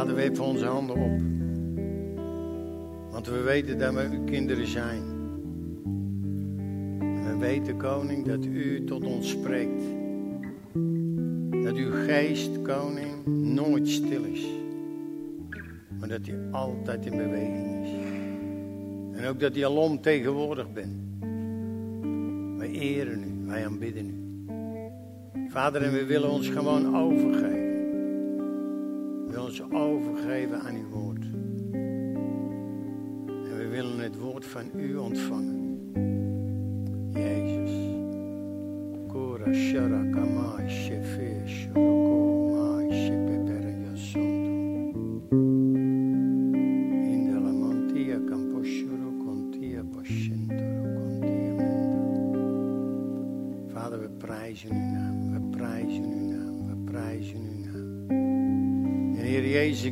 Vader, 0.00 0.14
we 0.14 0.22
hebben 0.22 0.42
onze 0.42 0.64
handen 0.64 0.96
op. 0.96 1.20
Want 3.12 3.26
we 3.26 3.40
weten 3.40 3.78
dat 3.78 3.94
we 3.94 4.08
uw 4.12 4.24
kinderen 4.24 4.66
zijn. 4.66 5.02
En 7.00 7.24
we 7.24 7.36
weten, 7.38 7.76
koning, 7.76 8.26
dat 8.26 8.44
u 8.44 8.84
tot 8.84 9.04
ons 9.04 9.30
spreekt. 9.30 9.82
Dat 11.64 11.74
uw 11.74 11.90
geest, 11.90 12.62
koning, 12.62 13.26
nooit 13.26 13.88
stil 13.88 14.24
is. 14.24 14.46
Maar 15.98 16.08
dat 16.08 16.26
hij 16.26 16.36
altijd 16.50 17.06
in 17.06 17.16
beweging 17.16 17.84
is. 17.84 17.90
En 19.20 19.28
ook 19.28 19.40
dat 19.40 19.54
hij 19.54 19.66
alom 19.66 20.00
tegenwoordig 20.00 20.72
bent. 20.72 20.96
Wij 22.58 22.70
eren 22.70 23.22
u, 23.22 23.46
wij 23.46 23.66
aanbidden 23.66 24.06
u. 24.06 24.48
Vader, 25.48 25.82
en 25.82 25.92
we 25.92 26.04
willen 26.04 26.30
ons 26.30 26.48
gewoon 26.48 26.96
overgeven. 26.96 27.69
Ons 29.50 29.62
overgeven 29.72 30.60
aan 30.60 30.74
uw 30.74 30.88
woord. 30.88 31.24
En 33.50 33.56
we 33.56 33.68
willen 33.70 33.98
het 33.98 34.18
woord 34.18 34.46
van 34.46 34.70
u 34.76 34.96
ontvangen. 34.96 35.59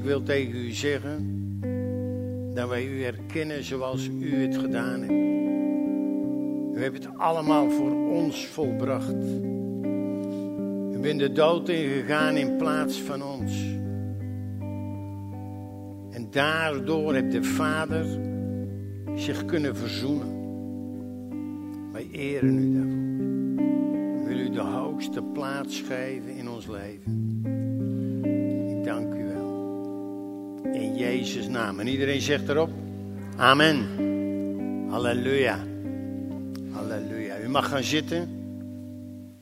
Wil 0.08 0.22
tegen 0.22 0.54
u 0.54 0.70
zeggen 0.70 1.36
dat 2.54 2.68
wij 2.68 2.86
u 2.86 3.02
herkennen 3.02 3.64
zoals 3.64 4.06
u 4.20 4.34
het 4.34 4.56
gedaan 4.56 5.00
hebt. 5.00 5.12
U 6.78 6.82
hebt 6.82 7.04
het 7.04 7.18
allemaal 7.18 7.70
voor 7.70 8.10
ons 8.10 8.46
volbracht. 8.46 9.14
U 10.92 10.98
bent 11.00 11.18
de 11.18 11.32
dood 11.32 11.68
ingegaan 11.68 12.36
in 12.36 12.56
plaats 12.56 13.00
van 13.00 13.22
ons. 13.22 13.62
En 16.10 16.28
daardoor 16.30 17.14
heeft 17.14 17.32
de 17.32 17.44
Vader 17.44 18.06
zich 19.14 19.44
kunnen 19.44 19.76
verzoenen. 19.76 20.36
Wij 21.92 22.08
eren 22.10 22.58
u 22.58 22.72
daarvoor. 22.72 23.06
Ik 24.20 24.26
wil 24.26 24.38
u 24.38 24.50
de 24.50 24.60
hoogste 24.60 25.22
plaats 25.22 25.80
geven 25.80 26.36
in 26.36 26.48
ons 26.48 26.66
leven. 26.66 27.57
Jezus' 31.18 31.48
naam. 31.48 31.80
En 31.80 31.86
iedereen 31.86 32.20
zegt 32.20 32.48
erop. 32.48 32.70
Amen. 33.36 33.78
Halleluja. 34.90 35.66
Halleluja. 36.72 37.38
U 37.38 37.48
mag 37.48 37.68
gaan 37.68 37.82
zitten. 37.82 38.18
Een 38.18 39.34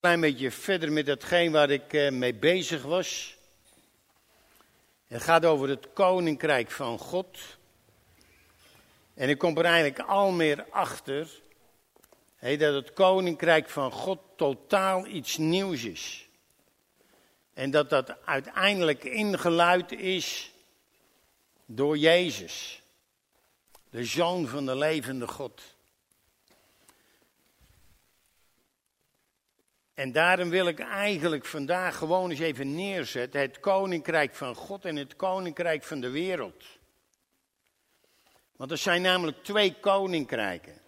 klein 0.00 0.20
beetje 0.20 0.50
verder 0.50 0.92
met 0.92 1.06
datgene 1.06 1.50
waar 1.50 1.70
ik 1.70 1.92
eh, 1.92 2.10
mee 2.10 2.34
bezig 2.34 2.82
was. 2.82 3.36
Het 5.06 5.22
gaat 5.22 5.44
over 5.44 5.68
het 5.68 5.92
koninkrijk 5.92 6.70
van 6.70 6.98
God. 6.98 7.38
En 9.14 9.28
ik 9.28 9.38
kom 9.38 9.58
er 9.58 9.64
eigenlijk 9.64 9.98
al 9.98 10.30
meer 10.30 10.64
achter 10.70 11.28
dat 12.40 12.74
het 12.74 12.92
koninkrijk 12.92 13.68
van 13.68 13.90
God 13.92 14.18
totaal 14.36 15.06
iets 15.06 15.36
nieuws 15.36 15.84
is. 15.84 16.23
En 17.54 17.70
dat 17.70 17.90
dat 17.90 18.24
uiteindelijk 18.24 19.04
ingeluid 19.04 19.92
is 19.92 20.52
door 21.66 21.98
Jezus, 21.98 22.82
de 23.90 24.04
zoon 24.04 24.46
van 24.46 24.66
de 24.66 24.76
levende 24.76 25.26
God. 25.26 25.62
En 29.94 30.12
daarom 30.12 30.48
wil 30.48 30.66
ik 30.66 30.78
eigenlijk 30.80 31.44
vandaag 31.44 31.96
gewoon 31.96 32.30
eens 32.30 32.40
even 32.40 32.74
neerzetten 32.74 33.40
het 33.40 33.60
koninkrijk 33.60 34.34
van 34.34 34.54
God 34.54 34.84
en 34.84 34.96
het 34.96 35.16
koninkrijk 35.16 35.82
van 35.82 36.00
de 36.00 36.10
wereld. 36.10 36.64
Want 38.56 38.70
er 38.70 38.78
zijn 38.78 39.02
namelijk 39.02 39.44
twee 39.44 39.74
koninkrijken. 39.80 40.80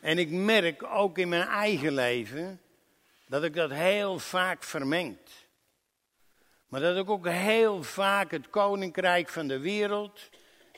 En 0.00 0.18
ik 0.18 0.30
merk 0.30 0.82
ook 0.82 1.18
in 1.18 1.28
mijn 1.28 1.48
eigen 1.48 1.92
leven 1.92 2.60
dat 3.28 3.44
ik 3.44 3.54
dat 3.54 3.70
heel 3.70 4.18
vaak 4.18 4.62
vermengt. 4.62 5.46
Maar 6.68 6.80
dat 6.80 6.96
ik 6.96 7.10
ook 7.10 7.28
heel 7.28 7.82
vaak 7.82 8.30
het 8.30 8.50
koninkrijk 8.50 9.28
van 9.28 9.48
de 9.48 9.58
wereld 9.58 10.28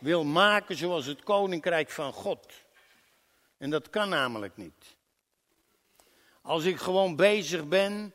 wil 0.00 0.24
maken 0.24 0.76
zoals 0.76 1.06
het 1.06 1.22
koninkrijk 1.22 1.90
van 1.90 2.12
God. 2.12 2.46
En 3.56 3.70
dat 3.70 3.90
kan 3.90 4.08
namelijk 4.08 4.56
niet. 4.56 4.96
Als 6.42 6.64
ik 6.64 6.78
gewoon 6.78 7.16
bezig 7.16 7.68
ben, 7.68 8.14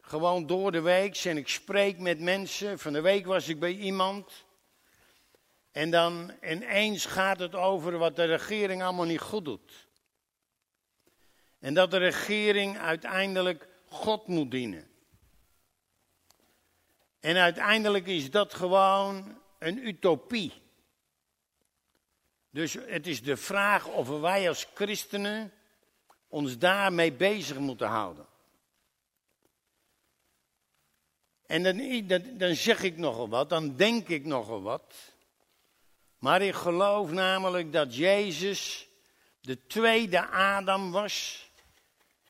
gewoon 0.00 0.46
door 0.46 0.72
de 0.72 0.80
week, 0.80 1.16
en 1.16 1.36
ik 1.36 1.48
spreek 1.48 1.98
met 1.98 2.20
mensen. 2.20 2.78
Van 2.78 2.92
de 2.92 3.00
week 3.00 3.26
was 3.26 3.48
ik 3.48 3.58
bij 3.58 3.74
iemand. 3.74 4.44
En 5.72 5.90
dan 5.90 6.32
ineens 6.42 7.06
gaat 7.06 7.38
het 7.38 7.54
over 7.54 7.98
wat 7.98 8.16
de 8.16 8.24
regering 8.24 8.82
allemaal 8.82 9.04
niet 9.04 9.20
goed 9.20 9.44
doet. 9.44 9.86
En 11.64 11.74
dat 11.74 11.90
de 11.90 11.96
regering 11.96 12.78
uiteindelijk 12.78 13.68
God 13.88 14.26
moet 14.26 14.50
dienen. 14.50 14.88
En 17.20 17.36
uiteindelijk 17.36 18.06
is 18.06 18.30
dat 18.30 18.54
gewoon 18.54 19.40
een 19.58 19.86
utopie. 19.86 20.52
Dus 22.50 22.72
het 22.72 23.06
is 23.06 23.22
de 23.22 23.36
vraag 23.36 23.86
of 23.86 24.08
wij 24.08 24.48
als 24.48 24.66
christenen 24.74 25.52
ons 26.28 26.58
daarmee 26.58 27.12
bezig 27.12 27.58
moeten 27.58 27.88
houden. 27.88 28.26
En 31.46 31.62
dan, 31.62 32.38
dan, 32.38 32.54
zeg 32.54 32.82
ik 32.82 32.96
nogal 32.96 33.28
wat, 33.28 33.48
dan 33.48 33.76
denk 33.76 34.08
ik 34.08 34.24
nogal 34.24 34.62
wat. 34.62 34.94
Maar 36.18 36.42
ik 36.42 36.54
geloof 36.54 37.10
namelijk 37.10 37.72
dat 37.72 37.96
Jezus 37.96 38.88
de 39.40 39.66
tweede 39.66 40.26
Adam 40.26 40.90
was. 40.90 41.43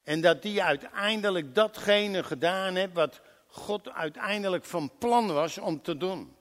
En 0.04 0.20
dat 0.20 0.42
die 0.42 0.62
uiteindelijk 0.62 1.54
datgene 1.54 2.24
gedaan 2.24 2.74
heeft 2.74 2.92
wat 2.92 3.20
God 3.46 3.90
uiteindelijk 3.90 4.64
van 4.64 4.98
plan 4.98 5.32
was 5.32 5.58
om 5.58 5.82
te 5.82 5.96
doen. 5.96 6.36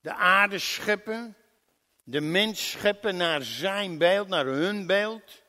De 0.00 0.14
aarde 0.14 0.58
scheppen, 0.58 1.36
de 2.04 2.20
mens 2.20 2.70
scheppen 2.70 3.16
naar 3.16 3.42
zijn 3.42 3.98
beeld, 3.98 4.28
naar 4.28 4.46
hun 4.46 4.86
beeld. 4.86 5.42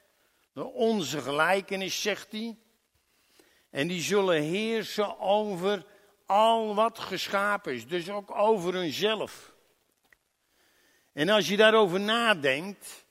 Naar 0.53 0.65
onze 0.65 1.21
gelijkenis, 1.21 2.01
zegt 2.01 2.31
hij. 2.31 2.57
En 3.69 3.87
die 3.87 4.01
zullen 4.01 4.41
heersen 4.41 5.19
over 5.19 5.85
al 6.25 6.75
wat 6.75 6.99
geschapen 6.99 7.73
is, 7.73 7.87
dus 7.87 8.09
ook 8.09 8.31
over 8.31 8.73
hunzelf. 8.73 9.53
En 11.13 11.29
als 11.29 11.47
je 11.47 11.57
daarover 11.57 11.99
nadenkt, 11.99 13.02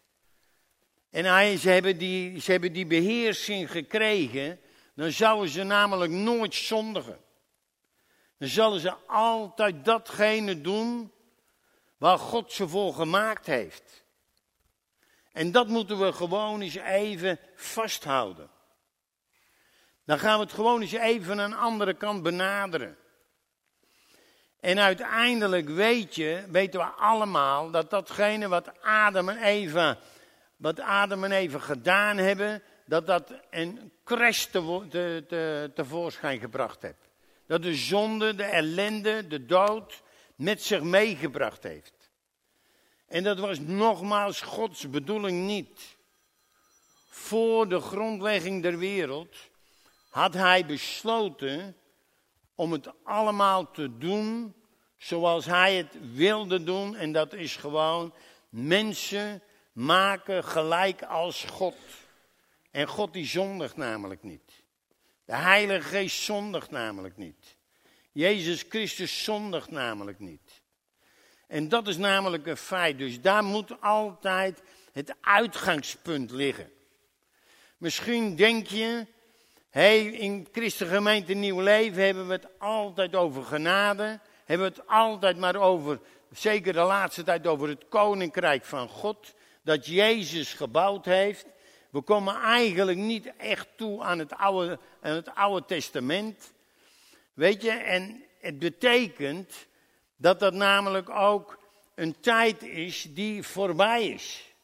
en 1.12 1.24
hij, 1.24 1.56
ze, 1.56 1.68
hebben 1.68 1.98
die, 1.98 2.40
ze 2.40 2.50
hebben 2.50 2.72
die 2.72 2.86
beheersing 2.86 3.70
gekregen, 3.70 4.60
dan 4.94 5.10
zouden 5.10 5.48
ze 5.48 5.62
namelijk 5.62 6.12
nooit 6.12 6.54
zondigen. 6.54 7.20
Dan 8.38 8.48
zullen 8.48 8.80
ze 8.80 8.94
altijd 9.06 9.84
datgene 9.84 10.60
doen 10.60 11.12
waar 11.96 12.18
God 12.18 12.52
ze 12.52 12.68
voor 12.68 12.94
gemaakt 12.94 13.46
heeft. 13.46 14.04
En 15.32 15.52
dat 15.52 15.68
moeten 15.68 15.98
we 15.98 16.12
gewoon 16.12 16.60
eens 16.60 16.74
even 16.74 17.38
vasthouden. 17.54 18.50
Dan 20.04 20.18
gaan 20.18 20.38
we 20.38 20.44
het 20.44 20.52
gewoon 20.52 20.80
eens 20.80 20.92
even 20.92 21.26
van 21.26 21.38
een 21.38 21.54
andere 21.54 21.94
kant 21.94 22.22
benaderen. 22.22 22.96
En 24.60 24.78
uiteindelijk 24.78 25.68
weet 25.68 26.14
je, 26.14 26.44
weten 26.48 26.80
we 26.80 26.86
allemaal 26.86 27.70
dat 27.70 27.90
datgene 27.90 28.48
wat 28.48 28.80
Adam 28.80 29.28
en 29.28 29.42
Eva, 29.42 29.98
wat 30.62 30.80
Adam 30.80 31.24
en 31.24 31.32
Eva 31.32 31.58
gedaan 31.58 32.16
hebben, 32.16 32.62
dat 32.86 33.06
dat 33.06 33.32
een 33.50 33.92
crash 34.04 34.44
te, 34.44 34.86
te, 34.90 35.24
te, 35.28 35.70
tevoorschijn 35.74 36.40
gebracht 36.40 36.82
heeft. 36.82 37.08
Dat 37.46 37.62
de 37.62 37.74
zonde, 37.74 38.34
de 38.34 38.42
ellende, 38.44 39.26
de 39.26 39.46
dood 39.46 40.02
met 40.34 40.62
zich 40.62 40.82
meegebracht 40.82 41.62
heeft. 41.62 42.10
En 43.06 43.22
dat 43.22 43.38
was 43.38 43.58
nogmaals 43.60 44.40
Gods 44.40 44.90
bedoeling 44.90 45.46
niet. 45.46 45.96
Voor 47.08 47.68
de 47.68 47.80
grondlegging 47.80 48.62
der 48.62 48.78
wereld 48.78 49.36
had 50.10 50.34
hij 50.34 50.66
besloten 50.66 51.76
om 52.54 52.72
het 52.72 52.90
allemaal 53.04 53.70
te 53.70 53.98
doen 53.98 54.54
zoals 54.98 55.44
hij 55.44 55.76
het 55.76 55.96
wilde 56.14 56.62
doen. 56.62 56.96
En 56.96 57.12
dat 57.12 57.32
is 57.32 57.56
gewoon 57.56 58.14
mensen 58.48 59.42
maken 59.72 60.44
gelijk 60.44 61.02
als 61.02 61.44
God. 61.44 61.76
En 62.70 62.86
God 62.86 63.12
die 63.12 63.26
zondigt 63.26 63.76
namelijk 63.76 64.22
niet. 64.22 64.62
De 65.24 65.34
Heilige 65.34 65.88
Geest 65.88 66.22
zondigt 66.22 66.70
namelijk 66.70 67.16
niet. 67.16 67.56
Jezus 68.12 68.64
Christus 68.68 69.24
zondigt 69.24 69.70
namelijk 69.70 70.18
niet. 70.18 70.62
En 71.46 71.68
dat 71.68 71.88
is 71.88 71.96
namelijk 71.96 72.46
een 72.46 72.56
feit. 72.56 72.98
Dus 72.98 73.20
daar 73.20 73.44
moet 73.44 73.80
altijd 73.80 74.62
het 74.92 75.14
uitgangspunt 75.20 76.30
liggen. 76.30 76.72
Misschien 77.76 78.36
denk 78.36 78.66
je, 78.66 79.06
hey, 79.70 80.04
in 80.04 80.48
Christengemeente 80.52 81.32
Nieuw 81.32 81.60
Leven 81.60 82.04
hebben 82.04 82.26
we 82.26 82.32
het 82.32 82.58
altijd 82.58 83.14
over 83.14 83.44
genade. 83.44 84.20
Hebben 84.44 84.66
we 84.66 84.74
het 84.76 84.88
altijd 84.88 85.36
maar 85.36 85.56
over, 85.56 86.00
zeker 86.30 86.72
de 86.72 86.80
laatste 86.80 87.22
tijd, 87.22 87.46
over 87.46 87.68
het 87.68 87.88
koninkrijk 87.88 88.64
van 88.64 88.88
God. 88.88 89.34
Dat 89.62 89.86
Jezus 89.86 90.52
gebouwd 90.52 91.04
heeft. 91.04 91.46
We 91.90 92.00
komen 92.00 92.34
eigenlijk 92.34 92.98
niet 92.98 93.36
echt 93.36 93.68
toe 93.76 94.02
aan 94.02 94.18
het 94.18 94.34
Oude, 94.34 94.78
aan 95.00 95.14
het 95.14 95.34
oude 95.34 95.66
Testament. 95.66 96.52
Weet 97.32 97.62
je, 97.62 97.70
en 97.70 98.24
het 98.40 98.58
betekent 98.58 99.66
dat 100.16 100.40
dat 100.40 100.54
namelijk 100.54 101.10
ook 101.10 101.58
een 101.94 102.20
tijd 102.20 102.62
is 102.62 103.06
die 103.10 103.42
voorbij 103.42 104.08
is. 104.08 104.54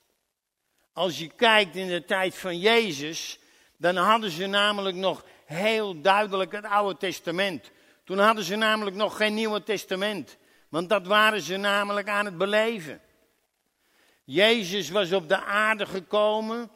Als 0.93 1.19
je 1.19 1.31
kijkt 1.37 1.77
in 1.77 1.89
de 1.89 2.05
tijd 2.05 2.35
van 2.35 2.59
Jezus, 2.59 3.39
dan 3.77 3.97
hadden 3.97 4.31
ze 4.31 4.47
namelijk 4.47 4.97
nog 4.97 5.25
heel 5.45 6.01
duidelijk 6.01 6.53
het 6.53 6.65
Oude 6.65 6.99
Testament. 6.99 7.71
Toen 8.05 8.19
hadden 8.19 8.45
ze 8.45 8.57
namelijk 8.57 8.97
nog 8.97 9.17
geen 9.17 9.35
Nieuwe 9.35 9.63
Testament. 9.63 10.37
Want 10.69 10.89
dat 10.89 11.07
waren 11.07 11.43
ze 11.43 11.57
namelijk 11.57 12.09
aan 12.09 12.25
het 12.25 12.39
beleven. 12.39 13.01
Jezus 14.31 14.91
was 14.91 15.13
op 15.13 15.29
de 15.29 15.43
aarde 15.43 15.87
gekomen 15.87 16.71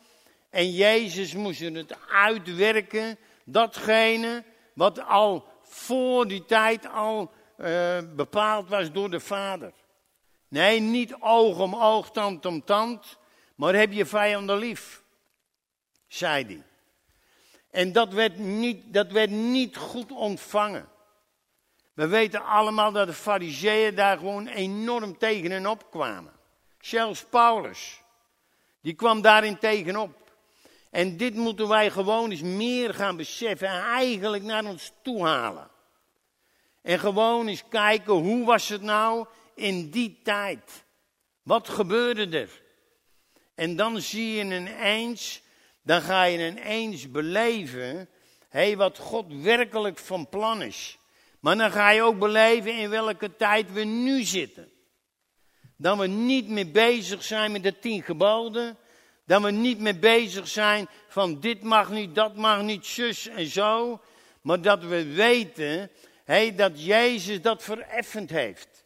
en 0.51 0.71
Jezus 0.71 1.35
moest 1.35 1.61
het 1.61 1.97
uitwerken, 2.09 3.19
datgene 3.45 4.45
wat 4.75 5.07
al 5.07 5.47
voor 5.63 6.29
die 6.29 6.45
tijd 6.45 6.89
al 6.89 7.33
uh, 7.57 7.99
bepaald 8.15 8.69
was 8.69 8.93
door 8.93 9.11
de 9.11 9.21
Vader. 9.21 9.73
Nee, 10.49 10.81
niet 10.81 11.15
oog 11.21 11.59
om 11.59 11.75
oog, 11.75 12.11
tand 12.11 12.47
om 12.47 12.65
tand, 12.65 13.19
maar 13.55 13.75
heb 13.75 13.93
je 13.93 14.07
vijanden 14.07 14.59
lief, 14.59 15.03
zei 16.07 16.45
hij. 16.45 16.63
En 17.71 17.93
dat 17.93 18.13
werd, 18.13 18.39
niet, 18.39 18.93
dat 18.93 19.13
werd 19.13 19.31
niet 19.31 19.77
goed 19.77 20.13
ontvangen. 20.13 20.89
We 21.95 22.07
weten 22.07 22.45
allemaal 22.45 22.93
dat 22.93 23.07
de 23.07 23.13
fariseeën 23.13 23.95
daar 23.95 24.19
gewoon 24.19 24.47
enorm 24.47 25.19
tegen 25.19 25.67
opkwamen. 25.67 26.41
Zelfs 26.83 27.25
Paulus, 27.31 28.01
die 28.81 28.95
kwam 28.95 29.21
daarin 29.21 29.59
tegenop. 29.59 30.33
En 30.91 31.17
dit 31.17 31.35
moeten 31.35 31.69
wij 31.69 31.91
gewoon 31.91 32.31
eens 32.31 32.41
meer 32.41 32.95
gaan 32.95 33.17
beseffen 33.17 33.69
en 33.69 33.83
eigenlijk 33.83 34.43
naar 34.43 34.65
ons 34.65 34.93
toe 35.03 35.27
halen. 35.27 35.71
En 36.83 36.99
gewoon 36.99 37.49
eens 37.49 37.69
kijken, 37.69 38.13
hoe 38.13 38.45
was 38.45 38.69
het 38.69 38.83
nou 38.83 39.27
in 39.55 39.91
die 39.91 40.21
tijd? 40.23 40.85
Wat 41.43 41.69
gebeurde 41.69 42.39
er? 42.39 42.63
En 43.55 43.77
dan 43.77 44.01
zie 44.01 44.35
je 44.35 44.45
ineens, 44.45 45.43
dan 45.83 46.03
ga 46.03 46.25
je 46.25 46.49
ineens 46.49 47.11
beleven, 47.11 48.09
hé, 48.49 48.77
wat 48.77 48.99
God 48.99 49.27
werkelijk 49.29 49.99
van 49.99 50.29
plan 50.29 50.63
is. 50.63 50.99
Maar 51.41 51.57
dan 51.57 51.71
ga 51.71 51.91
je 51.91 52.03
ook 52.03 52.19
beleven 52.19 52.75
in 52.75 52.91
welke 52.91 53.37
tijd 53.37 53.73
we 53.73 53.85
nu 53.85 54.23
zitten. 54.23 54.72
Dat 55.83 55.99
we 55.99 56.07
niet 56.07 56.49
meer 56.49 56.71
bezig 56.71 57.23
zijn 57.23 57.53
met 57.53 57.63
de 57.63 57.79
tien 57.79 58.03
geboden. 58.03 58.77
Dat 59.27 59.43
we 59.43 59.51
niet 59.51 59.79
meer 59.79 59.99
bezig 59.99 60.49
zijn 60.49 60.89
van 61.09 61.41
dit 61.41 61.63
mag 61.63 61.91
niet, 61.91 62.15
dat 62.15 62.37
mag 62.37 62.63
niet, 62.63 62.87
zus 62.87 63.27
en 63.27 63.47
zo. 63.47 64.01
Maar 64.41 64.61
dat 64.61 64.85
we 64.85 65.13
weten 65.13 65.91
hey, 66.25 66.55
dat 66.55 66.85
Jezus 66.85 67.43
dat 67.43 67.63
vereffend 67.63 68.31
heeft. 68.31 68.85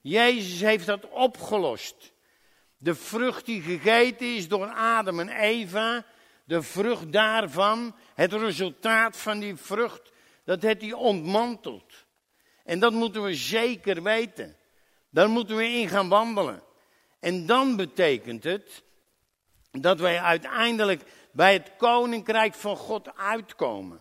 Jezus 0.00 0.60
heeft 0.60 0.86
dat 0.86 1.08
opgelost. 1.08 2.12
De 2.78 2.94
vrucht 2.94 3.46
die 3.46 3.62
gegeten 3.62 4.36
is 4.36 4.48
door 4.48 4.66
Adam 4.66 5.20
en 5.20 5.28
Eva, 5.28 6.04
de 6.44 6.62
vrucht 6.62 7.12
daarvan, 7.12 7.94
het 8.14 8.32
resultaat 8.32 9.16
van 9.16 9.38
die 9.38 9.56
vrucht, 9.56 10.12
dat 10.44 10.62
heeft 10.62 10.80
hij 10.80 10.92
ontmanteld. 10.92 11.92
En 12.64 12.78
dat 12.78 12.92
moeten 12.92 13.22
we 13.22 13.34
zeker 13.34 14.02
weten. 14.02 14.56
Daar 15.12 15.28
moeten 15.28 15.56
we 15.56 15.64
in 15.64 15.88
gaan 15.88 16.08
wandelen. 16.08 16.62
En 17.20 17.46
dan 17.46 17.76
betekent 17.76 18.44
het 18.44 18.82
dat 19.70 20.00
wij 20.00 20.20
uiteindelijk 20.20 21.02
bij 21.32 21.52
het 21.52 21.70
koninkrijk 21.76 22.54
van 22.54 22.76
God 22.76 23.16
uitkomen. 23.16 24.00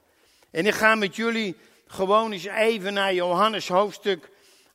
En 0.51 0.65
ik 0.65 0.73
ga 0.73 0.95
met 0.95 1.15
jullie 1.15 1.55
gewoon 1.87 2.31
eens 2.31 2.45
even 2.45 2.93
naar 2.93 3.13
Johannes 3.13 3.67
hoofdstuk 3.67 4.29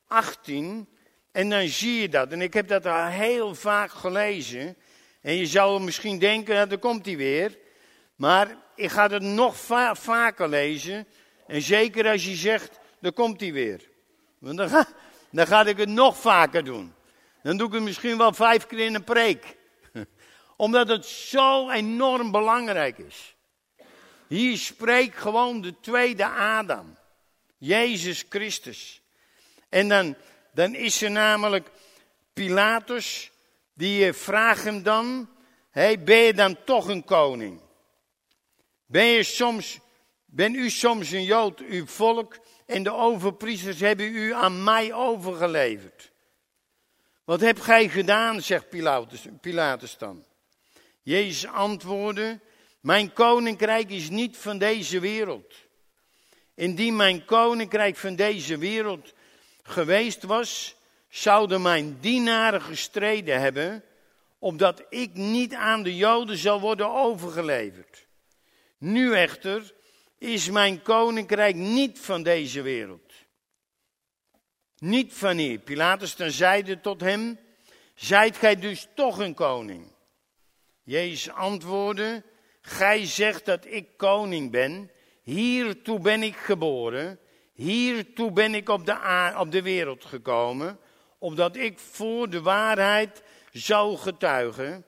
18. 0.07 0.89
En 1.33 1.51
dan 1.51 1.69
zie 1.69 2.01
je 2.01 2.09
dat. 2.09 2.33
En 2.33 2.41
ik 2.41 2.55
heb 2.55 2.69
dat 2.69 2.87
al 2.87 3.07
heel 3.07 3.55
vaak 3.55 3.91
gelezen. 3.91 4.77
En 5.21 5.35
je 5.35 5.47
zou 5.47 5.81
misschien 5.83 6.19
denken, 6.19 6.55
nou, 6.55 6.69
daar 6.69 6.79
komt 6.79 7.07
hij 7.07 7.17
weer. 7.17 7.59
Maar 8.17 8.57
ik 8.75 8.91
ga 8.91 9.09
het 9.09 9.23
nog 9.23 9.57
vaker 9.93 10.49
lezen. 10.49 11.07
En 11.47 11.63
zeker 11.63 12.09
als 12.09 12.25
je 12.25 12.35
zegt, 12.35 12.79
daar 13.01 13.13
komt 13.13 13.41
hij 13.41 13.53
weer. 13.53 13.89
Want 14.39 14.57
dan 14.57 14.69
ga, 14.69 14.87
dan 15.37 15.47
ga 15.47 15.67
ik 15.67 15.77
het 15.77 15.89
nog 15.89 16.17
vaker 16.17 16.65
doen. 16.65 16.95
Dan 17.43 17.57
doe 17.57 17.67
ik 17.67 17.73
het 17.73 17.83
misschien 17.83 18.19
wel 18.19 18.33
vijf 18.33 18.67
keer 18.67 18.79
in 18.79 18.95
een 18.95 19.05
preek. 19.05 19.57
Omdat 20.57 20.89
het 20.89 21.07
zo 21.07 21.71
enorm 21.71 22.31
belangrijk 22.31 22.99
is. 22.99 23.35
Hier 24.29 24.59
spreekt 24.59 25.19
gewoon 25.19 25.61
de 25.61 25.81
tweede 25.81 26.27
Adam. 26.27 26.97
Jezus 27.59 28.25
Christus. 28.29 29.03
En 29.69 29.89
dan, 29.89 30.17
dan 30.53 30.75
is 30.75 31.03
er 31.03 31.11
namelijk 31.11 31.71
Pilatus, 32.33 33.31
die 33.75 34.13
vraagt 34.13 34.65
hem 34.65 34.83
dan, 34.83 35.29
hey, 35.71 36.03
ben 36.03 36.19
je 36.19 36.35
dan 36.35 36.57
toch 36.65 36.89
een 36.89 37.05
koning? 37.05 37.61
Ben, 38.87 39.07
je 39.07 39.23
soms, 39.23 39.79
ben 40.25 40.55
u 40.55 40.71
soms 40.71 41.11
een 41.11 41.25
Jood, 41.25 41.61
uw 41.61 41.87
volk, 41.87 42.39
en 42.67 42.83
de 42.83 42.93
overpriesters 42.93 43.81
hebben 43.81 44.07
u 44.07 44.35
aan 44.35 44.65
mij 44.65 44.95
overgeleverd? 44.95 46.13
Wat 47.25 47.41
heb 47.41 47.61
gij 47.61 47.89
gedaan, 47.89 48.43
zegt 48.43 48.69
Pilatus, 48.69 49.27
Pilatus 49.41 49.99
dan. 49.99 50.25
Jezus 51.03 51.47
antwoordde, 51.51 52.41
mijn 52.81 53.13
koninkrijk 53.13 53.91
is 53.91 54.11
niet 54.11 54.37
van 54.37 54.59
deze 54.59 55.01
wereld. 55.01 55.55
Indien 56.55 56.97
mijn 56.97 57.25
koninkrijk 57.25 57.97
van 57.97 58.17
deze 58.17 58.59
wereld 58.59 59.13
geweest 59.63 60.23
was, 60.23 60.77
zouden 61.09 61.63
mijn 61.63 62.01
dienaren 62.01 62.63
gestreden 62.63 63.41
hebben, 63.41 63.85
opdat 64.39 64.83
ik 64.89 65.15
niet 65.15 65.55
aan 65.55 65.83
de 65.83 65.97
Joden 65.97 66.37
zal 66.37 66.61
worden 66.61 66.95
overgeleverd. 66.95 68.07
Nu 68.79 69.15
echter 69.15 69.75
is 70.27 70.51
mijn 70.51 70.83
koninkrijk 70.83 71.55
niet 71.55 71.99
van 71.99 72.23
deze 72.23 72.63
wereld. 72.63 73.13
Niet 74.79 75.15
van 75.15 75.37
hier. 75.37 75.59
Pilatus 75.59 76.17
dan 76.17 76.31
zeide 76.31 76.81
tot 76.81 77.01
hem, 77.01 77.39
zijt 77.95 78.37
gij 78.37 78.57
dus 78.57 78.89
toch 78.95 79.19
een 79.19 79.35
koning? 79.35 79.93
Jezus 80.83 81.31
antwoordde, 81.31 82.23
gij 82.61 83.07
zegt 83.07 83.45
dat 83.45 83.67
ik 83.67 83.97
koning 83.97 84.51
ben. 84.51 84.91
Hiertoe 85.23 86.01
ben 86.01 86.23
ik 86.23 86.37
geboren, 86.37 87.19
hiertoe 87.53 88.33
ben 88.33 88.55
ik 88.55 88.69
op 88.69 88.87
de, 88.87 89.35
op 89.39 89.51
de 89.51 89.63
wereld 89.63 90.05
gekomen, 90.05 90.79
opdat 91.19 91.57
ik 91.57 91.79
voor 91.79 92.31
de 92.31 92.43
waarheid 92.43 93.23
zou 93.53 93.97
getuigen. 93.97 94.85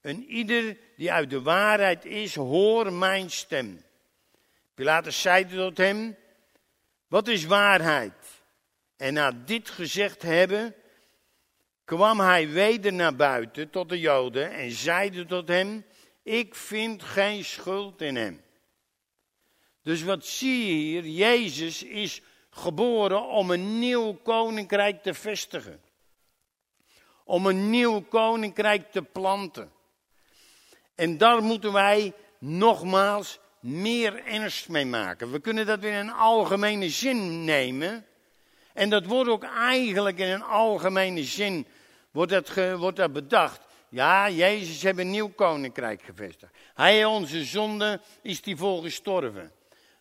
En 0.00 0.24
ieder 0.24 0.76
die 0.96 1.12
uit 1.12 1.30
de 1.30 1.42
waarheid 1.42 2.04
is, 2.04 2.34
hoor 2.34 2.92
mijn 2.92 3.30
stem. 3.30 3.84
Pilatus 4.74 5.20
zei 5.20 5.46
tot 5.46 5.76
hem, 5.78 6.16
wat 7.08 7.28
is 7.28 7.44
waarheid? 7.44 8.42
En 8.96 9.14
na 9.14 9.32
dit 9.32 9.70
gezegd 9.70 10.22
hebben, 10.22 10.74
kwam 11.84 12.20
hij 12.20 12.48
weder 12.48 12.92
naar 12.92 13.16
buiten 13.16 13.70
tot 13.70 13.88
de 13.88 14.00
Joden 14.00 14.50
en 14.52 14.70
zeide 14.70 15.26
tot 15.26 15.48
hem, 15.48 15.84
ik 16.22 16.54
vind 16.54 17.02
geen 17.02 17.44
schuld 17.44 18.00
in 18.00 18.16
hem. 18.16 18.42
Dus 19.82 20.02
wat 20.02 20.26
zie 20.26 20.66
je 20.66 20.72
hier? 20.72 21.04
Jezus 21.04 21.82
is 21.82 22.20
geboren 22.50 23.26
om 23.26 23.50
een 23.50 23.78
nieuw 23.78 24.12
koninkrijk 24.12 25.02
te 25.02 25.14
vestigen. 25.14 25.82
Om 27.24 27.46
een 27.46 27.70
nieuw 27.70 28.00
koninkrijk 28.00 28.92
te 28.92 29.02
planten. 29.02 29.72
En 30.94 31.18
daar 31.18 31.42
moeten 31.42 31.72
wij 31.72 32.12
nogmaals 32.38 33.38
meer 33.62 34.24
ernst 34.24 34.68
mee 34.68 34.86
maken. 34.86 35.30
We 35.30 35.40
kunnen 35.40 35.66
dat 35.66 35.82
in 35.82 35.92
een 35.92 36.12
algemene 36.12 36.88
zin 36.88 37.44
nemen. 37.44 38.06
En 38.72 38.90
dat 38.90 39.06
wordt 39.06 39.30
ook 39.30 39.44
eigenlijk 39.44 40.18
in 40.18 40.28
een 40.28 40.42
algemene 40.42 41.24
zin 41.24 41.66
wordt 42.10 42.32
dat, 42.32 42.76
wordt 42.78 42.96
dat 42.96 43.12
bedacht. 43.12 43.60
Ja, 43.88 44.30
Jezus 44.30 44.82
heeft 44.82 44.98
een 44.98 45.10
nieuw 45.10 45.28
koninkrijk 45.28 46.02
gevestigd. 46.02 46.52
Hij 46.74 47.04
onze 47.04 47.44
zonde 47.44 48.00
is 48.22 48.42
die 48.42 48.56
voor 48.56 48.82
gestorven. 48.82 49.52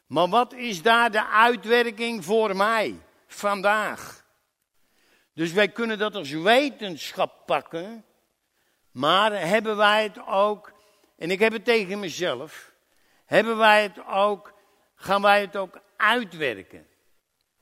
Maar 0.08 0.28
wat 0.28 0.54
is 0.54 0.82
daar 0.82 1.12
de 1.12 1.28
uitwerking 1.28 2.26
voor 2.26 2.56
mij 2.56 2.96
vandaag? 3.28 4.26
Dus 5.34 5.52
wij 5.52 5.70
kunnen 5.70 5.98
dat 5.98 6.16
als 6.16 6.32
wetenschap 6.32 7.46
pakken, 7.46 8.06
maar 8.92 9.48
hebben 9.48 9.78
wij 9.78 10.04
het 10.04 10.28
ook, 10.28 10.74
en 11.18 11.32
ik 11.32 11.40
heb 11.40 11.54
het 11.54 11.66
tegen 11.66 12.00
mezelf, 12.00 12.71
hebben 13.32 13.58
wij 13.58 13.84
het 13.84 14.06
ook, 14.08 14.54
gaan 14.96 15.22
wij 15.22 15.42
het 15.42 15.56
ook 15.56 15.80
uitwerken? 15.98 16.88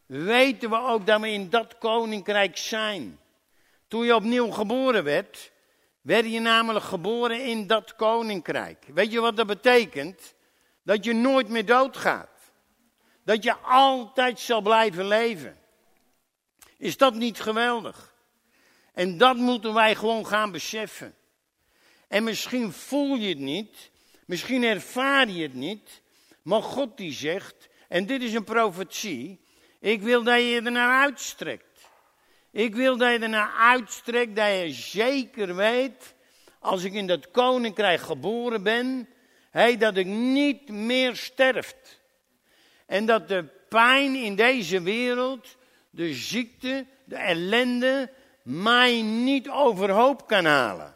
Weten 0.06 0.70
we 0.70 0.78
ook 0.78 1.06
dat 1.06 1.22
we 1.22 1.30
in 1.30 1.50
dat 1.50 1.78
koninkrijk 1.78 2.58
zijn? 2.58 3.20
Toen 3.88 4.06
je 4.06 4.16
opnieuw 4.16 4.50
geboren 4.52 5.04
werd, 5.04 5.52
werd 6.02 6.26
je 6.26 6.40
namelijk 6.40 6.86
geboren 6.86 7.46
in 7.46 7.68
dat 7.68 7.96
koninkrijk. 7.96 8.86
Weet 8.94 9.12
je 9.12 9.20
wat 9.20 9.38
dat 9.38 9.48
betekent? 9.48 10.36
Dat 10.84 11.04
je 11.04 11.14
nooit 11.14 11.50
meer 11.50 11.66
doodgaat. 11.66 12.52
Dat 13.24 13.44
je 13.44 13.56
altijd 13.58 14.40
zal 14.40 14.62
blijven 14.62 15.08
leven. 15.08 15.58
Is 16.78 16.98
dat 16.98 17.14
niet 17.14 17.40
geweldig? 17.40 18.16
En 18.94 19.18
dat 19.18 19.36
moeten 19.36 19.74
wij 19.74 19.96
gewoon 19.96 20.28
gaan 20.28 20.52
beseffen. 20.52 21.16
En 22.08 22.24
misschien 22.24 22.72
voel 22.72 23.16
je 23.16 23.30
het 23.30 23.38
niet, 23.38 23.89
misschien 24.30 24.64
ervaar 24.64 25.30
je 25.30 25.42
het 25.42 25.54
niet, 25.54 26.02
maar 26.42 26.62
God 26.62 26.98
die 26.98 27.14
zegt, 27.14 27.70
en 27.88 28.06
dit 28.06 28.22
is 28.22 28.34
een 28.34 28.44
profetie, 28.44 29.40
ik 29.80 30.02
wil 30.02 30.24
dat 30.24 30.42
je 30.42 30.62
er 30.64 30.72
naar 30.72 31.02
uitstrekt. 31.02 31.90
Ik 32.52 32.76
wil 32.76 32.98
dat 32.98 33.12
je 33.12 33.20
er 33.20 33.30
naar 33.30 33.52
uitstrekt, 33.58 34.36
dat 34.36 34.48
je 34.48 34.72
zeker 34.72 35.56
weet, 35.56 36.16
als 36.60 36.84
ik 36.84 36.94
in 36.94 37.08
dat 37.08 37.32
koninkrijk 37.32 38.00
geboren 38.00 38.64
ben, 38.64 39.10
hey, 39.52 39.78
dat 39.78 39.98
ik 39.98 40.06
niet 40.06 40.70
meer 40.70 41.16
sterft. 41.16 42.00
En 42.86 43.06
dat 43.06 43.28
de 43.28 43.46
pijn 43.70 44.16
in 44.16 44.36
deze 44.36 44.82
wereld, 44.82 45.58
de 45.90 46.14
ziekte, 46.14 46.86
de 47.04 47.16
ellende, 47.16 48.12
mij 48.44 49.02
niet 49.02 49.50
overhoop 49.50 50.28
kan 50.28 50.46
halen. 50.46 50.96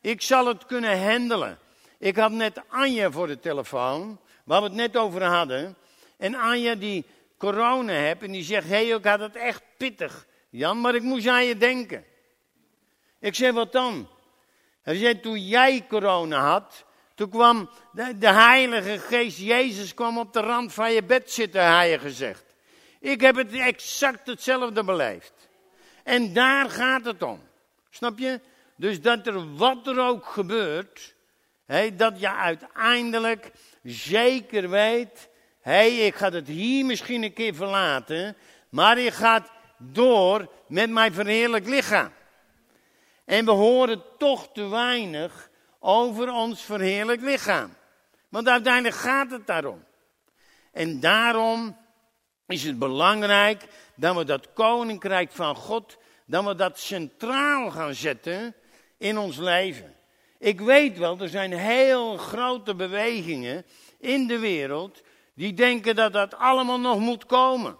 Ik 0.00 0.22
zal 0.22 0.46
het 0.46 0.66
kunnen 0.66 1.10
handelen. 1.10 1.58
Ik 2.02 2.16
had 2.16 2.32
net 2.32 2.62
Anja 2.68 3.10
voor 3.10 3.26
de 3.26 3.38
telefoon, 3.38 4.18
waar 4.44 4.60
we 4.60 4.66
het 4.66 4.76
net 4.76 4.96
over 4.96 5.22
hadden. 5.22 5.76
En 6.16 6.34
Anja 6.34 6.74
die 6.74 7.04
corona 7.36 7.92
heeft 7.92 8.22
en 8.22 8.32
die 8.32 8.42
zegt, 8.42 8.68
hé, 8.68 8.86
hey, 8.86 8.96
ik 8.96 9.04
had 9.04 9.20
het 9.20 9.36
echt 9.36 9.62
pittig. 9.76 10.26
Jan, 10.50 10.80
maar 10.80 10.94
ik 10.94 11.02
moest 11.02 11.26
aan 11.26 11.44
je 11.44 11.56
denken. 11.56 12.04
Ik 13.18 13.34
zeg, 13.34 13.52
wat 13.52 13.72
dan? 13.72 14.08
Hij 14.82 14.96
zei, 14.96 15.20
toen 15.20 15.46
jij 15.46 15.86
corona 15.88 16.50
had, 16.50 16.84
toen 17.14 17.28
kwam 17.28 17.70
de, 17.92 18.18
de, 18.18 18.32
Heilige 18.32 18.98
Geest, 18.98 19.38
Jezus 19.38 19.94
kwam 19.94 20.18
op 20.18 20.32
de 20.32 20.40
rand 20.40 20.72
van 20.72 20.92
je 20.92 21.02
bed 21.02 21.32
zitten, 21.32 21.64
hij 21.64 21.90
je 21.90 21.98
gezegd. 21.98 22.44
Ik 23.00 23.20
heb 23.20 23.36
het 23.36 23.52
exact 23.52 24.26
hetzelfde 24.26 24.84
beleefd. 24.84 25.32
En 26.02 26.32
daar 26.32 26.70
gaat 26.70 27.04
het 27.04 27.22
om. 27.22 27.40
Snap 27.90 28.18
je? 28.18 28.40
Dus 28.76 29.00
dat 29.00 29.26
er 29.26 29.56
wat 29.56 29.86
er 29.86 30.00
ook 30.00 30.26
gebeurt, 30.26 31.14
dat 31.96 32.20
je 32.20 32.30
uiteindelijk 32.30 33.52
zeker 33.82 34.70
weet, 34.70 35.28
hey, 35.60 35.96
ik 35.96 36.14
ga 36.14 36.30
het 36.30 36.48
hier 36.48 36.84
misschien 36.84 37.22
een 37.22 37.32
keer 37.32 37.54
verlaten, 37.54 38.36
maar 38.68 38.98
je 38.98 39.10
gaat 39.10 39.50
door 39.78 40.48
met 40.68 40.90
mijn 40.90 41.12
verheerlijk 41.12 41.66
lichaam. 41.66 42.12
En 43.24 43.44
we 43.44 43.50
horen 43.50 44.02
toch 44.18 44.48
te 44.52 44.68
weinig 44.68 45.50
over 45.78 46.32
ons 46.32 46.62
verheerlijk 46.62 47.20
lichaam. 47.20 47.74
Want 48.28 48.48
uiteindelijk 48.48 48.96
gaat 48.96 49.30
het 49.30 49.46
daarom. 49.46 49.84
En 50.72 51.00
daarom 51.00 51.76
is 52.46 52.62
het 52.64 52.78
belangrijk 52.78 53.64
dat 53.94 54.16
we 54.16 54.24
dat 54.24 54.52
koninkrijk 54.52 55.32
van 55.32 55.54
God, 55.54 55.96
dat 56.26 56.44
we 56.44 56.54
dat 56.54 56.78
centraal 56.78 57.70
gaan 57.70 57.94
zetten 57.94 58.54
in 58.98 59.18
ons 59.18 59.36
leven. 59.36 59.94
Ik 60.42 60.60
weet 60.60 60.98
wel, 60.98 61.18
er 61.18 61.28
zijn 61.28 61.52
heel 61.52 62.16
grote 62.16 62.74
bewegingen 62.74 63.64
in 63.98 64.26
de 64.26 64.38
wereld 64.38 65.02
die 65.34 65.54
denken 65.54 65.94
dat 65.96 66.12
dat 66.12 66.36
allemaal 66.36 66.80
nog 66.80 66.98
moet 66.98 67.26
komen. 67.26 67.76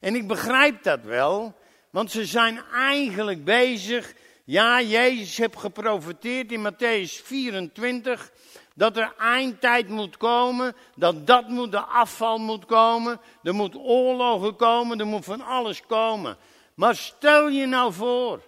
En 0.00 0.14
ik 0.14 0.26
begrijp 0.26 0.82
dat 0.82 1.00
wel, 1.02 1.54
want 1.90 2.10
ze 2.10 2.24
zijn 2.24 2.60
eigenlijk 2.72 3.44
bezig. 3.44 4.14
Ja, 4.44 4.82
Jezus 4.82 5.36
heeft 5.36 5.58
geprofiteerd 5.58 6.52
in 6.52 6.72
Matthäus 6.72 7.22
24 7.24 8.30
dat 8.74 8.96
er 8.96 9.14
eindtijd 9.18 9.88
moet 9.88 10.16
komen, 10.16 10.76
dat 10.94 11.26
dat 11.26 11.48
moet, 11.48 11.72
de 11.72 11.80
afval 11.80 12.38
moet 12.38 12.66
komen, 12.66 13.20
er 13.42 13.54
moet 13.54 13.76
oorlogen 13.76 14.56
komen, 14.56 15.00
er 15.00 15.06
moet 15.06 15.24
van 15.24 15.40
alles 15.40 15.86
komen. 15.86 16.36
Maar 16.74 16.96
stel 16.96 17.48
je 17.48 17.66
nou 17.66 17.92
voor 17.92 18.42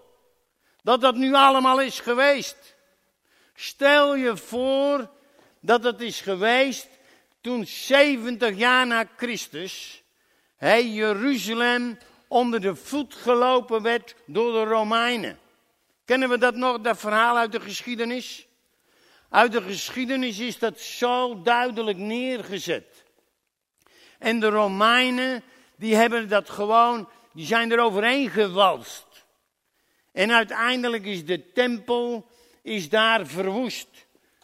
dat 0.83 1.01
dat 1.01 1.15
nu 1.15 1.35
allemaal 1.35 1.81
is 1.81 2.01
geweest. 2.01 2.79
Stel 3.61 4.17
je 4.17 4.37
voor 4.37 5.11
dat 5.61 5.85
het 5.85 6.01
is 6.01 6.21
geweest 6.21 6.89
toen 7.41 7.67
70 7.67 8.57
jaar 8.57 8.87
na 8.87 9.09
Christus 9.17 10.03
hij 10.57 10.87
Jeruzalem 10.87 11.99
onder 12.29 12.61
de 12.61 12.75
voet 12.75 13.15
gelopen 13.15 13.83
werd 13.83 14.15
door 14.27 14.53
de 14.53 14.71
Romeinen. 14.71 15.39
Kennen 16.05 16.29
we 16.29 16.39
dat 16.39 16.55
nog, 16.55 16.81
dat 16.81 16.99
verhaal 16.99 17.37
uit 17.37 17.53
de 17.53 17.61
geschiedenis? 17.61 18.47
Uit 19.29 19.53
de 19.53 19.63
geschiedenis 19.63 20.39
is 20.39 20.59
dat 20.59 20.81
zo 20.81 21.43
duidelijk 21.43 21.99
neergezet. 21.99 23.05
En 24.19 24.41
de 24.41 24.49
Romeinen, 24.49 25.43
die 25.77 25.95
hebben 25.95 26.29
dat 26.29 26.51
gewoon, 26.51 27.09
die 27.33 27.47
zijn 27.47 27.73
er 27.73 27.81
overheen 27.81 28.31
gewalst. 28.31 29.25
En 30.13 30.33
uiteindelijk 30.33 31.05
is 31.05 31.25
de 31.25 31.53
tempel, 31.53 32.29
is 32.63 32.89
daar 32.89 33.27
verwoest. 33.27 33.89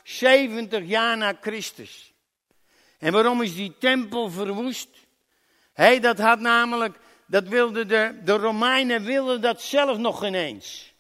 70 0.03 0.85
jaar 0.87 1.17
na 1.17 1.37
Christus. 1.41 2.13
En 2.99 3.13
waarom 3.13 3.43
is 3.43 3.55
die 3.55 3.75
tempel 3.79 4.31
verwoest? 4.31 4.89
Hij 5.73 6.01
dat 6.01 6.19
had 6.19 6.41
namelijk, 6.41 6.99
dat 7.27 7.49
wilde 7.49 7.87
de, 7.87 8.21
de 8.25 8.33
Romeinen 8.33 9.05
wilden 9.05 9.41
dat 9.41 9.63
zelf 9.63 9.99
nog 9.99 10.25
ineens. 10.25 10.95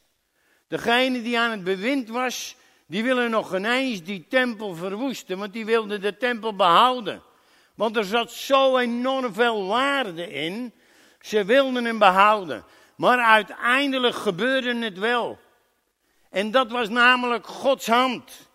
Degene 0.68 1.23
die 1.23 1.38
aan 1.38 1.50
het 1.50 1.64
bewind 1.64 2.08
was, 2.08 2.56
die 2.87 3.02
willen 3.02 3.30
nog 3.30 3.54
ineens 3.54 4.02
die 4.02 4.26
tempel 4.28 4.75
verwoesten, 4.75 5.38
want 5.38 5.52
die 5.52 5.64
wilden 5.64 6.00
de 6.00 6.16
tempel 6.16 6.56
behouden. 6.56 7.23
Want 7.75 7.96
er 7.96 8.04
zat 8.04 8.32
zo 8.32 8.78
enorm 8.78 9.35
veel 9.35 9.66
waarde 9.66 10.32
in. 10.32 10.75
Ze 11.20 11.44
wilden 11.44 11.85
hem 11.85 11.99
behouden. 11.99 12.64
Maar 12.96 13.18
uiteindelijk 13.18 14.14
gebeurde 14.14 14.76
het 14.85 14.99
wel. 14.99 15.38
En 16.30 16.50
dat 16.50 16.71
was 16.71 16.88
namelijk 16.88 17.47
Gods 17.47 17.87
hand. 17.87 18.49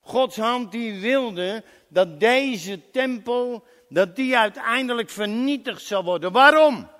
Gods 0.00 0.36
hand 0.36 0.72
die 0.72 1.00
wilde 1.00 1.64
dat 1.88 2.20
deze 2.20 2.90
tempel, 2.90 3.64
dat 3.88 4.16
die 4.16 4.38
uiteindelijk 4.38 5.10
vernietigd 5.10 5.82
zou 5.82 6.04
worden. 6.04 6.32
Waarom? 6.32 6.90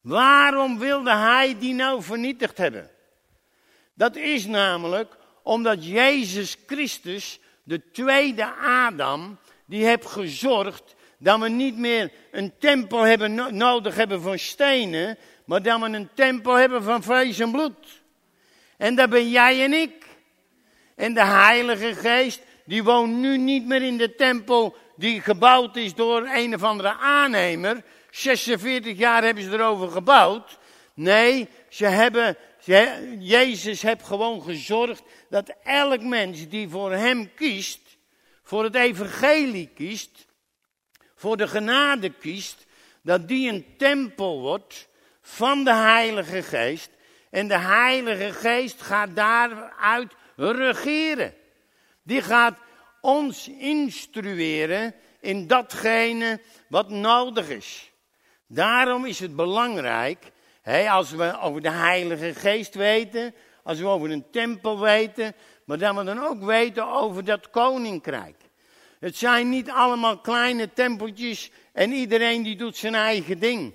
Waarom 0.00 0.78
wilde 0.78 1.10
hij 1.14 1.58
die 1.58 1.74
nou 1.74 2.02
vernietigd 2.02 2.58
hebben? 2.58 2.90
Dat 3.94 4.16
is 4.16 4.46
namelijk 4.46 5.16
omdat 5.42 5.84
Jezus 5.86 6.56
Christus, 6.66 7.40
de 7.62 7.90
tweede 7.90 8.44
Adam, 8.54 9.38
die 9.66 9.84
heeft 9.84 10.06
gezorgd 10.06 10.94
dat 11.18 11.40
we 11.40 11.48
niet 11.48 11.76
meer 11.76 12.12
een 12.30 12.52
tempel 12.58 13.02
hebben 13.02 13.56
nodig 13.56 13.94
hebben 13.94 14.22
van 14.22 14.38
stenen, 14.38 15.18
maar 15.44 15.62
dat 15.62 15.80
we 15.80 15.86
een 15.86 16.08
tempel 16.14 16.54
hebben 16.54 16.82
van 16.82 17.02
vlees 17.02 17.38
en 17.38 17.50
bloed. 17.50 17.99
En 18.80 18.94
dat 18.94 19.10
ben 19.10 19.30
jij 19.30 19.64
en 19.64 19.72
ik. 19.72 20.06
En 20.96 21.14
de 21.14 21.24
Heilige 21.24 21.94
Geest, 21.94 22.42
die 22.64 22.82
woont 22.82 23.12
nu 23.12 23.38
niet 23.38 23.66
meer 23.66 23.82
in 23.82 23.96
de 23.96 24.14
tempel 24.14 24.76
die 24.96 25.20
gebouwd 25.20 25.76
is 25.76 25.94
door 25.94 26.28
een 26.34 26.54
of 26.54 26.62
andere 26.62 26.96
aannemer. 26.96 27.82
46 28.10 28.98
jaar 28.98 29.24
hebben 29.24 29.44
ze 29.44 29.52
erover 29.52 29.88
gebouwd. 29.88 30.58
Nee, 30.94 31.48
ze 31.68 31.84
hebben, 31.86 32.36
Jezus 33.18 33.82
heeft 33.82 34.02
gewoon 34.02 34.42
gezorgd 34.42 35.02
dat 35.28 35.54
elk 35.64 36.02
mens 36.02 36.48
die 36.48 36.68
voor 36.68 36.92
hem 36.92 37.34
kiest, 37.34 37.80
voor 38.42 38.64
het 38.64 38.74
evangelie 38.74 39.70
kiest, 39.74 40.26
voor 41.14 41.36
de 41.36 41.48
genade 41.48 42.10
kiest, 42.10 42.66
dat 43.02 43.28
die 43.28 43.48
een 43.48 43.74
tempel 43.78 44.40
wordt 44.40 44.88
van 45.22 45.64
de 45.64 45.74
Heilige 45.74 46.42
Geest. 46.42 46.90
En 47.30 47.48
de 47.48 47.58
Heilige 47.58 48.32
Geest 48.32 48.82
gaat 48.82 49.16
daaruit 49.16 50.12
regeren. 50.36 51.34
Die 52.02 52.22
gaat 52.22 52.58
ons 53.00 53.48
instrueren 53.48 54.94
in 55.20 55.46
datgene 55.46 56.40
wat 56.68 56.88
nodig 56.88 57.48
is. 57.48 57.90
Daarom 58.46 59.04
is 59.04 59.18
het 59.18 59.36
belangrijk, 59.36 60.30
hè, 60.62 60.90
als 60.90 61.10
we 61.10 61.40
over 61.40 61.62
de 61.62 61.70
Heilige 61.70 62.34
Geest 62.34 62.74
weten, 62.74 63.34
als 63.62 63.78
we 63.78 63.86
over 63.86 64.10
een 64.10 64.30
tempel 64.30 64.80
weten, 64.80 65.34
maar 65.64 65.78
dat 65.78 65.96
we 65.96 66.04
dan 66.04 66.24
ook 66.24 66.42
weten 66.42 66.86
over 66.86 67.24
dat 67.24 67.50
koninkrijk. 67.50 68.36
Het 69.00 69.16
zijn 69.16 69.48
niet 69.48 69.70
allemaal 69.70 70.18
kleine 70.18 70.72
tempeltjes 70.72 71.50
en 71.72 71.92
iedereen 71.92 72.42
die 72.42 72.56
doet 72.56 72.76
zijn 72.76 72.94
eigen 72.94 73.38
ding. 73.38 73.74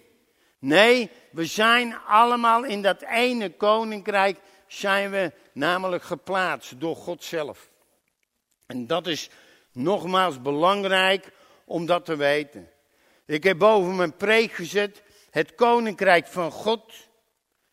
Nee, 0.65 1.09
we 1.31 1.45
zijn 1.45 1.95
allemaal 2.07 2.63
in 2.63 2.81
dat 2.81 3.01
ene 3.01 3.49
koninkrijk, 3.49 4.39
zijn 4.67 5.11
we 5.11 5.31
namelijk 5.53 6.03
geplaatst 6.03 6.79
door 6.79 6.95
God 6.95 7.23
zelf. 7.23 7.69
En 8.65 8.87
dat 8.87 9.07
is 9.07 9.29
nogmaals 9.71 10.41
belangrijk 10.41 11.31
om 11.65 11.85
dat 11.85 12.05
te 12.05 12.15
weten. 12.15 12.69
Ik 13.25 13.43
heb 13.43 13.57
boven 13.57 13.95
mijn 13.95 14.15
preek 14.15 14.51
gezet 14.51 15.03
het 15.29 15.55
koninkrijk 15.55 16.27
van 16.27 16.51
God, 16.51 16.93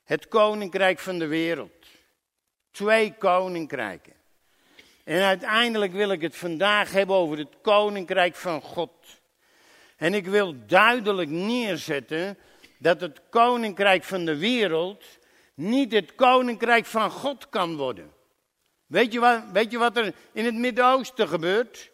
het 0.04 0.28
koninkrijk 0.28 0.98
van 0.98 1.18
de 1.18 1.26
wereld. 1.26 1.86
Twee 2.70 3.14
koninkrijken. 3.18 4.14
En 5.04 5.22
uiteindelijk 5.22 5.92
wil 5.92 6.10
ik 6.10 6.20
het 6.20 6.36
vandaag 6.36 6.92
hebben 6.92 7.16
over 7.16 7.38
het 7.38 7.54
koninkrijk 7.62 8.34
van 8.34 8.62
God. 8.62 8.92
En 9.96 10.14
ik 10.14 10.26
wil 10.26 10.66
duidelijk 10.66 11.30
neerzetten 11.30 12.38
dat 12.82 13.00
het 13.00 13.20
koninkrijk 13.30 14.04
van 14.04 14.24
de 14.24 14.36
wereld 14.36 15.04
niet 15.54 15.92
het 15.92 16.14
koninkrijk 16.14 16.86
van 16.86 17.10
God 17.10 17.48
kan 17.48 17.76
worden. 17.76 18.12
Weet 18.86 19.12
je 19.12 19.20
wat, 19.20 19.42
weet 19.52 19.70
je 19.70 19.78
wat 19.78 19.96
er 19.96 20.14
in 20.32 20.44
het 20.44 20.54
Midden-Oosten 20.54 21.28
gebeurt? 21.28 21.90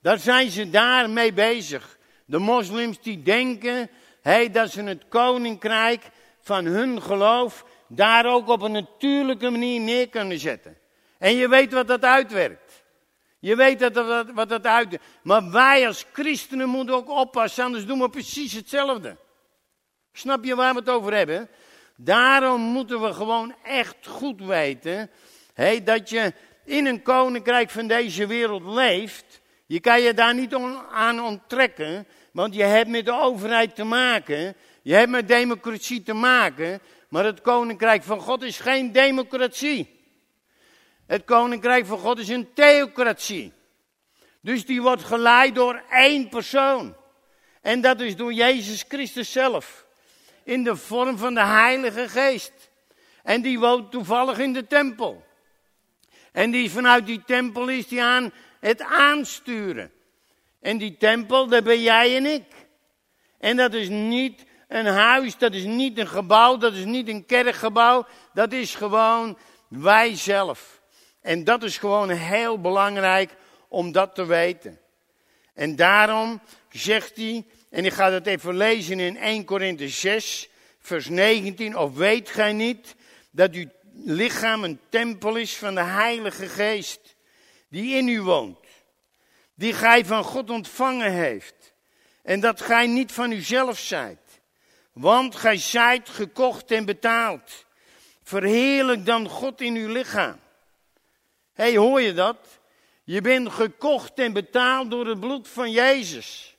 Daar 0.00 0.18
zijn 0.18 0.50
ze 0.50 0.70
daarmee 0.70 1.32
bezig. 1.32 1.98
De 2.24 2.38
moslims 2.38 3.00
die 3.00 3.22
denken 3.22 3.90
hey, 4.20 4.50
dat 4.50 4.70
ze 4.70 4.82
het 4.82 5.04
koninkrijk 5.08 6.10
van 6.40 6.64
hun 6.64 7.02
geloof 7.02 7.64
daar 7.88 8.26
ook 8.26 8.48
op 8.48 8.62
een 8.62 8.72
natuurlijke 8.72 9.50
manier 9.50 9.80
neer 9.80 10.08
kunnen 10.08 10.38
zetten. 10.38 10.78
En 11.18 11.34
je 11.34 11.48
weet 11.48 11.72
wat 11.72 11.86
dat 11.86 12.04
uitwerkt. 12.04 12.84
Je 13.38 13.56
weet 13.56 13.78
dat, 13.78 13.94
wat 14.34 14.48
dat 14.48 14.66
uitwerkt. 14.66 15.04
Maar 15.22 15.50
wij 15.50 15.86
als 15.86 16.06
christenen 16.12 16.68
moeten 16.68 16.94
ook 16.94 17.10
oppassen, 17.10 17.64
anders 17.64 17.86
doen 17.86 18.00
we 18.00 18.10
precies 18.10 18.52
hetzelfde. 18.52 19.16
Snap 20.12 20.44
je 20.44 20.54
waar 20.54 20.72
we 20.72 20.78
het 20.78 20.88
over 20.88 21.14
hebben? 21.14 21.48
Daarom 21.96 22.60
moeten 22.60 23.00
we 23.00 23.12
gewoon 23.12 23.54
echt 23.62 24.06
goed 24.06 24.40
weten 24.40 25.10
hey, 25.54 25.82
dat 25.82 26.08
je 26.10 26.32
in 26.64 26.86
een 26.86 27.02
koninkrijk 27.02 27.70
van 27.70 27.86
deze 27.86 28.26
wereld 28.26 28.64
leeft. 28.64 29.40
Je 29.66 29.80
kan 29.80 30.00
je 30.00 30.14
daar 30.14 30.34
niet 30.34 30.54
aan 30.90 31.20
onttrekken, 31.20 32.06
want 32.32 32.54
je 32.54 32.62
hebt 32.62 32.88
met 32.88 33.04
de 33.04 33.20
overheid 33.20 33.74
te 33.74 33.84
maken. 33.84 34.56
Je 34.82 34.94
hebt 34.94 35.10
met 35.10 35.28
democratie 35.28 36.02
te 36.02 36.12
maken. 36.12 36.80
Maar 37.08 37.24
het 37.24 37.40
koninkrijk 37.40 38.02
van 38.02 38.20
God 38.20 38.42
is 38.42 38.58
geen 38.58 38.92
democratie. 38.92 40.00
Het 41.06 41.24
koninkrijk 41.24 41.86
van 41.86 41.98
God 41.98 42.18
is 42.18 42.28
een 42.28 42.52
theocratie. 42.54 43.52
Dus 44.40 44.66
die 44.66 44.82
wordt 44.82 45.04
geleid 45.04 45.54
door 45.54 45.82
één 45.90 46.28
persoon. 46.28 46.96
En 47.60 47.80
dat 47.80 48.00
is 48.00 48.16
door 48.16 48.32
Jezus 48.32 48.84
Christus 48.88 49.32
zelf. 49.32 49.86
In 50.44 50.64
de 50.64 50.76
vorm 50.76 51.18
van 51.18 51.34
de 51.34 51.44
Heilige 51.44 52.08
Geest. 52.08 52.70
En 53.22 53.42
die 53.42 53.58
woont 53.58 53.90
toevallig 53.90 54.38
in 54.38 54.52
de 54.52 54.66
tempel. 54.66 55.24
En 56.32 56.50
die 56.50 56.70
vanuit 56.70 57.06
die 57.06 57.22
tempel 57.26 57.68
is 57.68 57.88
die 57.88 58.02
aan 58.02 58.32
het 58.60 58.80
aansturen. 58.82 59.92
En 60.60 60.78
die 60.78 60.96
tempel, 60.96 61.46
dat 61.46 61.64
ben 61.64 61.82
jij 61.82 62.16
en 62.16 62.26
ik. 62.26 62.44
En 63.38 63.56
dat 63.56 63.74
is 63.74 63.88
niet 63.88 64.44
een 64.68 64.86
huis, 64.86 65.36
dat 65.36 65.52
is 65.52 65.64
niet 65.64 65.98
een 65.98 66.08
gebouw, 66.08 66.56
dat 66.56 66.72
is 66.72 66.84
niet 66.84 67.08
een 67.08 67.26
kerkgebouw. 67.26 68.06
Dat 68.32 68.52
is 68.52 68.74
gewoon 68.74 69.38
wij 69.68 70.16
zelf. 70.16 70.80
En 71.20 71.44
dat 71.44 71.62
is 71.62 71.78
gewoon 71.78 72.08
heel 72.08 72.60
belangrijk 72.60 73.34
om 73.68 73.92
dat 73.92 74.14
te 74.14 74.26
weten. 74.26 74.80
En 75.54 75.76
daarom 75.76 76.40
zegt 76.70 77.16
hij, 77.16 77.46
en 77.72 77.84
ik 77.84 77.92
ga 77.92 78.10
dat 78.10 78.26
even 78.26 78.56
lezen 78.56 79.00
in 79.00 79.16
1 79.16 79.44
Korinthe 79.44 79.88
6, 79.88 80.48
vers 80.78 81.08
19. 81.08 81.78
Of 81.78 81.94
weet 81.94 82.28
gij 82.28 82.52
niet 82.52 82.94
dat 83.30 83.52
uw 83.52 83.66
lichaam 83.92 84.64
een 84.64 84.80
tempel 84.88 85.36
is 85.36 85.56
van 85.56 85.74
de 85.74 85.82
Heilige 85.82 86.48
Geest, 86.48 87.16
die 87.68 87.96
in 87.96 88.08
u 88.08 88.22
woont, 88.22 88.66
die 89.54 89.72
gij 89.72 90.04
van 90.04 90.24
God 90.24 90.50
ontvangen 90.50 91.12
heeft, 91.12 91.74
en 92.22 92.40
dat 92.40 92.60
gij 92.60 92.86
niet 92.86 93.12
van 93.12 93.30
uzelf 93.30 93.78
zijt, 93.78 94.40
want 94.92 95.36
gij 95.36 95.56
zijt 95.56 96.08
gekocht 96.08 96.70
en 96.70 96.84
betaald. 96.84 97.66
Verheerlijk 98.22 99.06
dan 99.06 99.28
God 99.28 99.60
in 99.60 99.74
uw 99.74 99.92
lichaam. 99.92 100.40
Hey, 101.52 101.76
hoor 101.76 102.00
je 102.00 102.12
dat? 102.12 102.60
Je 103.04 103.20
bent 103.20 103.52
gekocht 103.52 104.18
en 104.18 104.32
betaald 104.32 104.90
door 104.90 105.06
het 105.06 105.20
bloed 105.20 105.48
van 105.48 105.70
Jezus. 105.70 106.51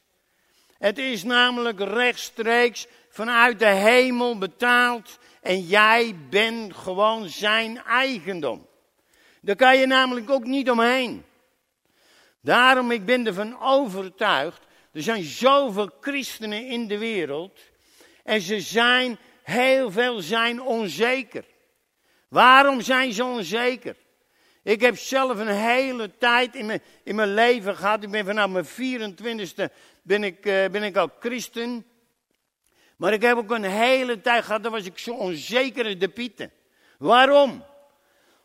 Het 0.83 0.97
is 0.97 1.23
namelijk 1.23 1.79
rechtstreeks 1.79 2.87
vanuit 3.09 3.59
de 3.59 3.65
hemel 3.65 4.37
betaald 4.37 5.19
en 5.41 5.61
jij 5.61 6.15
bent 6.29 6.75
gewoon 6.75 7.29
zijn 7.29 7.77
eigendom. 7.77 8.67
Daar 9.41 9.55
kan 9.55 9.77
je 9.77 9.85
namelijk 9.85 10.29
ook 10.29 10.43
niet 10.43 10.69
omheen. 10.69 11.23
Daarom, 12.41 12.91
ik 12.91 13.05
ben 13.05 13.25
ervan 13.25 13.59
overtuigd, 13.61 14.61
er 14.91 15.01
zijn 15.01 15.23
zoveel 15.23 15.89
christenen 16.01 16.67
in 16.67 16.87
de 16.87 16.97
wereld 16.97 17.59
en 18.23 18.41
ze 18.41 18.59
zijn, 18.59 19.17
heel 19.43 19.91
veel 19.91 20.21
zijn 20.21 20.61
onzeker. 20.61 21.45
Waarom 22.27 22.81
zijn 22.81 23.13
ze 23.13 23.23
onzeker? 23.23 23.95
Ik 24.63 24.81
heb 24.81 24.97
zelf 24.97 25.39
een 25.39 25.47
hele 25.47 26.17
tijd 26.17 26.55
in 26.55 26.65
mijn, 26.65 26.81
in 27.03 27.15
mijn 27.15 27.33
leven 27.33 27.75
gehad. 27.75 28.03
Ik 28.03 28.11
ben 28.11 28.25
vanaf 28.25 28.49
mijn 28.49 28.65
24ste 28.65 29.71
ben 30.03 30.23
ik, 30.23 30.45
uh, 30.45 30.65
ben 30.67 30.83
ik 30.83 30.95
al 30.95 31.09
christen. 31.19 31.85
Maar 32.97 33.13
ik 33.13 33.21
heb 33.21 33.37
ook 33.37 33.51
een 33.51 33.63
hele 33.63 34.21
tijd 34.21 34.43
gehad, 34.43 34.63
dan 34.63 34.71
was 34.71 34.85
ik 34.85 34.97
zo 34.97 35.13
onzeker 35.13 35.85
als 35.85 35.97
de 35.97 36.09
pieten. 36.09 36.51
Waarom? 36.97 37.63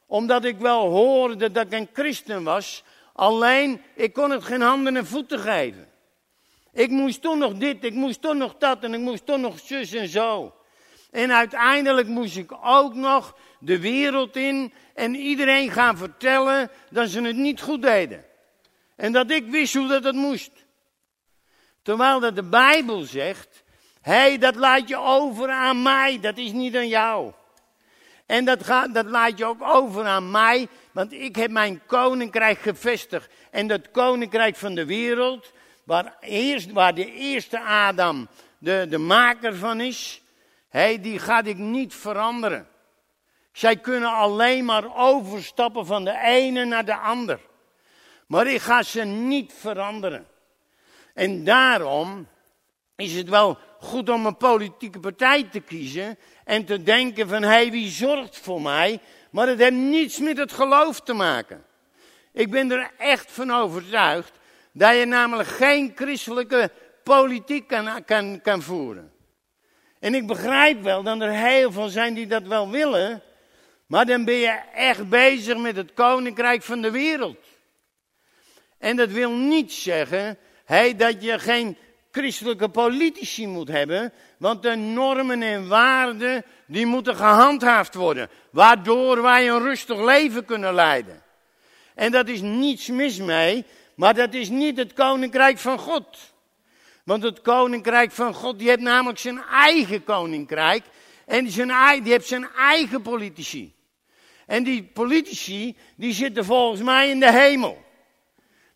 Omdat 0.06 0.44
ik 0.44 0.58
wel 0.58 0.88
hoorde 0.88 1.50
dat 1.50 1.66
ik 1.66 1.72
een 1.72 1.88
christen 1.92 2.42
was. 2.42 2.84
Alleen, 3.12 3.82
ik 3.94 4.12
kon 4.12 4.30
het 4.30 4.44
geen 4.44 4.60
handen 4.60 4.96
en 4.96 5.06
voeten 5.06 5.38
geven. 5.38 5.88
Ik 6.72 6.90
moest 6.90 7.22
toch 7.22 7.36
nog 7.36 7.54
dit, 7.54 7.84
ik 7.84 7.94
moest 7.94 8.20
toch 8.20 8.34
nog 8.34 8.54
dat 8.58 8.82
en 8.82 8.94
ik 8.94 9.00
moest 9.00 9.26
toch 9.26 9.38
nog 9.38 9.58
zus 9.58 9.92
en 9.92 10.08
zo. 10.08 10.54
En 11.10 11.32
uiteindelijk 11.32 12.08
moest 12.08 12.36
ik 12.36 12.52
ook 12.62 12.94
nog 12.94 13.36
de 13.60 13.80
wereld 13.80 14.36
in 14.36 14.72
en 14.94 15.14
iedereen 15.14 15.70
gaan 15.70 15.96
vertellen 15.96 16.70
dat 16.90 17.08
ze 17.08 17.20
het 17.20 17.36
niet 17.36 17.60
goed 17.60 17.82
deden. 17.82 18.24
En 18.96 19.12
dat 19.12 19.30
ik 19.30 19.44
wist 19.46 19.74
hoe 19.74 19.88
dat 19.88 20.04
het 20.04 20.14
moest. 20.14 20.50
Terwijl 21.88 22.20
dat 22.20 22.34
de 22.34 22.42
Bijbel 22.42 23.02
zegt, 23.02 23.64
hé, 24.00 24.12
hey, 24.12 24.38
dat 24.38 24.54
laat 24.54 24.88
je 24.88 24.96
over 24.96 25.50
aan 25.50 25.82
mij, 25.82 26.20
dat 26.20 26.36
is 26.36 26.52
niet 26.52 26.76
aan 26.76 26.88
jou. 26.88 27.32
En 28.26 28.44
dat, 28.44 28.64
gaat, 28.64 28.94
dat 28.94 29.06
laat 29.06 29.38
je 29.38 29.44
ook 29.44 29.62
over 29.62 30.04
aan 30.04 30.30
mij, 30.30 30.68
want 30.92 31.12
ik 31.12 31.36
heb 31.36 31.50
mijn 31.50 31.80
koninkrijk 31.86 32.58
gevestigd. 32.58 33.30
En 33.50 33.66
dat 33.66 33.90
koninkrijk 33.90 34.56
van 34.56 34.74
de 34.74 34.84
wereld, 34.84 35.52
waar, 35.84 36.16
eerst, 36.20 36.72
waar 36.72 36.94
de 36.94 37.12
eerste 37.12 37.60
Adam 37.60 38.28
de, 38.58 38.86
de 38.88 38.98
maker 38.98 39.56
van 39.56 39.80
is, 39.80 40.22
hey, 40.68 41.00
die 41.00 41.18
ga 41.18 41.42
ik 41.42 41.56
niet 41.56 41.94
veranderen. 41.94 42.68
Zij 43.52 43.76
kunnen 43.76 44.12
alleen 44.12 44.64
maar 44.64 44.96
overstappen 44.96 45.86
van 45.86 46.04
de 46.04 46.18
ene 46.24 46.64
naar 46.64 46.84
de 46.84 46.96
ander. 46.96 47.40
Maar 48.26 48.46
ik 48.46 48.60
ga 48.60 48.82
ze 48.82 49.04
niet 49.04 49.52
veranderen. 49.52 50.26
En 51.18 51.44
daarom 51.44 52.28
is 52.96 53.14
het 53.14 53.28
wel 53.28 53.58
goed 53.80 54.08
om 54.08 54.26
een 54.26 54.36
politieke 54.36 55.00
partij 55.00 55.42
te 55.42 55.60
kiezen 55.60 56.18
en 56.44 56.64
te 56.64 56.82
denken 56.82 57.28
van 57.28 57.42
hé, 57.42 57.48
hey, 57.48 57.70
wie 57.70 57.90
zorgt 57.90 58.38
voor 58.38 58.62
mij? 58.62 59.00
Maar 59.30 59.48
het 59.48 59.58
heeft 59.58 59.72
niets 59.72 60.18
met 60.18 60.36
het 60.36 60.52
geloof 60.52 61.00
te 61.00 61.12
maken. 61.12 61.64
Ik 62.32 62.50
ben 62.50 62.70
er 62.70 62.90
echt 62.98 63.32
van 63.32 63.50
overtuigd 63.50 64.32
dat 64.72 64.96
je 64.96 65.04
namelijk 65.04 65.48
geen 65.48 65.92
christelijke 65.94 66.70
politiek 67.02 67.66
kan, 67.66 68.04
kan, 68.04 68.40
kan 68.40 68.62
voeren. 68.62 69.12
En 70.00 70.14
ik 70.14 70.26
begrijp 70.26 70.82
wel 70.82 71.02
dat 71.02 71.20
er 71.20 71.30
heel 71.30 71.72
veel 71.72 71.88
zijn 71.88 72.14
die 72.14 72.26
dat 72.26 72.42
wel 72.42 72.70
willen, 72.70 73.22
maar 73.86 74.06
dan 74.06 74.24
ben 74.24 74.34
je 74.34 74.60
echt 74.74 75.08
bezig 75.08 75.56
met 75.56 75.76
het 75.76 75.94
koninkrijk 75.94 76.62
van 76.62 76.82
de 76.82 76.90
wereld. 76.90 77.46
En 78.78 78.96
dat 78.96 79.10
wil 79.10 79.30
niet 79.30 79.72
zeggen 79.72 80.38
hey, 80.68 80.96
dat 80.96 81.22
je 81.22 81.38
geen 81.38 81.76
christelijke 82.10 82.68
politici 82.68 83.46
moet 83.46 83.68
hebben, 83.68 84.12
want 84.38 84.62
de 84.62 84.74
normen 84.74 85.42
en 85.42 85.68
waarden 85.68 86.44
die 86.66 86.86
moeten 86.86 87.16
gehandhaafd 87.16 87.94
worden, 87.94 88.28
waardoor 88.50 89.22
wij 89.22 89.48
een 89.48 89.62
rustig 89.62 90.04
leven 90.04 90.44
kunnen 90.44 90.74
leiden. 90.74 91.22
En 91.94 92.12
dat 92.12 92.28
is 92.28 92.40
niets 92.40 92.88
mis 92.88 93.18
mee, 93.18 93.64
maar 93.94 94.14
dat 94.14 94.34
is 94.34 94.48
niet 94.48 94.76
het 94.76 94.92
koninkrijk 94.92 95.58
van 95.58 95.78
God. 95.78 96.06
Want 97.04 97.22
het 97.22 97.40
koninkrijk 97.40 98.12
van 98.12 98.34
God, 98.34 98.58
die 98.58 98.68
heeft 98.68 98.80
namelijk 98.80 99.18
zijn 99.18 99.42
eigen 99.42 100.04
koninkrijk. 100.04 100.84
En 101.26 101.50
zijn, 101.50 102.02
die 102.02 102.12
heeft 102.12 102.28
zijn 102.28 102.48
eigen 102.56 103.02
politici. 103.02 103.74
En 104.46 104.62
die 104.62 104.82
politici, 104.82 105.76
die 105.96 106.12
zitten 106.12 106.44
volgens 106.44 106.82
mij 106.82 107.10
in 107.10 107.20
de 107.20 107.32
hemel. 107.32 107.86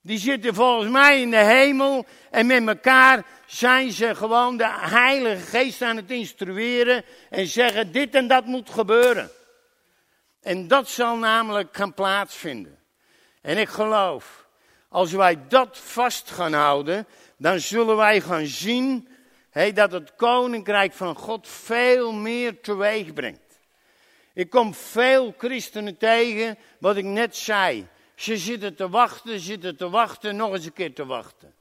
Die 0.02 0.18
zitten 0.18 0.54
volgens 0.54 0.90
mij 0.90 1.20
in 1.20 1.30
de 1.30 1.44
hemel 1.44 2.06
en 2.30 2.46
met 2.46 2.66
elkaar 2.66 3.24
zijn 3.46 3.92
ze 3.92 4.14
gewoon 4.14 4.56
de 4.56 4.68
Heilige 4.68 5.46
Geest 5.46 5.82
aan 5.82 5.96
het 5.96 6.10
instrueren 6.10 7.04
en 7.30 7.46
zeggen 7.46 7.92
dit 7.92 8.14
en 8.14 8.28
dat 8.28 8.44
moet 8.44 8.70
gebeuren. 8.70 9.30
En 10.40 10.68
dat 10.68 10.88
zal 10.88 11.16
namelijk 11.16 11.76
gaan 11.76 11.94
plaatsvinden. 11.94 12.78
En 13.40 13.58
ik 13.58 13.68
geloof, 13.68 14.46
als 14.88 15.12
wij 15.12 15.38
dat 15.48 15.78
vast 15.78 16.30
gaan 16.30 16.52
houden, 16.52 17.06
dan 17.36 17.60
zullen 17.60 17.96
wij 17.96 18.20
gaan 18.20 18.46
zien 18.46 19.08
dat 19.74 19.92
het 19.92 20.14
koninkrijk 20.14 20.92
van 20.92 21.16
God 21.16 21.48
veel 21.48 22.12
meer 22.12 22.60
teweeg 22.60 23.12
brengt. 23.12 23.60
Ik 24.34 24.50
kom 24.50 24.74
veel 24.74 25.34
christenen 25.38 25.96
tegen, 25.96 26.58
wat 26.78 26.96
ik 26.96 27.04
net 27.04 27.36
zei. 27.36 27.88
Ze 28.22 28.36
zitten 28.36 28.74
te 28.74 28.88
wachten, 28.88 29.40
zitten 29.40 29.76
te 29.76 29.90
wachten, 29.90 30.36
nog 30.36 30.52
eens 30.52 30.64
een 30.64 30.72
keer 30.72 30.94
te 30.94 31.06
wachten. 31.06 31.54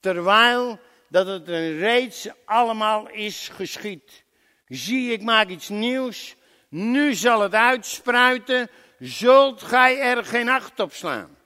Terwijl 0.00 0.80
dat 1.08 1.26
het 1.26 1.48
er 1.48 1.78
reeds 1.78 2.28
allemaal 2.44 3.08
is 3.08 3.48
geschied. 3.48 4.24
Zie, 4.68 5.12
ik 5.12 5.22
maak 5.22 5.48
iets 5.48 5.68
nieuws. 5.68 6.34
Nu 6.68 7.14
zal 7.14 7.40
het 7.40 7.54
uitspruiten. 7.54 8.70
Zult 8.98 9.62
gij 9.62 10.00
er 10.00 10.24
geen 10.24 10.48
acht 10.48 10.80
op 10.80 10.92
slaan. 10.92 11.36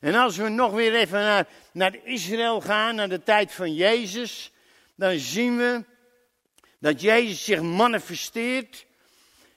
En 0.00 0.14
als 0.14 0.36
we 0.36 0.48
nog 0.48 0.72
weer 0.72 0.94
even 0.94 1.18
naar, 1.18 1.46
naar 1.72 1.96
Israël 2.02 2.60
gaan, 2.60 2.94
naar 2.94 3.08
de 3.08 3.22
tijd 3.22 3.52
van 3.52 3.74
Jezus, 3.74 4.52
dan 4.94 5.18
zien 5.18 5.56
we 5.56 5.84
dat 6.78 7.00
Jezus 7.00 7.44
zich 7.44 7.60
manifesteert. 7.60 8.86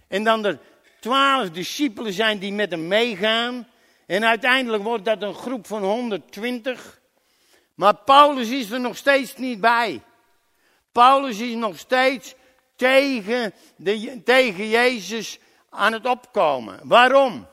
En 0.08 0.24
dan 0.24 0.46
er 0.46 0.60
twaalf 1.00 1.50
discipelen 1.50 2.14
zijn 2.14 2.40
die 2.40 2.52
met 2.52 2.72
hem 2.72 2.88
meegaan. 2.88 3.68
En 4.08 4.26
uiteindelijk 4.26 4.84
wordt 4.84 5.06
dat 5.06 5.22
een 5.22 5.34
groep 5.34 5.68
van 5.68 5.84
120. 5.84 7.02
Maar 7.74 7.96
Paulus 7.96 8.50
is 8.50 8.72
er 8.72 8.80
nog 8.80 8.98
steeds 8.98 9.36
niet 9.36 9.62
bij. 9.62 10.04
Paulus 10.92 11.40
is 11.40 11.54
nog 11.54 11.78
steeds 11.78 12.36
tegen, 12.76 13.54
de, 13.76 14.24
tegen 14.24 14.70
Jezus 14.70 15.40
aan 15.70 15.94
het 15.94 16.06
opkomen. 16.06 16.80
Waarom? 16.84 17.48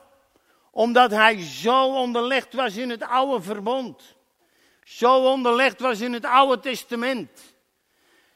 Omdat 0.71 1.11
hij 1.11 1.41
zo 1.41 1.93
onderlegd 1.93 2.53
was 2.53 2.75
in 2.75 2.89
het 2.89 3.03
oude 3.03 3.43
verbond. 3.43 4.15
Zo 4.83 5.31
onderlegd 5.31 5.79
was 5.79 5.99
in 5.99 6.13
het 6.13 6.25
oude 6.25 6.59
testament. 6.59 7.55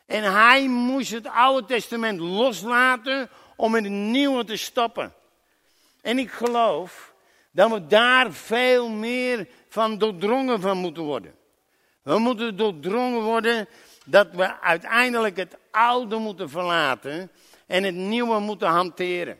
En 0.05 0.33
hij 0.33 0.67
moest 0.67 1.11
het 1.11 1.27
oude 1.27 1.67
testament 1.67 2.19
loslaten 2.19 3.29
om 3.55 3.75
in 3.75 3.83
het 3.83 3.93
nieuwe 3.93 4.43
te 4.43 4.57
stappen. 4.57 5.13
En 6.01 6.19
ik 6.19 6.31
geloof 6.31 7.08
dat 7.59 7.71
we 7.71 7.87
daar 7.87 8.33
veel 8.33 8.89
meer 8.89 9.47
van 9.67 9.97
doordrongen 9.97 10.61
van 10.61 10.77
moeten 10.77 11.03
worden. 11.03 11.35
We 12.01 12.19
moeten 12.19 12.55
doordrongen 12.55 13.21
worden 13.21 13.67
dat 14.05 14.27
we 14.31 14.61
uiteindelijk 14.61 15.37
het 15.37 15.57
oude 15.71 16.17
moeten 16.17 16.49
verlaten 16.49 17.31
en 17.67 17.83
het 17.83 17.95
nieuwe 17.95 18.39
moeten 18.39 18.67
hanteren. 18.67 19.39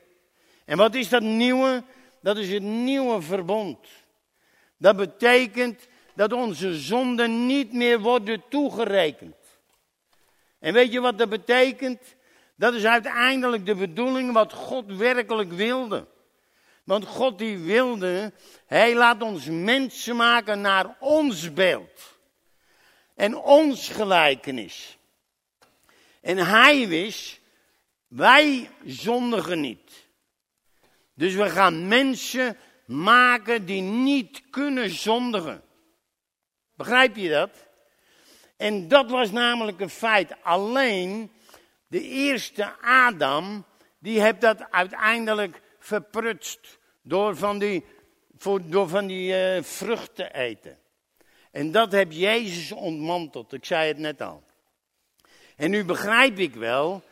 En 0.66 0.78
wat 0.78 0.96
is 0.96 1.10
dat 1.10 1.22
nieuwe? 1.22 1.84
Dat 2.22 2.38
is 2.38 2.52
het 2.52 2.64
nieuwe 2.64 3.22
verbond. 3.22 3.78
Dat 4.78 4.96
betekent 4.96 5.88
dat 6.16 6.34
onze 6.34 6.76
zonden 6.76 7.46
niet 7.46 7.74
meer 7.74 8.00
worden 8.00 8.44
toegerekend. 8.50 9.36
En 10.60 10.74
weet 10.74 10.92
je 10.92 11.00
wat 11.00 11.18
dat 11.18 11.30
betekent? 11.30 12.16
Dat 12.56 12.74
is 12.74 12.86
uiteindelijk 12.86 13.66
de 13.66 13.76
bedoeling 13.76 14.34
wat 14.34 14.54
God 14.54 14.86
werkelijk 14.86 15.52
wilde. 15.52 16.08
Want 16.90 17.06
God 17.06 17.38
die 17.38 17.58
wilde, 17.58 18.34
hij 18.66 18.96
laat 18.96 19.22
ons 19.22 19.46
mensen 19.46 20.16
maken 20.16 20.62
naar 20.62 20.96
ons 21.00 21.54
beeld. 21.54 22.20
En 23.16 23.36
ons 23.38 23.90
gelijkenis. 23.90 24.98
En 26.22 26.38
hij 26.38 26.88
wist, 26.88 27.40
wij 28.08 28.70
zondigen 28.86 29.60
niet. 29.60 30.08
Dus 31.14 31.34
we 31.34 31.50
gaan 31.50 31.88
mensen 31.88 32.58
maken 32.86 33.66
die 33.66 33.82
niet 33.82 34.42
kunnen 34.50 34.90
zondigen. 34.90 35.64
Begrijp 36.76 37.16
je 37.16 37.30
dat? 37.30 37.68
En 38.58 38.88
dat 38.88 39.10
was 39.10 39.32
namelijk 39.32 39.80
een 39.80 39.90
feit. 39.90 40.36
Alleen 40.42 41.32
de 41.88 42.02
eerste 42.02 42.80
Adam, 42.82 43.66
die 44.00 44.22
heeft 44.22 44.42
dat 44.42 44.72
uiteindelijk 44.72 45.62
verprutst. 45.80 46.79
Door 47.10 47.38
van 47.38 47.60
die, 47.60 47.86
voor, 48.38 48.62
door 48.66 48.90
van 48.90 49.08
die 49.08 49.56
uh, 49.56 49.64
vrucht 49.64 50.16
te 50.16 50.34
eten. 50.34 50.78
En 51.52 51.72
dat 51.72 51.92
heb 51.92 52.12
Jezus 52.12 52.72
ontmanteld. 52.72 53.54
Ik 53.54 53.66
zei 53.66 53.88
het 53.88 53.98
net 53.98 54.22
al. 54.22 54.44
En 55.56 55.70
nu 55.70 55.86
begrijp 55.86 56.40
ik 56.40 56.56
wel. 56.56 57.04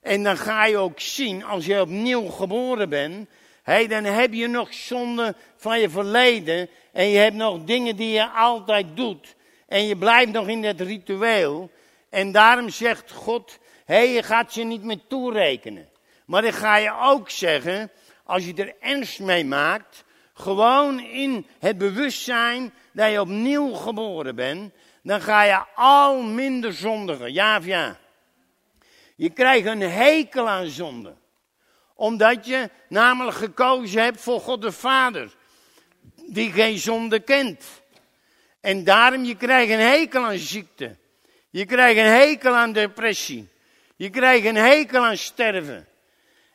En 0.00 0.22
dan 0.22 0.36
ga 0.36 0.66
je 0.66 0.76
ook 0.76 1.00
zien, 1.00 1.44
als 1.44 1.66
je 1.66 1.80
opnieuw 1.80 2.26
geboren 2.26 2.88
bent. 2.88 3.28
Hey, 3.62 3.86
dan 3.86 4.04
heb 4.04 4.32
je 4.32 4.46
nog 4.46 4.74
zonde 4.74 5.34
van 5.56 5.80
je 5.80 5.90
verleden. 5.90 6.68
En 6.92 7.08
je 7.08 7.18
hebt 7.18 7.36
nog 7.36 7.64
dingen 7.64 7.96
die 7.96 8.10
je 8.10 8.28
altijd 8.30 8.86
doet. 8.94 9.34
En 9.68 9.86
je 9.86 9.96
blijft 9.96 10.32
nog 10.32 10.48
in 10.48 10.62
dat 10.62 10.80
ritueel. 10.80 11.70
En 12.10 12.32
daarom 12.32 12.68
zegt 12.68 13.12
God, 13.12 13.58
hé, 13.84 13.94
hey, 13.94 14.12
je 14.12 14.22
gaat 14.22 14.54
je 14.54 14.64
niet 14.64 14.82
meer 14.82 15.00
toerekenen. 15.08 15.88
Maar 16.26 16.42
dan 16.42 16.52
ga 16.52 16.76
je 16.76 16.92
ook 17.00 17.30
zeggen, 17.30 17.90
als 18.26 18.44
je 18.44 18.54
er 18.54 18.74
ernst 18.80 19.20
mee 19.20 19.44
maakt, 19.44 20.04
gewoon 20.34 21.00
in 21.00 21.46
het 21.58 21.78
bewustzijn 21.78 22.72
dat 22.92 23.10
je 23.10 23.20
opnieuw 23.20 23.72
geboren 23.72 24.34
bent, 24.34 24.72
dan 25.02 25.20
ga 25.20 25.42
je 25.42 25.64
al 25.74 26.22
minder 26.22 26.72
zondigen. 26.72 27.32
Ja 27.32 27.58
of 27.58 27.64
ja? 27.64 27.98
Je 29.16 29.30
krijgt 29.30 29.66
een 29.66 29.80
hekel 29.80 30.48
aan 30.48 30.66
zonde. 30.66 31.14
Omdat 31.94 32.46
je 32.46 32.70
namelijk 32.88 33.36
gekozen 33.36 34.02
hebt 34.02 34.20
voor 34.20 34.40
God 34.40 34.62
de 34.62 34.72
Vader, 34.72 35.34
die 36.26 36.52
geen 36.52 36.78
zonde 36.78 37.20
kent. 37.20 37.64
En 38.60 38.84
daarom, 38.84 39.24
je 39.24 39.36
krijgt 39.36 39.72
een 39.72 39.78
hekel 39.78 40.24
aan 40.24 40.38
ziekte. 40.38 40.96
Je 41.50 41.64
krijgt 41.64 41.98
een 41.98 42.12
hekel 42.12 42.54
aan 42.54 42.72
depressie. 42.72 43.48
Je 43.96 44.10
krijgt 44.10 44.46
een 44.46 44.56
hekel 44.56 45.04
aan 45.04 45.16
sterven. 45.16 45.88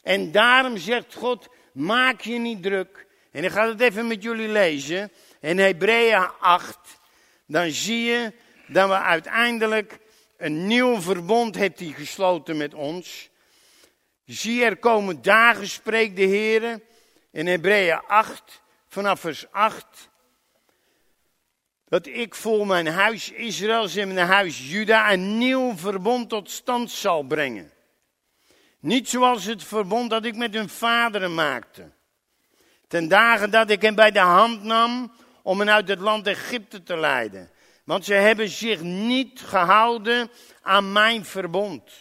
En 0.03 0.31
daarom 0.31 0.77
zegt 0.77 1.13
God, 1.13 1.47
maak 1.71 2.21
je 2.21 2.37
niet 2.37 2.63
druk. 2.63 3.05
En 3.31 3.43
ik 3.43 3.51
ga 3.51 3.67
het 3.67 3.81
even 3.81 4.07
met 4.07 4.23
jullie 4.23 4.47
lezen. 4.47 5.11
In 5.39 5.59
Hebrea 5.59 6.33
8, 6.39 6.77
dan 7.45 7.71
zie 7.71 8.03
je 8.03 8.33
dat 8.67 8.87
we 8.87 8.95
uiteindelijk 8.95 9.99
een 10.37 10.67
nieuw 10.67 11.01
verbond 11.01 11.55
heeft 11.55 11.79
hij 11.79 11.87
gesloten 11.87 12.57
met 12.57 12.73
ons. 12.73 13.29
Zie, 14.25 14.63
er 14.63 14.77
komen 14.77 15.21
dagen, 15.21 15.67
spreekt 15.67 16.15
de 16.15 16.21
Heer. 16.21 16.81
In 17.31 17.47
Hebrea 17.47 18.03
8, 18.07 18.61
vanaf 18.87 19.19
vers 19.19 19.51
8 19.51 20.09
dat 21.91 22.07
ik 22.07 22.35
voor 22.35 22.67
mijn 22.67 22.87
huis 22.87 23.31
Israël 23.31 23.89
en 23.95 24.13
mijn 24.13 24.27
huis 24.27 24.69
Juda 24.69 25.11
een 25.11 25.37
nieuw 25.37 25.77
verbond 25.77 26.29
tot 26.29 26.49
stand 26.49 26.91
zal 26.91 27.23
brengen. 27.23 27.71
Niet 28.81 29.09
zoals 29.09 29.45
het 29.45 29.63
verbond 29.63 30.09
dat 30.09 30.25
ik 30.25 30.35
met 30.35 30.53
hun 30.53 30.69
vaderen 30.69 31.33
maakte. 31.33 31.91
Ten 32.87 33.07
dagen 33.07 33.51
dat 33.51 33.69
ik 33.69 33.81
hen 33.81 33.95
bij 33.95 34.11
de 34.11 34.19
hand 34.19 34.63
nam 34.63 35.11
om 35.41 35.59
hen 35.59 35.69
uit 35.69 35.87
het 35.87 35.99
land 35.99 36.27
Egypte 36.27 36.83
te 36.83 36.97
leiden. 36.97 37.51
Want 37.83 38.05
ze 38.05 38.13
hebben 38.13 38.49
zich 38.49 38.81
niet 38.81 39.41
gehouden 39.41 40.31
aan 40.61 40.91
mijn 40.91 41.25
verbond. 41.25 41.91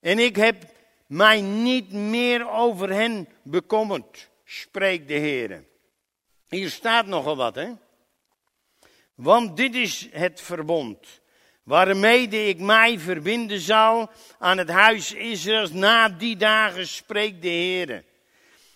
En 0.00 0.18
ik 0.18 0.36
heb 0.36 0.64
mij 1.06 1.40
niet 1.40 1.92
meer 1.92 2.50
over 2.50 2.92
hen 2.92 3.28
bekommerd, 3.42 4.28
spreekt 4.44 5.08
de 5.08 5.14
Heer. 5.14 5.64
Hier 6.48 6.70
staat 6.70 7.06
nogal 7.06 7.36
wat, 7.36 7.54
hè? 7.54 7.72
Want 9.14 9.56
dit 9.56 9.74
is 9.74 10.08
het 10.10 10.40
verbond, 10.40 11.20
waarmee 11.66 12.28
ik 12.28 12.58
mij 12.58 12.98
verbinden 12.98 13.60
zal 13.60 14.10
aan 14.38 14.58
het 14.58 14.68
huis 14.68 15.12
Israëls 15.12 15.72
na 15.72 16.08
die 16.08 16.36
dagen, 16.36 16.86
spreekt 16.86 17.42
de 17.42 17.48
Heer. 17.48 18.04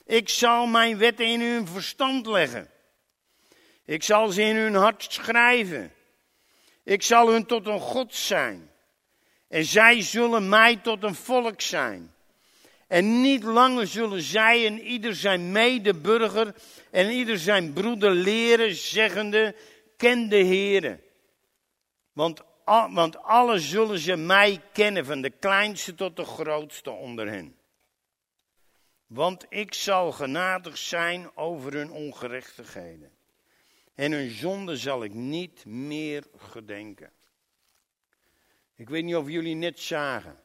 Ik 0.07 0.29
zal 0.29 0.67
mijn 0.67 0.99
wetten 0.99 1.27
in 1.27 1.41
hun 1.41 1.67
verstand 1.67 2.27
leggen. 2.27 2.71
Ik 3.85 4.03
zal 4.03 4.29
ze 4.29 4.43
in 4.43 4.57
hun 4.57 4.75
hart 4.75 5.07
schrijven. 5.13 5.93
Ik 6.85 7.03
zal 7.03 7.29
hun 7.29 7.47
tot 7.47 7.67
een 7.67 7.81
God 7.81 8.15
zijn. 8.15 8.71
En 9.49 9.65
zij 9.65 10.03
zullen 10.03 10.49
mij 10.49 10.77
tot 10.77 11.03
een 11.03 11.15
volk 11.15 11.61
zijn. 11.61 12.15
En 12.89 13.21
niet 13.21 13.43
langer 13.43 13.87
zullen 13.87 14.23
zij 14.23 14.67
en 14.67 14.81
ieder 14.81 15.15
zijn 15.15 15.53
medeburger 15.53 16.55
en 16.91 17.11
ieder 17.11 17.39
zijn 17.39 17.73
broeder 17.73 18.11
leren, 18.11 18.75
zeggende: 18.75 19.55
ken 19.97 20.29
de 20.29 20.45
Heere. 20.45 21.01
Want, 22.13 22.49
want 22.65 23.23
alle 23.23 23.59
zullen 23.59 23.99
ze 23.99 24.17
mij 24.17 24.63
kennen, 24.73 25.05
van 25.05 25.21
de 25.21 25.31
kleinste 25.31 25.95
tot 25.95 26.17
de 26.17 26.25
grootste 26.25 26.91
onder 26.91 27.29
hen. 27.29 27.57
Want 29.07 29.47
ik 29.49 29.75
zal 29.75 30.13
genadig 30.13 30.79
zijn 30.79 31.37
over 31.37 31.73
hun 31.73 31.91
ongerechtigheden. 31.91 33.11
En 33.95 34.13
hun 34.13 34.31
zonde 34.31 34.77
zal 34.77 35.05
ik 35.05 35.15
niet 35.15 35.65
meer 35.65 36.25
gedenken. 36.37 37.13
Ik 38.75 38.89
weet 38.89 39.05
niet 39.05 39.17
of 39.17 39.29
jullie 39.29 39.55
net 39.55 39.81
zagen. 39.81 40.43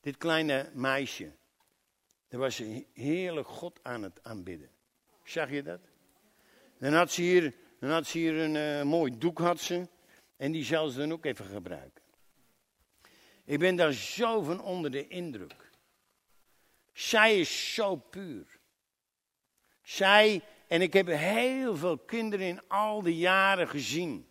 Dit 0.00 0.16
kleine 0.16 0.70
meisje. 0.74 1.32
Daar 2.28 2.40
was 2.40 2.56
ze 2.56 2.86
heerlijk 2.92 3.48
God 3.48 3.78
aan 3.82 4.02
het 4.02 4.22
aanbidden. 4.22 4.70
Zag 5.24 5.50
je 5.50 5.62
dat? 5.62 5.80
Dan 6.78 6.92
had 6.92 7.10
ze 7.10 7.22
hier, 7.22 7.54
had 7.80 8.06
ze 8.06 8.18
hier 8.18 8.34
een 8.34 8.54
uh, 8.54 8.82
mooi 8.82 9.18
doek 9.18 9.38
had 9.38 9.60
ze. 9.60 9.88
En 10.36 10.52
die 10.52 10.64
zal 10.64 10.88
ze 10.88 10.98
dan 10.98 11.12
ook 11.12 11.24
even 11.24 11.44
gebruiken. 11.44 12.02
Ik 13.44 13.58
ben 13.58 13.76
daar 13.76 13.92
zo 13.92 14.42
van 14.42 14.60
onder 14.60 14.90
de 14.90 15.08
indruk. 15.08 15.70
Zij 16.92 17.40
is 17.40 17.74
zo 17.74 17.96
puur. 17.96 18.58
Zij, 19.82 20.42
en 20.68 20.80
ik 20.80 20.92
heb 20.92 21.06
heel 21.06 21.76
veel 21.76 21.98
kinderen 21.98 22.46
in 22.46 22.68
al 22.68 23.02
die 23.02 23.16
jaren 23.16 23.68
gezien. 23.68 24.28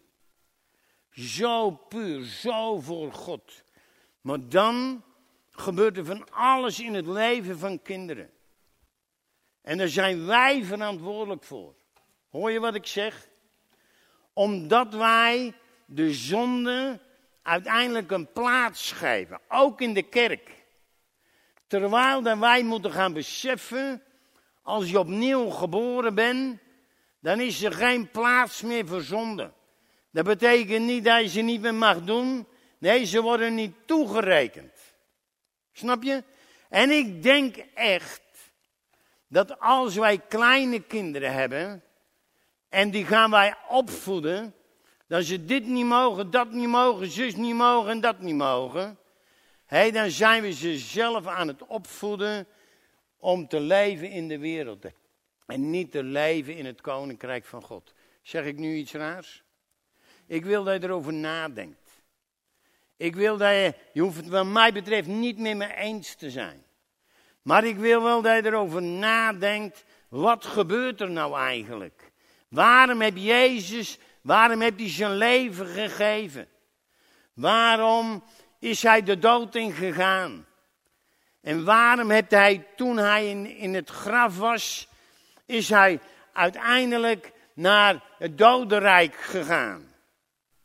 Zo 1.11 1.71
puur, 1.71 2.25
zo 2.25 2.79
voor 2.79 3.13
God. 3.13 3.63
Maar 4.21 4.49
dan 4.49 5.03
gebeurt 5.49 5.97
er 5.97 6.05
van 6.05 6.29
alles 6.29 6.79
in 6.79 6.93
het 6.93 7.07
leven 7.07 7.59
van 7.59 7.81
kinderen. 7.81 8.31
En 9.61 9.77
daar 9.77 9.87
zijn 9.87 10.25
wij 10.25 10.63
verantwoordelijk 10.63 11.43
voor. 11.43 11.75
Hoor 12.29 12.51
je 12.51 12.59
wat 12.59 12.75
ik 12.75 12.85
zeg? 12.85 13.27
Omdat 14.33 14.93
wij 14.93 15.53
de 15.85 16.13
zonde 16.13 16.99
uiteindelijk 17.41 18.11
een 18.11 18.31
plaats 18.31 18.91
geven, 18.91 19.39
ook 19.47 19.81
in 19.81 19.93
de 19.93 20.03
kerk. 20.03 20.49
Terwijl 21.67 22.21
dan 22.21 22.39
wij 22.39 22.63
moeten 22.63 22.91
gaan 22.91 23.13
beseffen, 23.13 24.03
als 24.61 24.89
je 24.89 24.99
opnieuw 24.99 25.49
geboren 25.49 26.15
bent, 26.15 26.59
dan 27.19 27.39
is 27.39 27.63
er 27.63 27.73
geen 27.73 28.09
plaats 28.11 28.61
meer 28.61 28.87
voor 28.87 29.01
zonde. 29.01 29.51
Dat 30.11 30.25
betekent 30.25 30.85
niet 30.85 31.03
dat 31.03 31.21
je 31.21 31.27
ze 31.27 31.41
niet 31.41 31.61
meer 31.61 31.75
mag 31.75 32.03
doen. 32.03 32.47
Nee, 32.77 33.05
ze 33.05 33.21
worden 33.21 33.55
niet 33.55 33.75
toegerekend. 33.85 34.73
Snap 35.71 36.03
je? 36.03 36.23
En 36.69 36.89
ik 36.89 37.23
denk 37.23 37.55
echt 37.73 38.21
dat 39.27 39.59
als 39.59 39.95
wij 39.95 40.17
kleine 40.17 40.79
kinderen 40.79 41.33
hebben 41.33 41.83
en 42.69 42.91
die 42.91 43.05
gaan 43.05 43.31
wij 43.31 43.55
opvoeden, 43.67 44.53
dat 45.07 45.23
ze 45.23 45.45
dit 45.45 45.65
niet 45.65 45.85
mogen, 45.85 46.31
dat 46.31 46.51
niet 46.51 46.67
mogen, 46.67 47.07
zus 47.07 47.35
niet 47.35 47.55
mogen 47.55 47.91
en 47.91 48.01
dat 48.01 48.19
niet 48.19 48.35
mogen. 48.35 48.97
Hé, 49.65 49.91
dan 49.91 50.09
zijn 50.09 50.41
we 50.41 50.51
ze 50.51 50.77
zelf 50.77 51.27
aan 51.27 51.47
het 51.47 51.65
opvoeden 51.65 52.47
om 53.17 53.47
te 53.47 53.59
leven 53.59 54.09
in 54.09 54.27
de 54.27 54.39
wereld. 54.39 54.85
En 55.45 55.69
niet 55.69 55.91
te 55.91 56.03
leven 56.03 56.55
in 56.55 56.65
het 56.65 56.81
koninkrijk 56.81 57.45
van 57.45 57.61
God. 57.61 57.93
Zeg 58.21 58.45
ik 58.45 58.57
nu 58.57 58.75
iets 58.75 58.93
raars? 58.93 59.43
Ik 60.27 60.45
wil 60.45 60.63
dat 60.63 60.81
je 60.81 60.87
erover 60.87 61.13
nadenkt. 61.13 61.85
Ik 62.97 63.15
wil 63.15 63.37
dat 63.37 63.49
je, 63.49 63.73
je 63.93 64.01
hoeft 64.01 64.17
het 64.17 64.27
wat 64.27 64.45
mij 64.45 64.73
betreft 64.73 65.07
niet 65.07 65.37
meer 65.37 65.57
mee 65.57 65.75
eens 65.75 66.15
te 66.15 66.29
zijn. 66.29 66.65
Maar 67.41 67.63
ik 67.63 67.77
wil 67.77 68.03
wel 68.03 68.21
dat 68.21 68.35
je 68.35 68.45
erover 68.45 68.81
nadenkt, 68.81 69.85
wat 70.07 70.45
gebeurt 70.45 71.01
er 71.01 71.11
nou 71.11 71.37
eigenlijk? 71.37 72.11
Waarom 72.47 73.01
heb 73.01 73.17
Jezus, 73.17 73.97
waarom 74.25 74.61
heb 74.61 74.77
hij 74.77 74.89
zijn 74.89 75.15
leven 75.15 75.67
gegeven? 75.67 76.47
Waarom 77.33 78.23
is 78.59 78.83
hij 78.83 79.03
de 79.03 79.19
dood 79.19 79.55
ingegaan? 79.55 80.45
En 81.41 81.63
waarom 81.63 82.09
heeft 82.09 82.31
hij, 82.31 82.67
toen 82.75 82.97
hij 82.97 83.29
in, 83.29 83.45
in 83.57 83.73
het 83.73 83.89
graf 83.89 84.37
was, 84.37 84.87
is 85.45 85.69
hij 85.69 85.99
uiteindelijk 86.33 87.31
naar 87.53 88.03
het 88.17 88.37
dodenrijk 88.37 89.15
gegaan? 89.15 89.93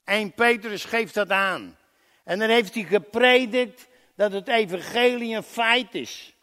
1 0.04 0.32
Petrus 0.32 0.84
geeft 0.84 1.14
dat 1.14 1.30
aan. 1.30 1.76
En 2.24 2.38
dan 2.38 2.48
heeft 2.48 2.74
hij 2.74 2.84
gepredikt 2.84 3.88
dat 4.16 4.32
het 4.32 4.48
evangelie 4.48 5.36
een 5.36 5.42
feit 5.42 5.94
is. 5.94 6.34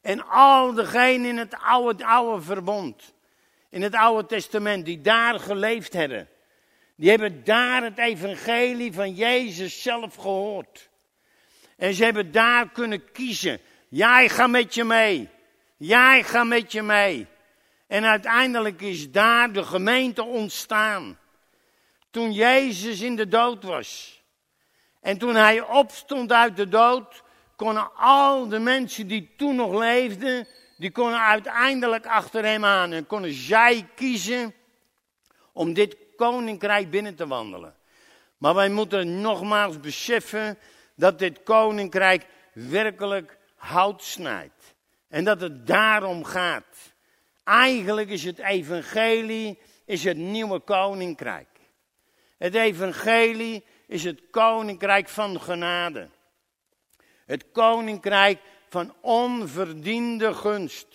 En 0.00 0.28
al 0.28 0.74
degenen 0.74 1.28
in 1.28 1.38
het 1.38 1.54
oude, 1.54 2.04
oude 2.04 2.42
verbond, 2.42 3.14
in 3.70 3.82
het 3.82 3.94
oude 3.94 4.28
testament, 4.28 4.84
die 4.84 5.00
daar 5.00 5.40
geleefd 5.40 5.92
hebben, 5.92 6.28
die 6.96 7.10
hebben 7.10 7.44
daar 7.44 7.82
het 7.82 7.98
evangelie 7.98 8.92
van 8.92 9.14
Jezus 9.14 9.82
zelf 9.82 10.14
gehoord. 10.14 10.88
En 11.76 11.94
ze 11.94 12.04
hebben 12.04 12.32
daar 12.32 12.70
kunnen 12.70 13.12
kiezen. 13.12 13.60
Jij 13.88 14.28
gaat 14.28 14.50
met 14.50 14.74
je 14.74 14.84
mee. 14.84 15.28
Jij 15.76 16.22
gaat 16.22 16.46
met 16.46 16.72
je 16.72 16.82
mee. 16.82 17.26
En 17.86 18.04
uiteindelijk 18.04 18.80
is 18.80 19.10
daar 19.10 19.52
de 19.52 19.64
gemeente 19.64 20.24
ontstaan. 20.24 21.18
Toen 22.10 22.32
Jezus 22.32 23.00
in 23.00 23.16
de 23.16 23.28
dood 23.28 23.64
was. 23.64 24.22
En 25.00 25.18
toen 25.18 25.34
hij 25.34 25.60
opstond 25.60 26.32
uit 26.32 26.56
de 26.56 26.68
dood, 26.68 27.22
konden 27.56 27.94
al 27.96 28.48
de 28.48 28.58
mensen 28.58 29.06
die 29.06 29.34
toen 29.36 29.56
nog 29.56 29.78
leefden, 29.78 30.46
die 30.80 30.90
konden 30.90 31.20
uiteindelijk 31.20 32.06
achter 32.06 32.44
hem 32.44 32.64
aan. 32.64 32.92
En 32.92 33.06
konden 33.06 33.32
zij 33.32 33.88
kiezen 33.94 34.54
om 35.52 35.72
dit 35.72 35.96
koninkrijk 36.16 36.90
binnen 36.90 37.14
te 37.14 37.26
wandelen. 37.26 37.74
Maar 38.38 38.54
wij 38.54 38.68
moeten 38.68 39.20
nogmaals 39.20 39.80
beseffen 39.80 40.58
dat 40.94 41.18
dit 41.18 41.42
koninkrijk 41.42 42.26
werkelijk 42.52 43.38
hout 43.56 44.02
snijdt. 44.02 44.74
En 45.08 45.24
dat 45.24 45.40
het 45.40 45.66
daarom 45.66 46.24
gaat. 46.24 46.92
Eigenlijk 47.44 48.08
is 48.08 48.24
het 48.24 48.38
evangelie 48.38 49.58
is 49.84 50.04
het 50.04 50.16
nieuwe 50.16 50.60
koninkrijk. 50.60 51.48
Het 52.38 52.54
evangelie 52.54 53.64
is 53.86 54.04
het 54.04 54.20
koninkrijk 54.30 55.08
van 55.08 55.40
genade. 55.40 56.08
Het 57.26 57.44
koninkrijk 57.52 58.38
van 58.70 58.94
onverdiende 59.00 60.34
gunst. 60.34 60.86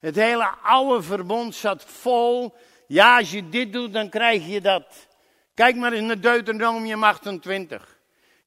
Het 0.00 0.16
hele 0.16 0.48
oude 0.62 1.02
verbond 1.02 1.54
zat 1.54 1.84
vol. 1.84 2.54
Ja, 2.86 3.18
als 3.18 3.30
je 3.30 3.48
dit 3.48 3.72
doet, 3.72 3.92
dan 3.92 4.08
krijg 4.08 4.46
je 4.46 4.60
dat. 4.60 5.08
Kijk 5.54 5.76
maar 5.76 5.92
eens 5.92 6.06
naar 6.06 6.20
Deuteronomium 6.20 7.04
28. 7.04 7.98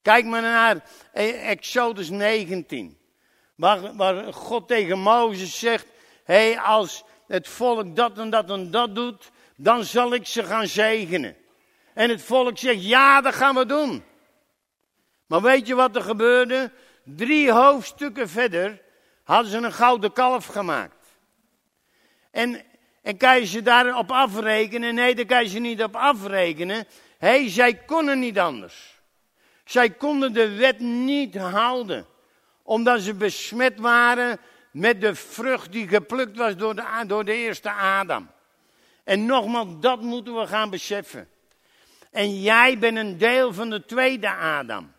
Kijk 0.02 0.26
maar 0.26 0.42
naar 0.42 0.84
Exodus 1.14 2.10
19. 2.10 2.98
Waar, 3.56 3.96
waar 3.96 4.34
God 4.34 4.68
tegen 4.68 5.00
Mozes 5.00 5.60
zegt: 5.60 5.88
Hé, 6.24 6.52
hey, 6.52 6.60
als 6.60 7.04
het 7.28 7.48
volk 7.48 7.96
dat 7.96 8.18
en 8.18 8.30
dat 8.30 8.50
en 8.50 8.72
dat 8.72 8.96
doet, 8.96 9.32
dan 9.56 9.84
zal 9.84 10.14
ik 10.14 10.28
ze 10.28 10.44
gaan 10.44 10.68
zegenen. 10.68 11.36
En 11.94 12.10
het 12.10 12.22
volk 12.22 12.58
zegt, 12.58 12.86
ja, 12.86 13.22
dat 13.22 13.36
gaan 13.36 13.56
we 13.56 13.66
doen. 13.66 14.04
Maar 15.26 15.42
weet 15.42 15.68
je 15.68 15.76
wat 15.76 15.96
er 15.96 16.02
gebeurde? 16.02 16.72
Drie 17.04 17.52
hoofdstukken 17.52 18.30
verder 18.30 18.82
hadden 19.24 19.52
ze 19.52 19.58
een 19.58 19.74
gouden 19.74 20.14
kalf 20.14 20.46
gemaakt. 20.46 21.06
En, 22.32 22.62
en 23.02 23.18
kan 23.18 23.40
je 23.40 23.46
ze 23.46 23.62
daarop 23.62 24.12
afrekenen? 24.12 24.96
Nee, 24.96 25.16
daar 25.16 25.26
kan 25.26 25.44
je 25.44 25.50
ze 25.50 25.60
niet 25.60 25.84
op 25.84 25.96
afrekenen. 25.96 26.88
Hé, 27.18 27.50
zij 27.50 27.76
konden 27.76 28.20
niet 28.20 28.40
anders. 28.40 29.02
Zij 29.66 29.90
konden 29.90 30.34
de 30.34 30.56
wet 30.56 30.80
niet 30.80 31.38
houden. 31.38 32.06
Omdat 32.64 33.02
ze 33.02 33.14
besmet 33.14 33.80
waren 33.80 34.40
met 34.72 35.02
de 35.02 35.16
vrucht 35.16 35.72
die 35.72 35.88
geplukt 35.88 36.38
was 36.38 36.56
door 36.56 36.76
de, 36.76 37.04
door 37.08 37.26
de 37.26 37.34
eerste 37.34 37.72
Adam. 37.72 38.30
En 39.04 39.26
nogmaals, 39.26 39.68
dat 39.80 40.02
moeten 40.02 40.36
we 40.36 40.48
gaan 40.48 40.70
beseffen. 40.70 41.30
En 42.12 42.42
jij 42.42 42.80
bent 42.80 42.98
een 42.98 43.18
deel 43.18 43.54
van 43.54 43.70
de 43.70 43.86
tweede 43.86 44.30
Adam. 44.30 44.93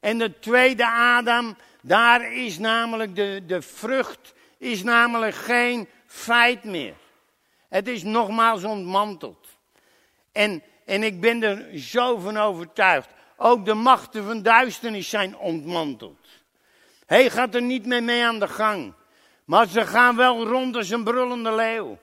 En 0.00 0.18
de 0.18 0.38
tweede 0.38 0.86
Adam, 0.88 1.56
daar 1.80 2.32
is 2.32 2.58
namelijk 2.58 3.16
de, 3.16 3.42
de 3.46 3.62
vrucht, 3.62 4.34
is 4.58 4.82
namelijk 4.82 5.34
geen 5.34 5.88
feit 6.06 6.64
meer. 6.64 6.94
Het 7.68 7.88
is 7.88 8.02
nogmaals 8.02 8.64
ontmanteld. 8.64 9.46
En, 10.32 10.62
en 10.84 11.02
ik 11.02 11.20
ben 11.20 11.42
er 11.42 11.78
zo 11.78 12.18
van 12.18 12.36
overtuigd. 12.36 13.08
Ook 13.36 13.64
de 13.64 13.74
machten 13.74 14.24
van 14.24 14.42
duisternis 14.42 15.08
zijn 15.08 15.36
ontmanteld. 15.36 16.26
Hij 17.06 17.30
gaat 17.30 17.54
er 17.54 17.62
niet 17.62 17.86
meer 17.86 18.02
mee 18.02 18.24
aan 18.24 18.38
de 18.38 18.48
gang. 18.48 18.92
Maar 19.44 19.68
ze 19.68 19.86
gaan 19.86 20.16
wel 20.16 20.46
rond 20.46 20.76
als 20.76 20.90
een 20.90 21.04
brullende 21.04 21.54
leeuw. 21.54 21.98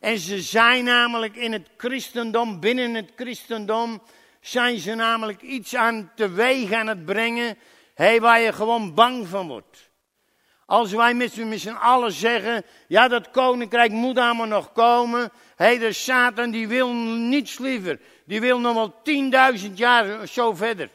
En 0.00 0.18
ze 0.18 0.40
zijn 0.40 0.84
namelijk 0.84 1.36
in 1.36 1.52
het 1.52 1.68
christendom, 1.76 2.60
binnen 2.60 2.94
het 2.94 3.12
christendom, 3.16 4.02
zijn 4.46 4.78
ze 4.78 4.94
namelijk 4.94 5.42
iets 5.42 5.74
aan 5.74 6.10
teweeg 6.14 6.72
aan 6.72 6.86
het 6.86 7.04
brengen, 7.04 7.58
hey, 7.94 8.20
waar 8.20 8.40
je 8.40 8.52
gewoon 8.52 8.94
bang 8.94 9.28
van 9.28 9.48
wordt. 9.48 9.90
Als 10.66 10.92
wij 10.92 11.14
met 11.14 11.32
z'n 11.32 11.68
allen 11.68 12.12
zeggen, 12.12 12.64
ja 12.88 13.08
dat 13.08 13.30
koninkrijk 13.30 13.90
moet 13.90 14.18
allemaal 14.18 14.46
nog 14.46 14.72
komen, 14.72 15.20
hé, 15.56 15.64
hey, 15.64 15.78
de 15.78 15.92
Satan 15.92 16.50
die 16.50 16.68
wil 16.68 16.92
niets 16.92 17.58
liever. 17.58 18.00
Die 18.26 18.40
wil 18.40 18.60
nog 18.60 18.74
wel 18.74 19.02
tienduizend 19.02 19.78
jaar 19.78 20.26
zo 20.26 20.54
verder. 20.54 20.90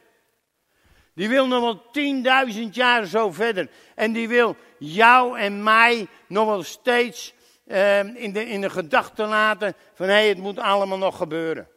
Die 1.13 1.29
wil 1.29 1.47
nog 1.47 1.61
wel 1.61 1.91
tienduizend 1.91 2.75
jaar 2.75 3.05
zo 3.05 3.31
verder. 3.31 3.69
En 3.95 4.13
die 4.13 4.27
wil 4.27 4.55
jou 4.77 5.39
en 5.39 5.63
mij 5.63 6.07
nog 6.27 6.45
wel 6.45 6.63
steeds 6.63 7.33
eh, 7.65 7.99
in, 7.99 8.33
de, 8.33 8.45
in 8.45 8.61
de 8.61 8.69
gedachten 8.69 9.27
laten 9.27 9.73
van 9.93 10.07
hé, 10.07 10.27
het 10.27 10.37
moet 10.37 10.59
allemaal 10.59 10.97
nog 10.97 11.17
gebeuren. 11.17 11.67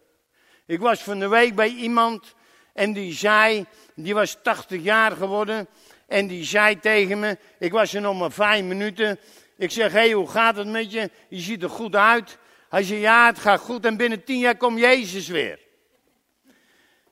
Ik 0.67 0.81
was 0.81 1.03
van 1.03 1.19
de 1.19 1.29
week 1.29 1.55
bij 1.55 1.69
iemand 1.69 2.35
en 2.73 2.93
die 2.93 3.13
zei, 3.13 3.67
die 3.95 4.15
was 4.15 4.39
80 4.43 4.83
jaar 4.83 5.13
geworden. 5.13 5.69
En 6.07 6.27
die 6.27 6.45
zei 6.45 6.79
tegen 6.79 7.19
me, 7.19 7.39
ik 7.59 7.73
was 7.73 7.95
er 7.95 8.01
nog 8.01 8.19
maar 8.19 8.33
vijf 8.33 8.65
minuten. 8.65 9.19
Ik 9.57 9.71
zeg, 9.71 9.93
hé, 9.93 9.99
hey, 9.99 10.13
hoe 10.13 10.29
gaat 10.29 10.57
het 10.57 10.67
met 10.67 10.93
je? 10.93 11.11
Je 11.29 11.41
ziet 11.41 11.63
er 11.63 11.71
goed 11.71 11.95
uit. 11.95 12.39
Hij 12.69 12.83
zei, 12.83 13.01
ja, 13.01 13.27
het 13.27 13.39
gaat 13.39 13.61
goed 13.61 13.85
en 13.85 13.97
binnen 13.97 14.25
tien 14.25 14.39
jaar 14.39 14.57
komt 14.57 14.79
Jezus 14.79 15.29
weer. 15.29 15.59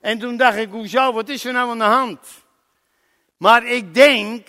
En 0.01 0.19
toen 0.19 0.37
dacht 0.37 0.57
ik, 0.57 0.71
hoezo, 0.71 1.13
wat 1.13 1.29
is 1.29 1.45
er 1.45 1.53
nou 1.53 1.71
aan 1.71 1.79
de 1.79 1.85
hand? 1.85 2.19
Maar 3.37 3.67
ik 3.67 3.95
denk 3.95 4.49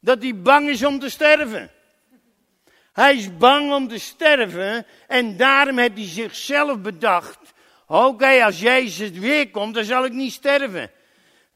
dat 0.00 0.22
hij 0.22 0.36
bang 0.36 0.68
is 0.68 0.84
om 0.84 0.98
te 0.98 1.10
sterven. 1.10 1.70
Hij 2.92 3.14
is 3.14 3.36
bang 3.36 3.72
om 3.72 3.88
te 3.88 3.98
sterven 3.98 4.86
en 5.06 5.36
daarom 5.36 5.78
heeft 5.78 5.96
hij 5.96 6.06
zichzelf 6.06 6.80
bedacht. 6.80 7.38
Oké, 7.92 8.44
als 8.44 8.60
Jezus 8.60 9.10
weer 9.10 9.50
komt, 9.50 9.74
dan 9.74 9.84
zal 9.84 10.04
ik 10.04 10.12
niet 10.12 10.32
sterven. 10.32 10.90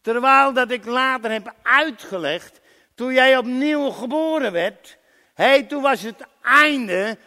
Terwijl 0.01 0.53
dat 0.53 0.71
ik 0.71 0.85
later 0.85 1.31
heb 1.31 1.55
uitgelegd, 1.63 2.61
toen 2.95 3.13
jij 3.13 3.37
opnieuw 3.37 3.91
geboren 3.91 4.53
werd, 4.53 4.99
hey, 5.35 5.63
toen 5.63 5.83
was 5.83 6.03
het 6.03 6.27
einde. 6.43 7.19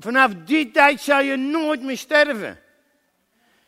Vanaf 0.00 0.32
die 0.44 0.70
tijd 0.70 1.00
zal 1.00 1.20
je 1.20 1.36
nooit 1.36 1.82
meer 1.82 1.96
sterven. 1.96 2.60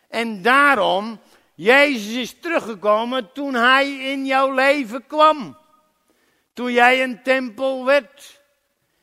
En 0.08 0.42
daarom, 0.42 1.20
Jezus 1.54 2.14
is 2.14 2.40
teruggekomen 2.40 3.32
toen 3.32 3.54
hij 3.54 3.90
in 3.92 4.26
jouw 4.26 4.54
leven 4.54 5.06
kwam. 5.06 5.58
Toen 6.52 6.72
jij 6.72 7.02
een 7.02 7.22
tempel 7.22 7.84
werd. 7.84 8.40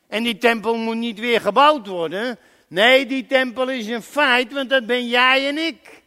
En 0.08 0.24
die 0.24 0.38
tempel 0.38 0.76
moet 0.76 0.96
niet 0.96 1.20
weer 1.20 1.42
gebouwd 1.42 1.88
worden. 1.88 2.40
Nee, 2.68 3.06
die 3.06 3.26
tempel 3.26 3.70
is 3.70 3.88
een 3.88 4.04
feit, 4.04 4.54
want 4.54 4.70
dat 4.70 4.86
ben 4.86 5.08
jij 5.08 5.48
en 5.48 5.58
ik. 5.58 6.04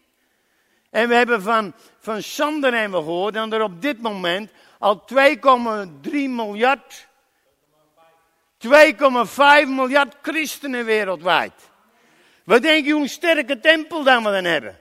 En 0.91 1.09
we 1.09 1.15
hebben 1.15 1.43
van, 1.43 1.75
van 2.01 2.23
Sander 2.23 2.91
we 2.91 2.97
gehoord 2.97 3.35
dat 3.35 3.53
er 3.53 3.63
op 3.63 3.83
dit 3.83 4.01
moment 4.01 4.51
al 4.79 5.05
2,3 5.15 6.11
miljard, 6.13 7.09
2,5 8.67 8.71
miljard 9.67 10.17
christenen 10.23 10.85
wereldwijd. 10.85 11.53
Wat 12.45 12.63
denk 12.63 12.87
je 12.87 12.93
hoe 12.93 13.09
sterke 13.09 13.61
tempel 13.61 14.03
dan 14.03 14.25
we 14.25 14.31
dan 14.31 14.45
hebben? 14.45 14.79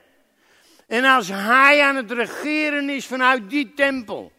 En 0.86 1.04
als 1.04 1.28
hij 1.28 1.82
aan 1.82 1.96
het 1.96 2.10
regeren 2.10 2.90
is 2.90 3.06
vanuit 3.06 3.50
die 3.50 3.74
tempel, 3.74 4.32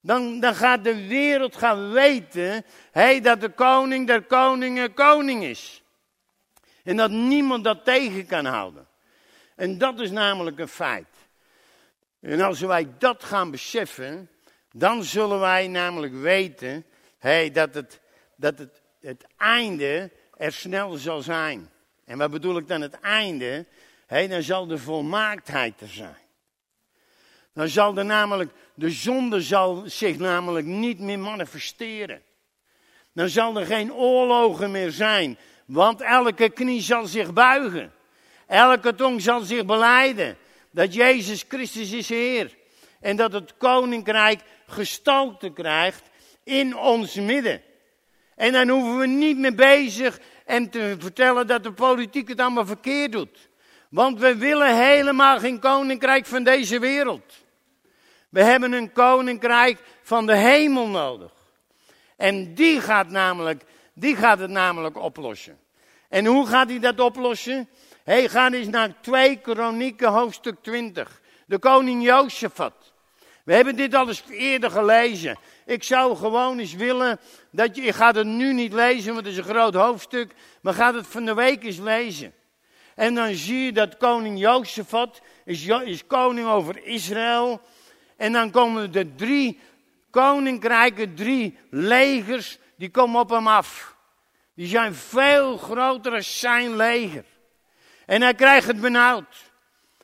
dan, 0.00 0.40
dan 0.40 0.54
gaat 0.54 0.84
de 0.84 1.06
wereld 1.06 1.56
gaan 1.56 1.90
weten 1.90 2.64
hey, 2.92 3.20
dat 3.20 3.40
de 3.40 3.48
koning 3.48 4.06
der 4.06 4.22
koningen 4.22 4.94
koning 4.94 5.44
is. 5.44 5.79
En 6.90 6.96
dat 6.96 7.10
niemand 7.10 7.64
dat 7.64 7.84
tegen 7.84 8.26
kan 8.26 8.44
houden. 8.44 8.86
En 9.56 9.78
dat 9.78 10.00
is 10.00 10.10
namelijk 10.10 10.58
een 10.58 10.68
feit. 10.68 11.08
En 12.20 12.40
als 12.40 12.60
wij 12.60 12.88
dat 12.98 13.24
gaan 13.24 13.50
beseffen, 13.50 14.30
dan 14.72 15.04
zullen 15.04 15.40
wij 15.40 15.68
namelijk 15.68 16.14
weten 16.14 16.84
hey, 17.18 17.50
dat, 17.50 17.74
het, 17.74 18.00
dat 18.36 18.58
het, 18.58 18.82
het 19.00 19.26
einde 19.36 20.10
er 20.36 20.52
snel 20.52 20.96
zal 20.96 21.22
zijn. 21.22 21.70
En 22.04 22.18
wat 22.18 22.30
bedoel 22.30 22.56
ik 22.56 22.68
dan 22.68 22.80
het 22.80 23.00
einde? 23.00 23.66
Hey, 24.06 24.28
dan 24.28 24.42
zal 24.42 24.66
de 24.66 24.78
volmaaktheid 24.78 25.80
er 25.80 25.88
zijn. 25.88 26.26
Dan 27.52 27.68
zal 27.68 27.96
er 27.96 28.04
namelijk, 28.04 28.52
de 28.74 28.90
zonde 28.90 29.40
zal 29.40 29.82
zich 29.86 30.18
namelijk 30.18 30.66
niet 30.66 30.98
meer 30.98 31.18
manifesteren. 31.18 32.22
Dan 33.12 33.28
zal 33.28 33.58
er 33.58 33.66
geen 33.66 33.92
oorlogen 33.92 34.70
meer 34.70 34.90
zijn, 34.90 35.38
want 35.70 36.00
elke 36.00 36.48
knie 36.48 36.80
zal 36.80 37.06
zich 37.06 37.32
buigen. 37.32 37.92
Elke 38.46 38.94
tong 38.94 39.22
zal 39.22 39.40
zich 39.40 39.64
beleiden 39.64 40.36
dat 40.70 40.94
Jezus 40.94 41.44
Christus 41.48 41.92
is 41.92 42.08
Heer. 42.08 42.56
En 43.00 43.16
dat 43.16 43.32
het 43.32 43.56
koninkrijk 43.56 44.40
gestalte 44.66 45.50
krijgt 45.52 46.02
in 46.44 46.76
ons 46.76 47.14
midden. 47.14 47.62
En 48.36 48.52
dan 48.52 48.68
hoeven 48.68 48.98
we 48.98 49.06
niet 49.06 49.38
meer 49.38 49.54
bezig 49.54 50.20
en 50.44 50.70
te 50.70 50.96
vertellen 50.98 51.46
dat 51.46 51.62
de 51.62 51.72
politiek 51.72 52.28
het 52.28 52.40
allemaal 52.40 52.66
verkeerd 52.66 53.12
doet. 53.12 53.48
Want 53.90 54.20
we 54.20 54.36
willen 54.36 54.76
helemaal 54.88 55.38
geen 55.38 55.58
koninkrijk 55.58 56.26
van 56.26 56.44
deze 56.44 56.78
wereld. 56.78 57.34
We 58.28 58.42
hebben 58.42 58.72
een 58.72 58.92
koninkrijk 58.92 59.78
van 60.02 60.26
de 60.26 60.36
hemel 60.36 60.86
nodig. 60.86 61.32
En 62.16 62.54
die 62.54 62.80
gaat, 62.80 63.08
namelijk, 63.08 63.62
die 64.00 64.16
gaat 64.16 64.38
het 64.38 64.50
namelijk 64.50 64.96
oplossen. 64.96 65.58
En 66.08 66.26
hoe 66.26 66.46
gaat 66.46 66.68
hij 66.68 66.78
dat 66.78 67.00
oplossen? 67.00 67.68
Hey, 68.04 68.28
ga 68.28 68.52
eens 68.52 68.68
naar 68.68 69.00
2 69.00 69.36
Kronieken 69.36 70.08
hoofdstuk 70.08 70.56
20. 70.62 71.20
De 71.46 71.58
koning 71.58 72.02
Jozefat. 72.02 72.92
We 73.44 73.54
hebben 73.54 73.76
dit 73.76 73.94
al 73.94 74.08
eens 74.08 74.22
eerder 74.28 74.70
gelezen. 74.70 75.38
Ik 75.66 75.82
zou 75.82 76.16
gewoon 76.16 76.58
eens 76.58 76.74
willen 76.74 77.20
dat 77.50 77.76
je, 77.76 77.92
gaat 77.92 78.14
het 78.14 78.26
nu 78.26 78.52
niet 78.52 78.72
lezen, 78.72 79.12
want 79.14 79.26
het 79.26 79.34
is 79.34 79.38
een 79.38 79.54
groot 79.54 79.74
hoofdstuk, 79.74 80.34
maar 80.60 80.74
gaat 80.74 80.94
het 80.94 81.06
van 81.06 81.24
de 81.24 81.34
week 81.34 81.64
eens 81.64 81.78
lezen. 81.78 82.32
En 82.94 83.14
dan 83.14 83.34
zie 83.34 83.64
je 83.64 83.72
dat 83.72 83.96
koning 83.96 84.38
Jozefat 84.38 85.20
is, 85.44 85.66
is 85.66 86.06
koning 86.06 86.46
over 86.46 86.84
Israël. 86.84 87.60
En 88.16 88.32
dan 88.32 88.50
komen 88.50 88.92
de 88.92 89.14
drie 89.14 89.60
koninkrijken, 90.10 91.14
drie 91.14 91.58
legers, 91.70 92.58
die 92.80 92.90
komen 92.90 93.20
op 93.20 93.30
hem 93.30 93.46
af. 93.46 93.96
Die 94.54 94.66
zijn 94.66 94.94
veel 94.94 95.56
groter 95.56 96.12
dan 96.12 96.22
zijn 96.22 96.76
leger. 96.76 97.24
En 98.06 98.22
hij 98.22 98.34
krijgt 98.34 98.66
het 98.66 98.80
benauwd. 98.80 99.50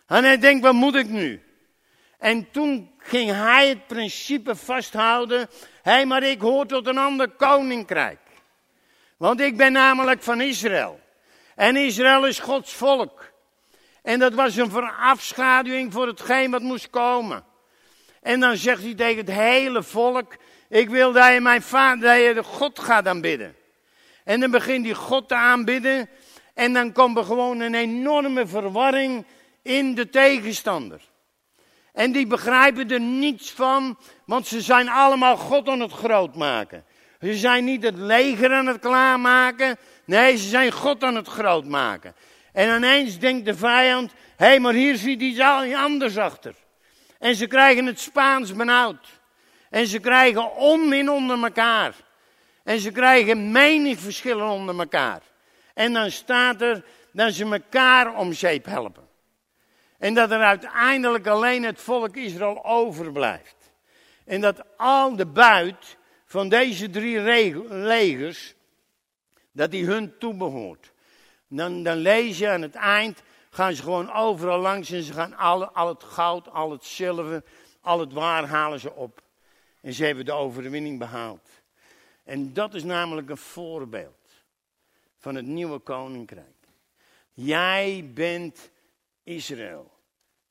En 0.06 0.24
hij 0.24 0.38
denkt, 0.38 0.62
wat 0.62 0.74
moet 0.74 0.94
ik 0.94 1.08
nu? 1.08 1.42
En 2.18 2.50
toen 2.50 2.90
ging 2.98 3.30
hij 3.30 3.68
het 3.68 3.86
principe 3.86 4.56
vasthouden. 4.56 5.48
Hé, 5.82 6.04
maar 6.04 6.22
ik 6.22 6.40
hoor 6.40 6.66
tot 6.66 6.86
een 6.86 6.98
ander 6.98 7.30
koninkrijk. 7.30 8.20
Want 9.16 9.40
ik 9.40 9.56
ben 9.56 9.72
namelijk 9.72 10.22
van 10.22 10.40
Israël. 10.40 11.00
En 11.54 11.76
Israël 11.76 12.26
is 12.26 12.38
Gods 12.38 12.72
volk. 12.72 13.32
En 14.02 14.18
dat 14.18 14.34
was 14.34 14.56
een 14.56 14.70
verafschaduwing 14.70 15.92
voor 15.92 16.06
hetgeen 16.06 16.50
wat 16.50 16.62
moest 16.62 16.90
komen. 16.90 17.44
En 18.22 18.40
dan 18.40 18.56
zegt 18.56 18.82
hij 18.82 18.94
tegen 18.94 19.24
het 19.24 19.34
hele 19.34 19.82
volk: 19.82 20.36
Ik 20.68 20.88
wil 20.88 21.12
dat 21.12 21.33
je 21.33 21.40
mijn 21.40 21.62
vader, 21.62 22.00
dat 22.00 22.20
je 22.20 22.35
de 22.35 22.42
God 22.42 22.79
gaat 22.79 23.07
aanbidden. 23.07 23.57
En 24.24 24.40
dan 24.40 24.50
begint 24.50 24.85
hij 24.85 24.94
God 24.94 25.29
te 25.29 25.35
aanbidden. 25.35 26.09
En 26.55 26.72
dan 26.72 26.92
komt 26.92 27.16
er 27.16 27.24
gewoon 27.24 27.61
een 27.61 27.74
enorme 27.74 28.46
verwarring 28.46 29.24
in 29.62 29.94
de 29.94 30.11
tegenstander. 30.11 31.00
En 31.92 32.12
die 32.12 32.26
begrijpen 32.26 32.90
er 32.90 33.00
niets 33.00 33.50
van, 33.50 33.98
want 34.24 34.46
ze 34.46 34.61
zijn 34.61 34.88
allemaal 34.88 35.37
God 35.37 35.68
aan 35.68 35.81
het 35.81 35.92
groot 35.92 36.37
maken. 36.37 36.85
Ze 37.20 37.35
zijn 37.35 37.64
niet 37.64 37.83
het 37.83 37.96
leger 37.96 38.52
aan 38.52 38.66
het 38.66 38.79
klaarmaken, 38.79 39.76
nee, 40.05 40.37
ze 40.37 40.48
zijn 40.48 40.72
God 40.72 41.02
aan 41.02 41.14
het 41.14 41.29
groot 41.29 41.64
maken. 41.64 42.14
En 42.52 42.76
ineens 42.76 43.18
denkt 43.18 43.44
de 43.44 43.55
vijand, 43.55 44.12
hé, 44.37 44.46
hey, 44.46 44.61
maar 44.61 44.72
hier 44.72 44.96
zit 44.96 45.20
iets 45.20 45.40
anders 45.74 46.16
achter. 46.18 46.55
En 47.18 47.35
ze 47.35 47.46
krijgen 47.46 47.87
het 47.87 48.00
Spaans 48.00 48.55
benauwd. 48.55 49.15
En 49.70 49.87
ze 49.87 49.98
krijgen 49.98 50.55
onmin 50.55 51.11
onder 51.11 51.42
elkaar. 51.42 51.94
En 52.64 52.81
ze 52.81 52.90
krijgen 52.90 53.50
menig 53.50 53.98
verschillen 53.98 54.48
onder 54.48 54.79
elkaar. 54.79 55.22
En 55.74 55.92
dan 55.92 56.11
staat 56.11 56.61
er 56.61 56.85
dat 57.12 57.33
ze 57.33 57.44
elkaar 57.44 58.14
om 58.14 58.33
zeep 58.33 58.64
helpen. 58.64 59.09
En 59.98 60.14
dat 60.14 60.31
er 60.31 60.40
uiteindelijk 60.40 61.26
alleen 61.26 61.62
het 61.62 61.81
volk 61.81 62.16
Israël 62.16 62.64
overblijft. 62.64 63.72
En 64.24 64.40
dat 64.40 64.62
al 64.76 65.16
de 65.16 65.26
buit 65.26 65.96
van 66.24 66.48
deze 66.48 66.90
drie 66.90 67.20
legers, 67.68 68.55
dat 69.52 69.71
die 69.71 69.85
hun 69.85 70.19
toebehoort. 70.19 70.92
Dan, 71.48 71.83
dan 71.83 71.96
lees 71.96 72.38
je 72.38 72.48
aan 72.48 72.62
het 72.62 72.75
eind, 72.75 73.23
gaan 73.50 73.75
ze 73.75 73.83
gewoon 73.83 74.12
overal 74.12 74.58
langs 74.58 74.90
en 74.90 75.02
ze 75.02 75.12
gaan 75.12 75.37
al, 75.37 75.67
al 75.67 75.88
het 75.88 76.04
goud, 76.04 76.50
al 76.50 76.71
het 76.71 76.85
zilver, 76.85 77.42
al 77.81 78.00
het 78.00 78.12
waar 78.12 78.44
halen 78.44 78.81
ze 78.81 78.92
op. 78.92 79.23
En 79.87 79.92
ze 79.92 80.04
hebben 80.04 80.24
de 80.24 80.32
overwinning 80.32 80.98
behaald. 80.98 81.48
En 82.24 82.52
dat 82.52 82.74
is 82.74 82.82
namelijk 82.82 83.30
een 83.30 83.37
voorbeeld 83.37 84.44
van 85.18 85.34
het 85.34 85.46
nieuwe 85.46 85.78
koninkrijk. 85.78 86.56
Jij 87.32 88.10
bent 88.14 88.70
Israël. 89.22 89.92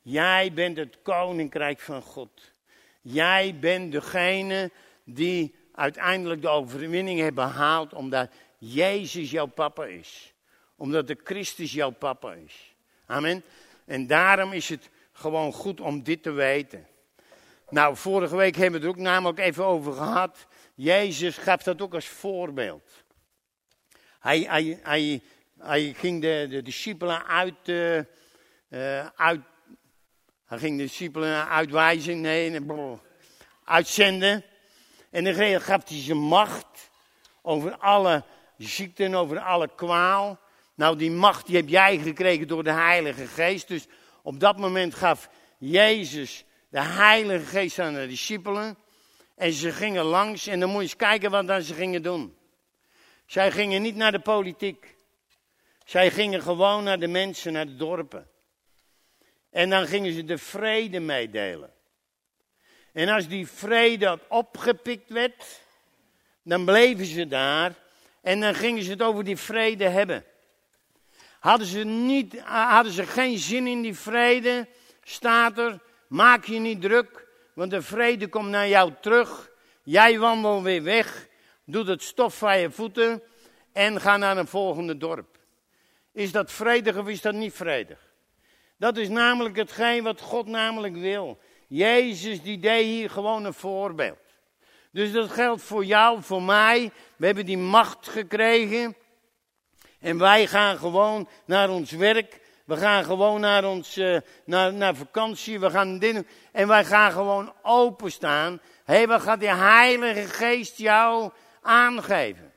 Jij 0.01 0.53
bent 0.53 0.77
het 0.77 0.97
koninkrijk 1.01 1.79
van 1.79 2.01
God. 2.01 2.53
Jij 3.01 3.57
bent 3.59 3.91
degene 3.91 4.71
die 5.03 5.55
uiteindelijk 5.71 6.41
de 6.41 6.49
overwinning 6.49 7.19
heeft 7.19 7.33
behaald 7.33 7.93
omdat 7.93 8.31
Jezus 8.57 9.31
jouw 9.31 9.45
papa 9.45 9.85
is. 9.85 10.33
Omdat 10.75 11.07
de 11.07 11.17
Christus 11.23 11.73
jouw 11.73 11.91
papa 11.91 12.33
is. 12.33 12.75
Amen. 13.05 13.43
En 13.85 14.07
daarom 14.07 14.53
is 14.53 14.69
het 14.69 14.89
gewoon 15.11 15.53
goed 15.53 15.81
om 15.81 16.03
dit 16.03 16.23
te 16.23 16.31
weten. 16.31 16.87
Nou, 17.69 17.95
vorige 17.95 18.35
week 18.35 18.55
hebben 18.55 18.81
we 18.81 18.87
het 18.87 18.95
er 18.95 19.01
ook 19.01 19.07
namelijk 19.07 19.39
even 19.39 19.65
over 19.65 19.93
gehad. 19.93 20.47
Jezus 20.75 21.37
gaf 21.37 21.63
dat 21.63 21.81
ook 21.81 21.93
als 21.93 22.07
voorbeeld. 22.07 23.03
Hij, 24.19 24.39
hij, 24.39 24.79
hij, 24.83 25.21
hij 25.59 25.93
ging 25.97 26.21
de, 26.21 26.47
de 26.49 26.61
discipelen 26.61 27.25
uit, 27.25 27.67
uh, 27.67 27.99
uit. 29.15 29.41
Hij 30.45 30.57
ging 30.57 30.77
de 30.77 30.83
discipelen 30.83 31.47
uitwijzen, 31.47 32.21
nee, 32.21 32.59
uitzenden. 33.63 34.43
En 35.09 35.23
dan 35.23 35.61
gaf 35.61 35.89
hij 35.89 36.01
ze 36.01 36.13
macht 36.13 36.89
over 37.41 37.77
alle 37.77 38.23
ziekten, 38.57 39.15
over 39.15 39.39
alle 39.39 39.69
kwaal. 39.75 40.39
Nou, 40.73 40.97
die 40.97 41.11
macht 41.11 41.45
die 41.45 41.55
heb 41.55 41.67
jij 41.67 41.97
gekregen 41.97 42.47
door 42.47 42.63
de 42.63 42.71
Heilige 42.71 43.27
Geest. 43.27 43.67
Dus 43.67 43.87
op 44.21 44.39
dat 44.39 44.57
moment 44.57 44.95
gaf 44.95 45.29
Jezus 45.57 46.45
de 46.75 46.81
Heilige 46.81 47.45
Geest 47.45 47.79
aan 47.79 47.93
de 47.93 48.07
discipelen. 48.07 48.77
En 49.35 49.51
ze 49.51 49.71
gingen 49.71 50.03
langs 50.03 50.47
en 50.47 50.59
dan 50.59 50.69
moet 50.69 50.77
je 50.77 50.83
eens 50.83 50.95
kijken 50.95 51.31
wat 51.31 51.47
dan 51.47 51.61
ze 51.61 51.73
gingen 51.73 52.01
doen. 52.01 52.37
Zij 53.25 53.51
gingen 53.51 53.81
niet 53.81 53.95
naar 53.95 54.11
de 54.11 54.19
politiek. 54.19 54.95
Zij 55.85 56.11
gingen 56.11 56.41
gewoon 56.41 56.83
naar 56.83 56.99
de 56.99 57.07
mensen, 57.07 57.53
naar 57.53 57.65
de 57.65 57.75
dorpen. 57.75 58.27
En 59.49 59.69
dan 59.69 59.87
gingen 59.87 60.13
ze 60.13 60.23
de 60.23 60.37
vrede 60.37 60.99
meedelen. 60.99 61.73
En 62.93 63.09
als 63.09 63.27
die 63.27 63.47
vrede 63.47 64.19
opgepikt 64.29 65.09
werd, 65.09 65.61
dan 66.43 66.65
bleven 66.65 67.05
ze 67.05 67.27
daar 67.27 67.73
en 68.21 68.39
dan 68.39 68.55
gingen 68.55 68.83
ze 68.83 68.91
het 68.91 69.01
over 69.01 69.23
die 69.23 69.37
vrede 69.37 69.89
hebben. 69.89 70.25
Hadden 71.39 71.67
ze, 71.67 71.83
niet, 71.83 72.39
hadden 72.43 72.93
ze 72.93 73.05
geen 73.05 73.37
zin 73.37 73.67
in 73.67 73.81
die 73.81 73.95
vrede, 73.95 74.67
staat 75.03 75.57
er, 75.57 75.83
maak 76.07 76.45
je 76.45 76.59
niet 76.59 76.81
druk, 76.81 77.27
want 77.53 77.71
de 77.71 77.81
vrede 77.81 78.27
komt 78.27 78.49
naar 78.49 78.67
jou 78.67 78.93
terug. 79.01 79.51
Jij 79.83 80.19
wandelt 80.19 80.63
weer 80.63 80.83
weg, 80.83 81.27
doet 81.65 81.87
het 81.87 82.03
stof 82.03 82.37
van 82.37 82.59
je 82.59 82.71
voeten 82.71 83.23
en 83.73 84.01
ga 84.01 84.17
naar 84.17 84.37
een 84.37 84.47
volgende 84.47 84.97
dorp. 84.97 85.37
Is 86.11 86.31
dat 86.31 86.51
vredig 86.51 86.97
of 86.97 87.07
is 87.07 87.21
dat 87.21 87.33
niet 87.33 87.53
vredig? 87.53 87.99
Dat 88.77 88.97
is 88.97 89.09
namelijk 89.09 89.55
hetgeen 89.55 90.03
wat 90.03 90.21
God 90.21 90.47
namelijk 90.47 90.95
wil. 90.95 91.39
Jezus 91.67 92.41
die 92.41 92.59
deed 92.59 92.85
hier 92.85 93.09
gewoon 93.09 93.45
een 93.45 93.53
voorbeeld. 93.53 94.17
Dus 94.91 95.11
dat 95.11 95.31
geldt 95.31 95.61
voor 95.61 95.85
jou, 95.85 96.21
voor 96.23 96.41
mij. 96.41 96.91
We 97.15 97.25
hebben 97.25 97.45
die 97.45 97.57
macht 97.57 98.07
gekregen. 98.07 98.95
En 99.99 100.17
wij 100.17 100.47
gaan 100.47 100.77
gewoon 100.77 101.29
naar 101.45 101.69
ons 101.69 101.91
werk. 101.91 102.41
We 102.65 102.77
gaan 102.77 103.03
gewoon 103.03 103.41
naar, 103.41 103.65
ons, 103.65 103.97
uh, 103.97 104.17
naar, 104.45 104.73
naar 104.73 104.95
vakantie. 104.95 105.59
We 105.59 105.69
gaan 105.69 105.99
dit 105.99 106.25
En 106.51 106.67
wij 106.67 106.85
gaan 106.85 107.11
gewoon 107.11 107.53
openstaan. 107.61 108.61
Hé, 108.85 108.93
hey, 108.93 109.07
wat 109.07 109.21
gaat 109.21 109.39
die 109.39 109.53
Heilige 109.53 110.27
Geest 110.27 110.77
jou 110.77 111.31
aangeven? 111.61 112.53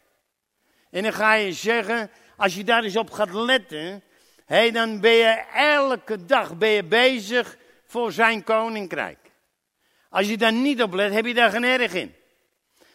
En 0.91 1.03
dan 1.03 1.13
ga 1.13 1.35
je 1.35 1.53
zeggen, 1.53 2.11
als 2.37 2.55
je 2.55 2.65
daar 2.65 2.85
eens 2.85 2.97
op 2.97 3.11
gaat 3.11 3.33
letten. 3.33 4.03
Hé, 4.45 4.57
hey, 4.57 4.71
dan 4.71 5.01
ben 5.01 5.13
je 5.13 5.45
elke 5.55 6.25
dag 6.25 6.57
ben 6.57 6.69
je 6.69 6.85
bezig 6.85 7.57
voor 7.87 8.13
zijn 8.13 8.45
koninkrijk. 8.45 9.19
Als 10.11 10.29
je 10.29 10.37
daar 10.37 10.53
niet 10.53 10.83
op 10.83 10.93
let, 10.93 11.13
heb 11.13 11.27
je 11.27 11.35
daar 11.35 11.51
geen 11.51 11.65
erg 11.65 11.95
in. 11.95 12.15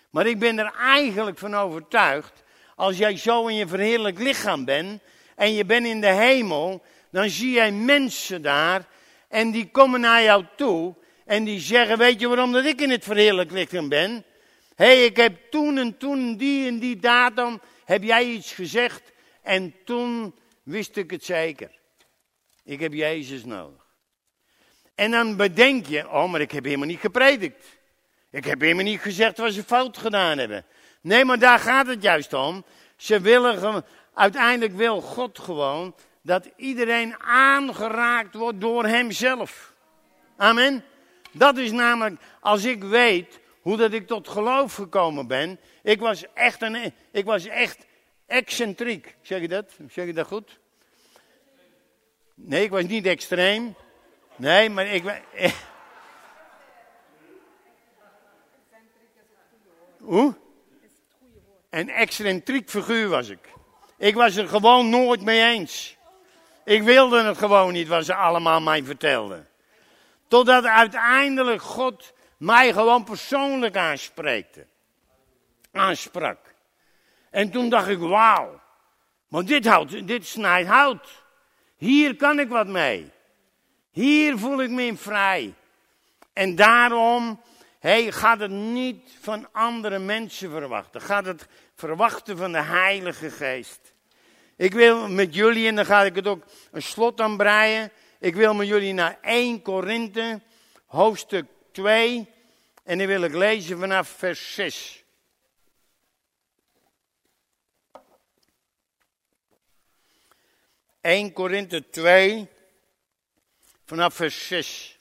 Maar 0.09 0.25
ik 0.25 0.39
ben 0.39 0.59
er 0.59 0.73
eigenlijk 0.79 1.37
van 1.37 1.55
overtuigd, 1.55 2.43
als 2.75 2.97
jij 2.97 3.17
zo 3.17 3.47
in 3.47 3.55
je 3.55 3.67
verheerlijk 3.67 4.19
lichaam 4.19 4.65
bent 4.65 5.01
en 5.35 5.53
je 5.53 5.65
bent 5.65 5.85
in 5.85 6.01
de 6.01 6.11
hemel, 6.11 6.83
dan 7.13 7.29
zie 7.29 7.51
jij 7.51 7.71
mensen 7.71 8.41
daar 8.41 8.87
en 9.27 9.51
die 9.51 9.69
komen 9.69 9.99
naar 9.99 10.23
jou 10.23 10.45
toe 10.55 10.95
en 11.25 11.43
die 11.43 11.59
zeggen, 11.59 11.97
weet 11.97 12.19
je 12.19 12.27
waarom 12.27 12.51
dat 12.51 12.65
ik 12.65 12.81
in 12.81 12.89
het 12.89 13.03
verheerlijk 13.03 13.51
lichaam 13.51 13.89
ben? 13.89 14.25
Hé, 14.75 14.85
hey, 14.85 15.05
ik 15.05 15.17
heb 15.17 15.51
toen 15.51 15.77
en 15.77 15.97
toen 15.97 16.37
die 16.37 16.67
en 16.67 16.79
die 16.79 16.99
datum, 16.99 17.61
heb 17.85 18.03
jij 18.03 18.25
iets 18.25 18.51
gezegd 18.51 19.01
en 19.41 19.75
toen 19.85 20.35
wist 20.63 20.95
ik 20.95 21.11
het 21.11 21.23
zeker. 21.23 21.71
Ik 22.63 22.79
heb 22.79 22.93
Jezus 22.93 23.45
nodig. 23.45 23.85
En 24.95 25.11
dan 25.11 25.35
bedenk 25.35 25.85
je, 25.85 26.09
oh, 26.09 26.31
maar 26.31 26.41
ik 26.41 26.51
heb 26.51 26.63
helemaal 26.63 26.87
niet 26.87 26.99
gepredikt. 26.99 27.65
Ik 28.31 28.45
heb 28.45 28.61
helemaal 28.61 28.83
niet 28.83 29.01
gezegd 29.01 29.37
wat 29.37 29.53
ze 29.53 29.63
fout 29.63 29.97
gedaan 29.97 30.37
hebben. 30.37 30.65
Nee, 31.01 31.25
maar 31.25 31.39
daar 31.39 31.59
gaat 31.59 31.87
het 31.87 32.01
juist 32.01 32.33
om. 32.33 32.65
Ze 32.97 33.19
willen, 33.19 33.85
uiteindelijk 34.13 34.75
wil 34.75 35.01
God 35.01 35.39
gewoon 35.39 35.95
dat 36.23 36.49
iedereen 36.55 37.19
aangeraakt 37.19 38.35
wordt 38.35 38.61
door 38.61 38.85
hemzelf. 38.85 39.73
Amen. 40.37 40.83
Dat 41.31 41.57
is 41.57 41.71
namelijk, 41.71 42.21
als 42.39 42.65
ik 42.65 42.83
weet 42.83 43.39
hoe 43.61 43.77
dat 43.77 43.93
ik 43.93 44.07
tot 44.07 44.27
geloof 44.27 44.75
gekomen 44.75 45.27
ben. 45.27 45.59
Ik 45.83 45.99
was 45.99 46.33
echt 46.33 46.61
een, 46.61 46.93
ik 47.11 47.25
was 47.25 47.45
echt 47.45 47.85
excentriek. 48.25 49.15
Zeg 49.21 49.41
je 49.41 49.47
dat? 49.47 49.71
Zeg 49.89 50.05
je 50.05 50.13
dat 50.13 50.27
goed? 50.27 50.59
Nee, 52.35 52.63
ik 52.63 52.69
was 52.69 52.83
niet 52.83 53.05
extreem. 53.05 53.75
Nee, 54.35 54.69
maar 54.69 54.87
ik. 54.87 55.21
Hoe? 59.97 60.35
Een 61.69 61.89
excentriek 61.89 62.69
figuur 62.69 63.07
was 63.07 63.29
ik. 63.29 63.49
Ik 63.97 64.15
was 64.15 64.35
er 64.35 64.47
gewoon 64.47 64.89
nooit 64.89 65.21
mee 65.21 65.43
eens. 65.43 65.92
Ik 66.65 66.83
wilde 66.83 67.23
het 67.23 67.37
gewoon 67.37 67.73
niet 67.73 67.87
wat 67.87 68.05
ze 68.05 68.15
allemaal 68.15 68.61
mij 68.61 68.83
vertelden. 68.83 69.47
Totdat 70.27 70.65
uiteindelijk 70.65 71.61
God 71.61 72.13
mij 72.37 72.73
gewoon 72.73 73.03
persoonlijk 73.03 73.77
aanspreekte. 73.77 74.65
Aansprak. 75.71 76.39
En 77.29 77.51
toen 77.51 77.69
dacht 77.69 77.87
ik, 77.87 77.99
wauw. 77.99 78.61
Maar 79.27 79.45
dit, 79.45 79.65
houdt, 79.65 80.07
dit 80.07 80.27
snijdt 80.27 80.69
hout. 80.69 81.23
Hier 81.75 82.15
kan 82.15 82.39
ik 82.39 82.49
wat 82.49 82.67
mee. 82.67 83.11
Hier 83.91 84.37
voel 84.37 84.61
ik 84.61 84.69
me 84.69 84.97
vrij. 84.97 85.53
En 86.33 86.55
daarom 86.55 87.41
hey, 87.83 88.11
gaat 88.11 88.39
het 88.39 88.51
niet 88.51 89.17
van 89.21 89.47
andere 89.51 89.99
mensen 89.99 90.51
verwachten. 90.51 91.01
Gaat 91.01 91.25
het 91.25 91.47
verwachten 91.75 92.37
van 92.37 92.51
de 92.51 92.61
Heilige 92.61 93.29
Geest. 93.29 93.92
Ik 94.63 94.73
wil 94.73 95.09
met 95.09 95.35
jullie, 95.35 95.67
en 95.67 95.75
dan 95.75 95.85
ga 95.85 96.03
ik 96.03 96.15
het 96.15 96.27
ook 96.27 96.43
een 96.71 96.81
slot 96.81 97.21
aan 97.21 97.37
breien. 97.37 97.91
Ik 98.19 98.35
wil 98.35 98.53
met 98.53 98.67
jullie 98.67 98.93
naar 98.93 99.17
1 99.21 99.61
Korinthe, 99.61 100.41
hoofdstuk 100.85 101.45
2. 101.71 102.29
En 102.83 102.97
dan 102.97 103.07
wil 103.07 103.23
ik 103.23 103.33
lezen 103.33 103.79
vanaf 103.79 104.07
vers 104.07 104.53
6. 104.53 105.03
...1 111.01 111.33
Korinthe 111.33 111.89
2, 111.89 112.47
vanaf 113.85 114.13
vers 114.13 114.47
6. 114.47 114.97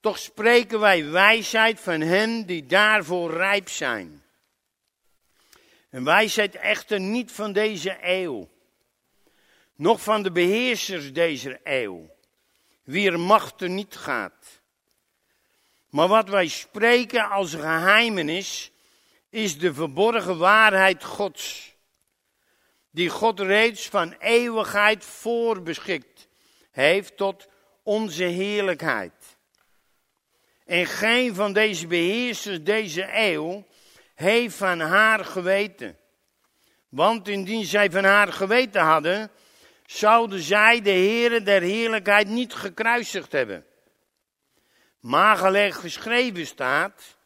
Toch 0.00 0.18
spreken 0.18 0.80
wij 0.80 1.10
wijsheid 1.10 1.80
van 1.80 2.00
hen 2.00 2.46
die 2.46 2.66
daarvoor 2.66 3.32
rijp 3.32 3.68
zijn. 3.68 4.25
Een 5.90 6.04
wijsheid 6.04 6.54
echter 6.54 7.00
niet 7.00 7.32
van 7.32 7.52
deze 7.52 7.98
eeuw, 8.00 8.48
noch 9.74 10.02
van 10.02 10.22
de 10.22 10.32
beheersers 10.32 11.12
deze 11.12 11.60
eeuw, 11.64 12.10
wie 12.82 13.10
er 13.10 13.20
macht 13.20 13.60
niet 13.60 13.96
gaat. 13.96 14.60
Maar 15.90 16.08
wat 16.08 16.28
wij 16.28 16.48
spreken 16.48 17.30
als 17.30 17.54
geheimenis, 17.54 18.70
is 19.30 19.58
de 19.58 19.74
verborgen 19.74 20.38
waarheid 20.38 21.04
Gods, 21.04 21.74
die 22.90 23.08
God 23.08 23.40
reeds 23.40 23.88
van 23.88 24.12
eeuwigheid 24.12 25.04
voorbeschikt 25.04 26.28
heeft 26.70 27.16
tot 27.16 27.48
onze 27.82 28.24
heerlijkheid. 28.24 29.36
En 30.64 30.86
geen 30.86 31.34
van 31.34 31.52
deze 31.52 31.86
beheersers 31.86 32.62
deze 32.62 33.08
eeuw 33.12 33.66
heeft 34.16 34.56
van 34.56 34.80
haar 34.80 35.24
geweten. 35.24 35.96
Want 36.88 37.28
indien 37.28 37.64
zij 37.64 37.90
van 37.90 38.04
haar 38.04 38.32
geweten 38.32 38.80
hadden, 38.80 39.30
zouden 39.86 40.40
zij 40.40 40.80
de 40.80 40.90
Heere 40.90 41.42
der 41.42 41.62
heerlijkheid 41.62 42.28
niet 42.28 42.54
gekruisigd 42.54 43.32
hebben. 43.32 43.66
Maar 45.00 45.36
gelijk 45.36 45.74
geschreven 45.74 46.46
staat, 46.46 47.16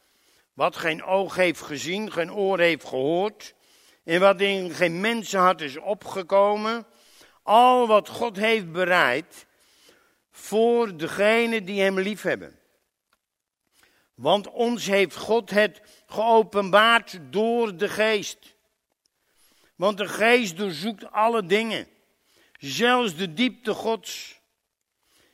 wat 0.52 0.76
geen 0.76 1.04
oog 1.04 1.34
heeft 1.34 1.60
gezien, 1.60 2.12
geen 2.12 2.32
oor 2.32 2.58
heeft 2.58 2.84
gehoord, 2.84 3.54
en 4.04 4.20
wat 4.20 4.40
in 4.40 4.70
geen 4.70 5.00
mensenhart 5.00 5.60
is 5.60 5.76
opgekomen, 5.76 6.86
al 7.42 7.86
wat 7.86 8.08
God 8.08 8.36
heeft 8.36 8.72
bereid 8.72 9.46
voor 10.30 10.96
degenen 10.96 11.64
die 11.64 11.80
hem 11.82 12.00
liefhebben. 12.00 12.58
Want 14.14 14.50
ons 14.50 14.86
heeft 14.86 15.16
God 15.16 15.50
het 15.50 15.80
geopenbaard 16.10 17.18
door 17.30 17.76
de 17.76 17.88
geest. 17.88 18.56
Want 19.76 19.98
de 19.98 20.08
geest 20.08 20.56
doorzoekt 20.56 21.10
alle 21.10 21.46
dingen, 21.46 21.88
zelfs 22.58 23.16
de 23.16 23.32
diepte 23.32 23.74
Gods. 23.74 24.40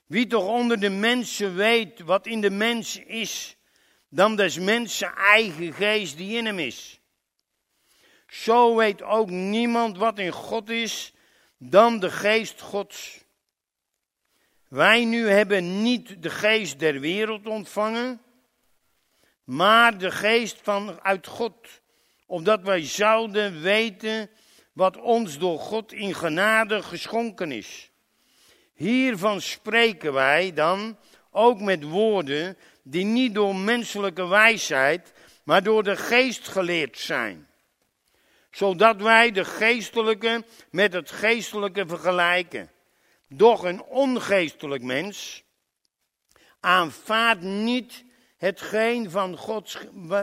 Wie 0.07 0.27
toch 0.27 0.47
onder 0.47 0.81
de 0.81 0.91
mensen 0.91 1.55
weet 1.55 2.01
wat 2.01 2.27
in 2.27 2.41
de 2.41 2.51
mens 2.51 2.97
is, 2.97 3.57
dan 4.09 4.37
des 4.37 4.59
mensen 4.59 5.15
eigen 5.15 5.73
geest 5.73 6.17
die 6.17 6.37
in 6.37 6.47
hem 6.47 6.59
is. 6.59 7.01
Zo 8.27 8.77
weet 8.77 9.03
ook 9.03 9.31
niemand 9.31 9.99
wat 9.99 10.19
in 10.19 10.33
God 10.33 10.71
is 10.71 11.13
dan 11.59 12.01
de 12.01 12.11
geest 12.11 12.61
Gods. 12.61 13.25
Wij 14.69 15.05
nu 15.05 15.29
hebben 15.29 15.83
niet 15.83 16.23
de 16.23 16.31
geest 16.31 16.79
der 16.79 17.01
wereld 17.01 17.47
ontvangen, 17.47 18.21
maar 19.47 19.99
de 19.99 20.11
geest 20.11 20.59
van 20.63 21.03
uit 21.03 21.27
God, 21.27 21.81
opdat 22.27 22.63
wij 22.63 22.85
zouden 22.85 23.61
weten 23.63 24.31
wat 24.73 24.97
ons 24.97 25.39
door 25.39 25.59
God 25.59 25.93
in 25.93 26.15
genade 26.15 26.83
geschonken 26.83 27.53
is. 27.53 27.91
Hiervan 28.75 29.41
spreken 29.41 30.13
wij 30.13 30.53
dan 30.53 30.99
ook 31.31 31.61
met 31.61 31.83
woorden 31.83 32.57
die 32.83 33.05
niet 33.05 33.35
door 33.35 33.57
menselijke 33.57 34.27
wijsheid, 34.27 35.13
maar 35.45 35.63
door 35.63 35.83
de 35.83 35.97
geest 35.97 36.49
geleerd 36.49 36.99
zijn. 36.99 37.49
Zodat 38.51 39.03
wij 39.03 39.31
de 39.31 39.45
geestelijke 39.45 40.45
met 40.71 40.93
het 40.93 41.11
geestelijke 41.11 41.87
vergelijken. 41.87 42.71
Doch 43.29 43.63
een 43.63 43.83
ongeestelijk 43.83 44.83
mens 44.83 45.45
aanvaardt 46.61 47.43
niet 47.43 48.05
hetgeen 48.47 49.11
van, 49.11 49.37
Gods, 49.37 49.79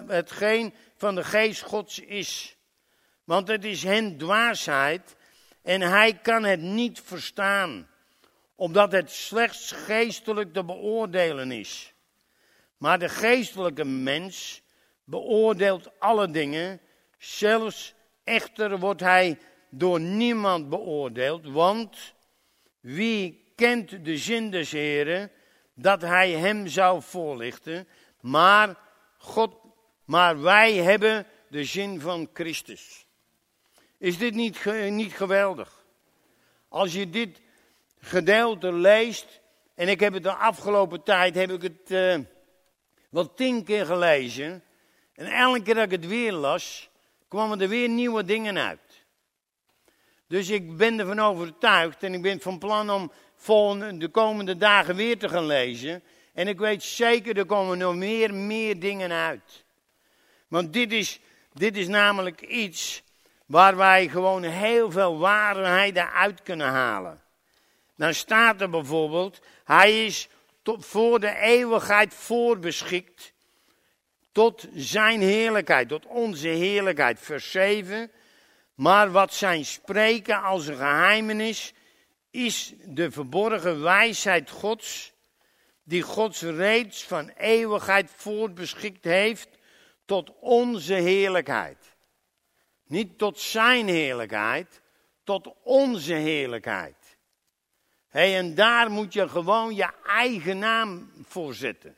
hetgeen 0.07 0.73
van 0.95 1.15
de 1.15 1.23
geest 1.23 1.61
Gods 1.61 1.99
is. 1.99 2.57
Want 3.23 3.47
het 3.47 3.65
is 3.65 3.83
hen 3.83 4.17
dwaasheid 4.17 5.15
en 5.61 5.81
hij 5.81 6.13
kan 6.13 6.43
het 6.43 6.61
niet 6.61 7.01
verstaan, 7.01 7.87
omdat 8.55 8.91
het 8.91 9.11
slechts 9.11 9.71
geestelijk 9.71 10.53
te 10.53 10.63
beoordelen 10.63 11.51
is. 11.51 11.93
Maar 12.77 12.99
de 12.99 13.09
geestelijke 13.09 13.85
mens 13.85 14.61
beoordeelt 15.03 15.99
alle 15.99 16.31
dingen, 16.31 16.79
zelfs 17.17 17.93
echter 18.23 18.79
wordt 18.79 19.01
hij 19.01 19.37
door 19.69 19.99
niemand 19.99 20.69
beoordeeld, 20.69 21.45
want 21.45 22.13
wie 22.79 23.51
kent 23.55 24.05
de 24.05 24.17
zin 24.17 24.51
des 24.51 24.71
Heren, 24.71 25.31
dat 25.73 26.01
hij 26.01 26.31
hem 26.31 26.67
zou 26.67 27.01
voorlichten, 27.01 27.87
maar 28.23 28.75
God, 29.17 29.55
maar 30.05 30.41
wij 30.41 30.75
hebben 30.75 31.27
de 31.49 31.63
zin 31.63 32.01
van 32.01 32.29
Christus. 32.33 33.05
Is 33.97 34.17
dit 34.17 34.33
niet, 34.33 34.65
niet 34.89 35.13
geweldig? 35.13 35.85
Als 36.67 36.93
je 36.93 37.09
dit 37.09 37.41
gedeelte 37.99 38.73
leest, 38.73 39.41
en 39.75 39.87
ik 39.87 39.99
heb 39.99 40.13
het 40.13 40.23
de 40.23 40.33
afgelopen 40.33 41.03
tijd, 41.03 41.35
heb 41.35 41.51
ik 41.51 41.61
het 41.61 41.91
uh, 43.11 43.25
tien 43.35 43.63
keer 43.63 43.85
gelezen. 43.85 44.63
En 45.13 45.25
elke 45.25 45.61
keer 45.61 45.75
dat 45.75 45.83
ik 45.83 45.91
het 45.91 46.07
weer 46.07 46.31
las, 46.31 46.89
kwamen 47.27 47.61
er 47.61 47.69
weer 47.69 47.89
nieuwe 47.89 48.23
dingen 48.23 48.57
uit. 48.57 49.05
Dus 50.27 50.49
ik 50.49 50.77
ben 50.77 50.99
ervan 50.99 51.19
overtuigd 51.19 52.03
en 52.03 52.13
ik 52.13 52.21
ben 52.21 52.41
van 52.41 52.59
plan 52.59 52.89
om 52.89 53.11
volgende, 53.35 53.97
de 53.97 54.07
komende 54.07 54.57
dagen 54.57 54.95
weer 54.95 55.17
te 55.17 55.29
gaan 55.29 55.45
lezen. 55.45 56.03
En 56.33 56.47
ik 56.47 56.57
weet 56.57 56.83
zeker, 56.83 57.37
er 57.37 57.45
komen 57.45 57.77
nog 57.77 57.95
meer, 57.95 58.33
meer 58.33 58.79
dingen 58.79 59.11
uit. 59.11 59.65
Want 60.47 60.73
dit 60.73 60.91
is, 60.91 61.19
dit 61.53 61.77
is 61.77 61.87
namelijk 61.87 62.41
iets 62.41 63.03
waar 63.45 63.75
wij 63.75 64.07
gewoon 64.07 64.43
heel 64.43 64.91
veel 64.91 65.17
waarheden 65.17 66.11
uit 66.11 66.41
kunnen 66.41 66.67
halen. 66.67 67.21
Dan 67.95 68.13
staat 68.13 68.61
er 68.61 68.69
bijvoorbeeld, 68.69 69.41
hij 69.63 70.05
is 70.05 70.27
voor 70.63 71.19
de 71.19 71.35
eeuwigheid 71.35 72.13
voorbeschikt 72.13 73.33
tot 74.31 74.67
zijn 74.73 75.21
heerlijkheid, 75.21 75.87
tot 75.87 76.05
onze 76.05 76.47
heerlijkheid. 76.47 77.19
Vers 77.19 77.51
7. 77.51 78.11
Maar 78.75 79.11
wat 79.11 79.33
zijn 79.33 79.65
spreken 79.65 80.41
als 80.41 80.67
een 80.67 80.75
geheimenis 80.75 81.73
is 82.31 82.73
de 82.85 83.11
verborgen 83.11 83.81
wijsheid 83.81 84.49
Gods, 84.49 85.12
die 85.83 86.01
Gods 86.01 86.41
reeds 86.41 87.03
van 87.03 87.29
eeuwigheid 87.29 88.11
voortbeschikt 88.15 89.03
heeft 89.03 89.49
tot 90.05 90.31
onze 90.39 90.93
heerlijkheid. 90.93 91.95
Niet 92.87 93.17
tot 93.17 93.39
zijn 93.39 93.87
heerlijkheid, 93.87 94.81
tot 95.23 95.53
onze 95.63 96.13
heerlijkheid. 96.13 97.17
Hey, 98.07 98.37
en 98.37 98.55
daar 98.55 98.91
moet 98.91 99.13
je 99.13 99.29
gewoon 99.29 99.75
je 99.75 99.89
eigen 100.05 100.57
naam 100.57 101.11
voor 101.27 101.53
zetten. 101.53 101.97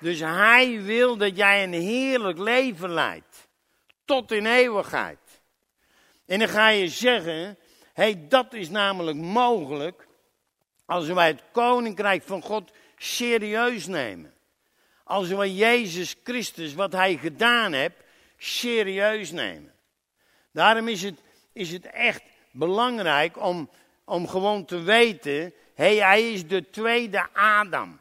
Dus 0.00 0.20
hij 0.20 0.82
wil 0.82 1.16
dat 1.16 1.36
jij 1.36 1.62
een 1.64 1.72
heerlijk 1.72 2.38
leven 2.38 2.90
leidt. 2.90 3.48
Tot 4.04 4.32
in 4.32 4.46
eeuwigheid. 4.46 5.18
En 6.26 6.38
dan 6.38 6.48
ga 6.48 6.68
je 6.68 6.88
zeggen, 6.88 7.58
hey, 7.92 8.26
dat 8.28 8.52
is 8.52 8.68
namelijk 8.68 9.16
mogelijk 9.16 10.08
als 10.84 11.06
wij 11.06 11.26
het 11.26 11.42
koninkrijk 11.52 12.22
van 12.22 12.42
God 12.42 12.70
serieus 12.98 13.86
nemen. 13.86 14.34
Als 15.04 15.28
wij 15.28 15.50
Jezus 15.50 16.16
Christus, 16.24 16.74
wat 16.74 16.92
hij 16.92 17.16
gedaan 17.16 17.72
heeft, 17.72 17.96
serieus 18.36 19.30
nemen. 19.30 19.72
Daarom 20.52 20.88
is 20.88 21.02
het, 21.02 21.20
is 21.52 21.72
het 21.72 21.86
echt 21.86 22.22
belangrijk 22.50 23.42
om, 23.42 23.70
om 24.04 24.28
gewoon 24.28 24.64
te 24.64 24.82
weten, 24.82 25.52
hey, 25.74 25.96
hij 25.96 26.32
is 26.32 26.46
de 26.46 26.70
tweede 26.70 27.26
Adam. 27.32 28.00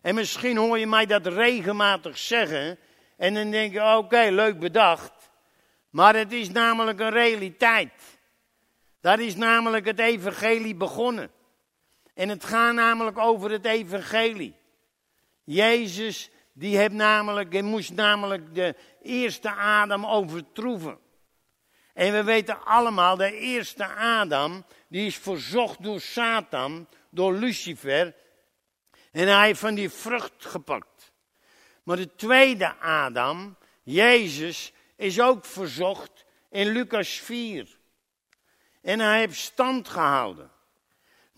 En 0.00 0.14
misschien 0.14 0.56
hoor 0.56 0.78
je 0.78 0.86
mij 0.86 1.06
dat 1.06 1.26
regelmatig 1.26 2.18
zeggen. 2.18 2.78
En 3.16 3.34
dan 3.34 3.50
denk 3.50 3.72
je, 3.72 3.96
oké, 3.96 4.28
leuk 4.30 4.58
bedacht. 4.58 5.12
Maar 5.90 6.14
het 6.14 6.32
is 6.32 6.50
namelijk 6.50 7.00
een 7.00 7.10
realiteit. 7.10 7.92
Daar 9.00 9.20
is 9.20 9.36
namelijk 9.36 9.86
het 9.86 9.98
evangelie 9.98 10.74
begonnen. 10.74 11.30
En 12.20 12.28
het 12.28 12.44
gaat 12.44 12.74
namelijk 12.74 13.18
over 13.18 13.50
het 13.50 13.64
evangelie. 13.64 14.54
Jezus, 15.44 16.30
die, 16.52 16.76
heeft 16.76 16.92
namelijk, 16.92 17.62
moest 17.62 17.92
namelijk 17.92 18.54
de 18.54 18.76
eerste 19.02 19.50
Adam 19.50 20.06
overtroeven. 20.06 20.98
En 21.94 22.12
we 22.12 22.24
weten 22.24 22.64
allemaal, 22.64 23.16
de 23.16 23.32
eerste 23.32 23.86
Adam, 23.86 24.64
die 24.88 25.06
is 25.06 25.16
verzocht 25.16 25.82
door 25.82 26.00
Satan, 26.00 26.88
door 27.10 27.32
Lucifer. 27.32 28.14
En 29.12 29.28
hij 29.28 29.46
heeft 29.46 29.60
van 29.60 29.74
die 29.74 29.90
vrucht 29.90 30.46
gepakt. 30.46 31.12
Maar 31.82 31.96
de 31.96 32.14
tweede 32.14 32.74
Adam, 32.76 33.56
Jezus, 33.82 34.72
is 34.96 35.20
ook 35.20 35.44
verzocht 35.44 36.24
in 36.50 36.68
Lucas 36.68 37.08
4. 37.08 37.78
En 38.82 39.00
hij 39.00 39.18
heeft 39.18 39.38
stand 39.38 39.88
gehouden. 39.88 40.58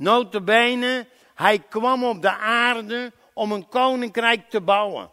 Notabene, 0.02 1.06
hij 1.34 1.58
kwam 1.58 2.04
op 2.04 2.22
de 2.22 2.36
aarde 2.36 3.12
om 3.32 3.52
een 3.52 3.68
koninkrijk 3.68 4.50
te 4.50 4.60
bouwen. 4.60 5.10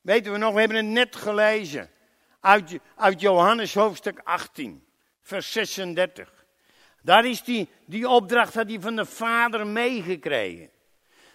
Weten 0.00 0.32
we 0.32 0.38
nog, 0.38 0.52
we 0.54 0.58
hebben 0.60 0.76
het 0.76 0.86
net 0.86 1.16
gelezen. 1.16 1.90
Uit, 2.40 2.78
uit 2.96 3.20
Johannes 3.20 3.74
hoofdstuk 3.74 4.20
18, 4.24 4.86
vers 5.22 5.52
36. 5.52 6.32
Daar 7.02 7.26
is 7.26 7.42
die, 7.42 7.68
die 7.86 8.08
opdracht 8.08 8.54
had 8.54 8.68
hij 8.68 8.80
van 8.80 8.96
de 8.96 9.04
vader 9.04 9.66
meegekregen. 9.66 10.70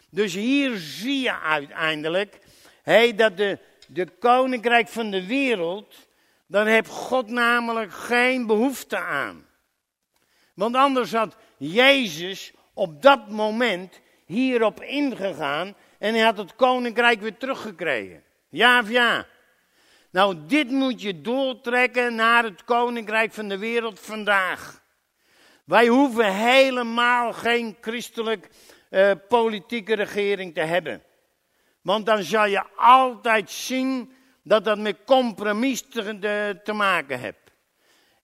Dus 0.09 0.33
hier 0.33 0.77
zie 0.77 1.21
je 1.21 1.39
uiteindelijk 1.39 2.39
hey, 2.83 3.15
dat 3.15 3.37
de, 3.37 3.59
de 3.87 4.07
koninkrijk 4.19 4.87
van 4.87 5.11
de 5.11 5.25
wereld, 5.25 6.07
daar 6.47 6.65
heeft 6.65 6.89
God 6.89 7.29
namelijk 7.29 7.93
geen 7.93 8.45
behoefte 8.45 8.97
aan. 8.97 9.45
Want 10.53 10.75
anders 10.75 11.11
had 11.13 11.35
Jezus 11.57 12.53
op 12.73 13.01
dat 13.01 13.29
moment 13.29 13.99
hierop 14.25 14.81
ingegaan 14.81 15.75
en 15.99 16.13
hij 16.13 16.23
had 16.23 16.37
het 16.37 16.55
koninkrijk 16.55 17.21
weer 17.21 17.37
teruggekregen. 17.37 18.23
Ja 18.49 18.79
of 18.79 18.89
ja? 18.89 19.25
Nou, 20.11 20.35
dit 20.47 20.69
moet 20.69 21.01
je 21.01 21.21
doortrekken 21.21 22.15
naar 22.15 22.43
het 22.43 22.63
koninkrijk 22.63 23.33
van 23.33 23.47
de 23.47 23.57
wereld 23.57 23.99
vandaag. 23.99 24.81
Wij 25.63 25.87
hoeven 25.87 26.33
helemaal 26.33 27.33
geen 27.33 27.77
christelijk 27.81 28.49
uh, 28.89 29.11
politieke 29.27 29.95
regering 29.95 30.53
te 30.53 30.61
hebben. 30.61 31.03
Want 31.81 32.05
dan 32.05 32.23
zal 32.23 32.45
je 32.45 32.63
altijd 32.75 33.51
zien 33.51 34.13
dat 34.43 34.65
dat 34.65 34.77
met 34.77 34.97
compromis 35.05 35.81
te, 35.81 36.59
te 36.63 36.73
maken 36.73 37.19
hebt. 37.19 37.51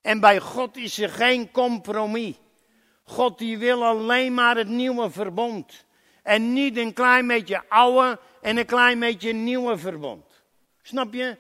En 0.02 0.20
bij 0.20 0.40
God 0.40 0.78
is 0.78 1.00
er 1.00 1.10
geen 1.10 1.52
compromis. 1.52 2.36
God 3.08 3.38
die 3.38 3.58
wil 3.58 3.86
alleen 3.86 4.34
maar 4.34 4.58
het 4.58 4.68
nieuwe 4.68 5.10
verbond. 5.10 5.86
En 6.24 6.54
niet 6.54 6.78
een 6.78 6.94
klein 6.94 7.28
beetje 7.28 7.64
oude 7.70 8.20
en 8.42 8.58
een 8.58 8.66
klein 8.66 9.00
beetje 9.00 9.34
nieuwe 9.34 9.78
verbond. 9.78 10.26
Snap 10.82 11.14
je? 11.14 11.38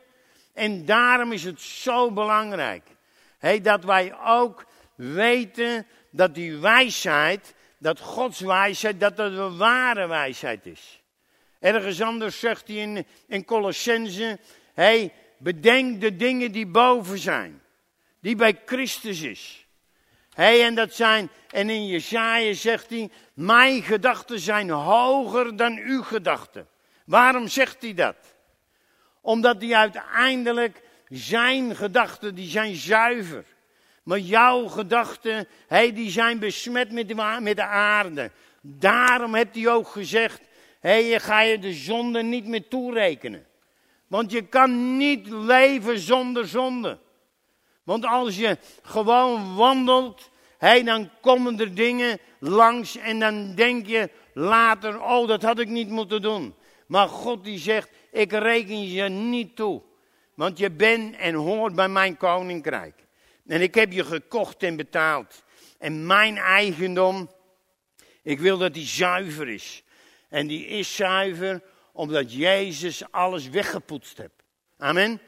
En 0.53 0.85
daarom 0.85 1.31
is 1.31 1.43
het 1.43 1.61
zo 1.61 2.11
belangrijk. 2.11 2.83
Hey, 3.37 3.61
dat 3.61 3.83
wij 3.83 4.15
ook 4.25 4.65
weten 4.95 5.87
dat 6.09 6.35
die 6.35 6.57
wijsheid 6.57 7.55
dat 7.77 7.99
Gods 7.99 8.39
wijsheid, 8.39 8.99
dat 8.99 9.17
dat 9.17 9.31
de 9.31 9.55
ware 9.57 10.07
wijsheid 10.07 10.65
is. 10.65 11.01
Ergens 11.59 12.01
anders 12.01 12.39
zegt 12.39 12.67
hij 12.67 12.77
in, 12.77 13.05
in 13.27 13.45
Colossense, 13.45 14.39
hey, 14.73 15.13
bedenk 15.37 16.01
de 16.01 16.15
dingen 16.15 16.51
die 16.51 16.67
boven 16.67 17.17
zijn. 17.17 17.61
die 18.19 18.35
bij 18.35 18.61
Christus 18.65 19.21
is. 19.21 19.66
Hey, 20.37 20.63
en 20.63 20.75
dat 20.75 20.93
zijn, 20.93 21.29
en 21.49 21.69
in 21.69 21.87
Jesaja 21.87 22.53
zegt 22.53 22.89
hij, 22.89 23.09
mijn 23.33 23.83
gedachten 23.83 24.39
zijn 24.39 24.69
hoger 24.69 25.55
dan 25.55 25.77
uw 25.77 26.01
gedachten. 26.01 26.67
Waarom 27.05 27.47
zegt 27.47 27.81
hij 27.81 27.93
dat? 27.93 28.15
Omdat 29.21 29.61
hij 29.61 29.75
uiteindelijk 29.75 30.81
zijn 31.09 31.75
gedachten, 31.75 32.35
die 32.35 32.49
zijn 32.49 32.75
zuiver. 32.75 33.45
Maar 34.03 34.19
jouw 34.19 34.67
gedachten, 34.67 35.47
hey, 35.67 35.93
die 35.93 36.11
zijn 36.11 36.39
besmet 36.39 36.91
met 36.91 37.07
de, 37.55 37.63
aarde. 37.63 38.31
Daarom 38.61 39.35
heeft 39.35 39.55
hij 39.55 39.67
ook 39.67 39.87
gezegd, 39.87 40.41
hey, 40.79 41.05
je 41.05 41.19
ga 41.19 41.41
je 41.41 41.59
de 41.59 41.73
zonde 41.73 42.23
niet 42.23 42.45
meer 42.45 42.67
toerekenen. 42.67 43.45
Want 44.07 44.31
je 44.31 44.41
kan 44.41 44.97
niet 44.97 45.27
leven 45.27 45.99
zonder 45.99 46.47
zonde. 46.47 46.99
Want 47.87 48.05
als 48.05 48.37
je 48.37 48.57
gewoon 48.81 49.55
wandelt, 49.55 50.29
hey, 50.57 50.83
dan 50.83 51.09
komen 51.21 51.59
er 51.59 51.75
dingen 51.75 52.19
langs 52.39 52.97
en 52.97 53.19
dan 53.19 53.55
denk 53.55 53.87
je 53.87 54.09
later, 54.33 55.01
oh 55.01 55.27
dat 55.27 55.41
had 55.41 55.59
ik 55.59 55.67
niet 55.67 55.89
moeten 55.89 56.21
doen. 56.21 56.55
Maar 56.87 57.07
God 57.07 57.43
die 57.43 57.59
zegt, 57.59 57.89
ik 58.11 58.31
reken 58.31 58.87
je 58.87 59.03
niet 59.03 59.55
toe. 59.55 59.81
Want 60.33 60.57
je 60.57 60.71
bent 60.71 61.15
en 61.15 61.33
hoort 61.33 61.75
bij 61.75 61.89
mijn 61.89 62.17
koninkrijk. 62.17 63.05
En 63.45 63.61
ik 63.61 63.75
heb 63.75 63.91
je 63.91 64.03
gekocht 64.03 64.63
en 64.63 64.75
betaald. 64.75 65.43
En 65.77 66.05
mijn 66.05 66.37
eigendom, 66.37 67.29
ik 68.23 68.39
wil 68.39 68.57
dat 68.57 68.73
die 68.73 68.87
zuiver 68.87 69.49
is. 69.49 69.83
En 70.29 70.47
die 70.47 70.65
is 70.65 70.95
zuiver 70.95 71.61
omdat 71.91 72.33
Jezus 72.33 73.11
alles 73.11 73.49
weggepoetst 73.49 74.17
heeft. 74.17 74.43
Amen. 74.77 75.21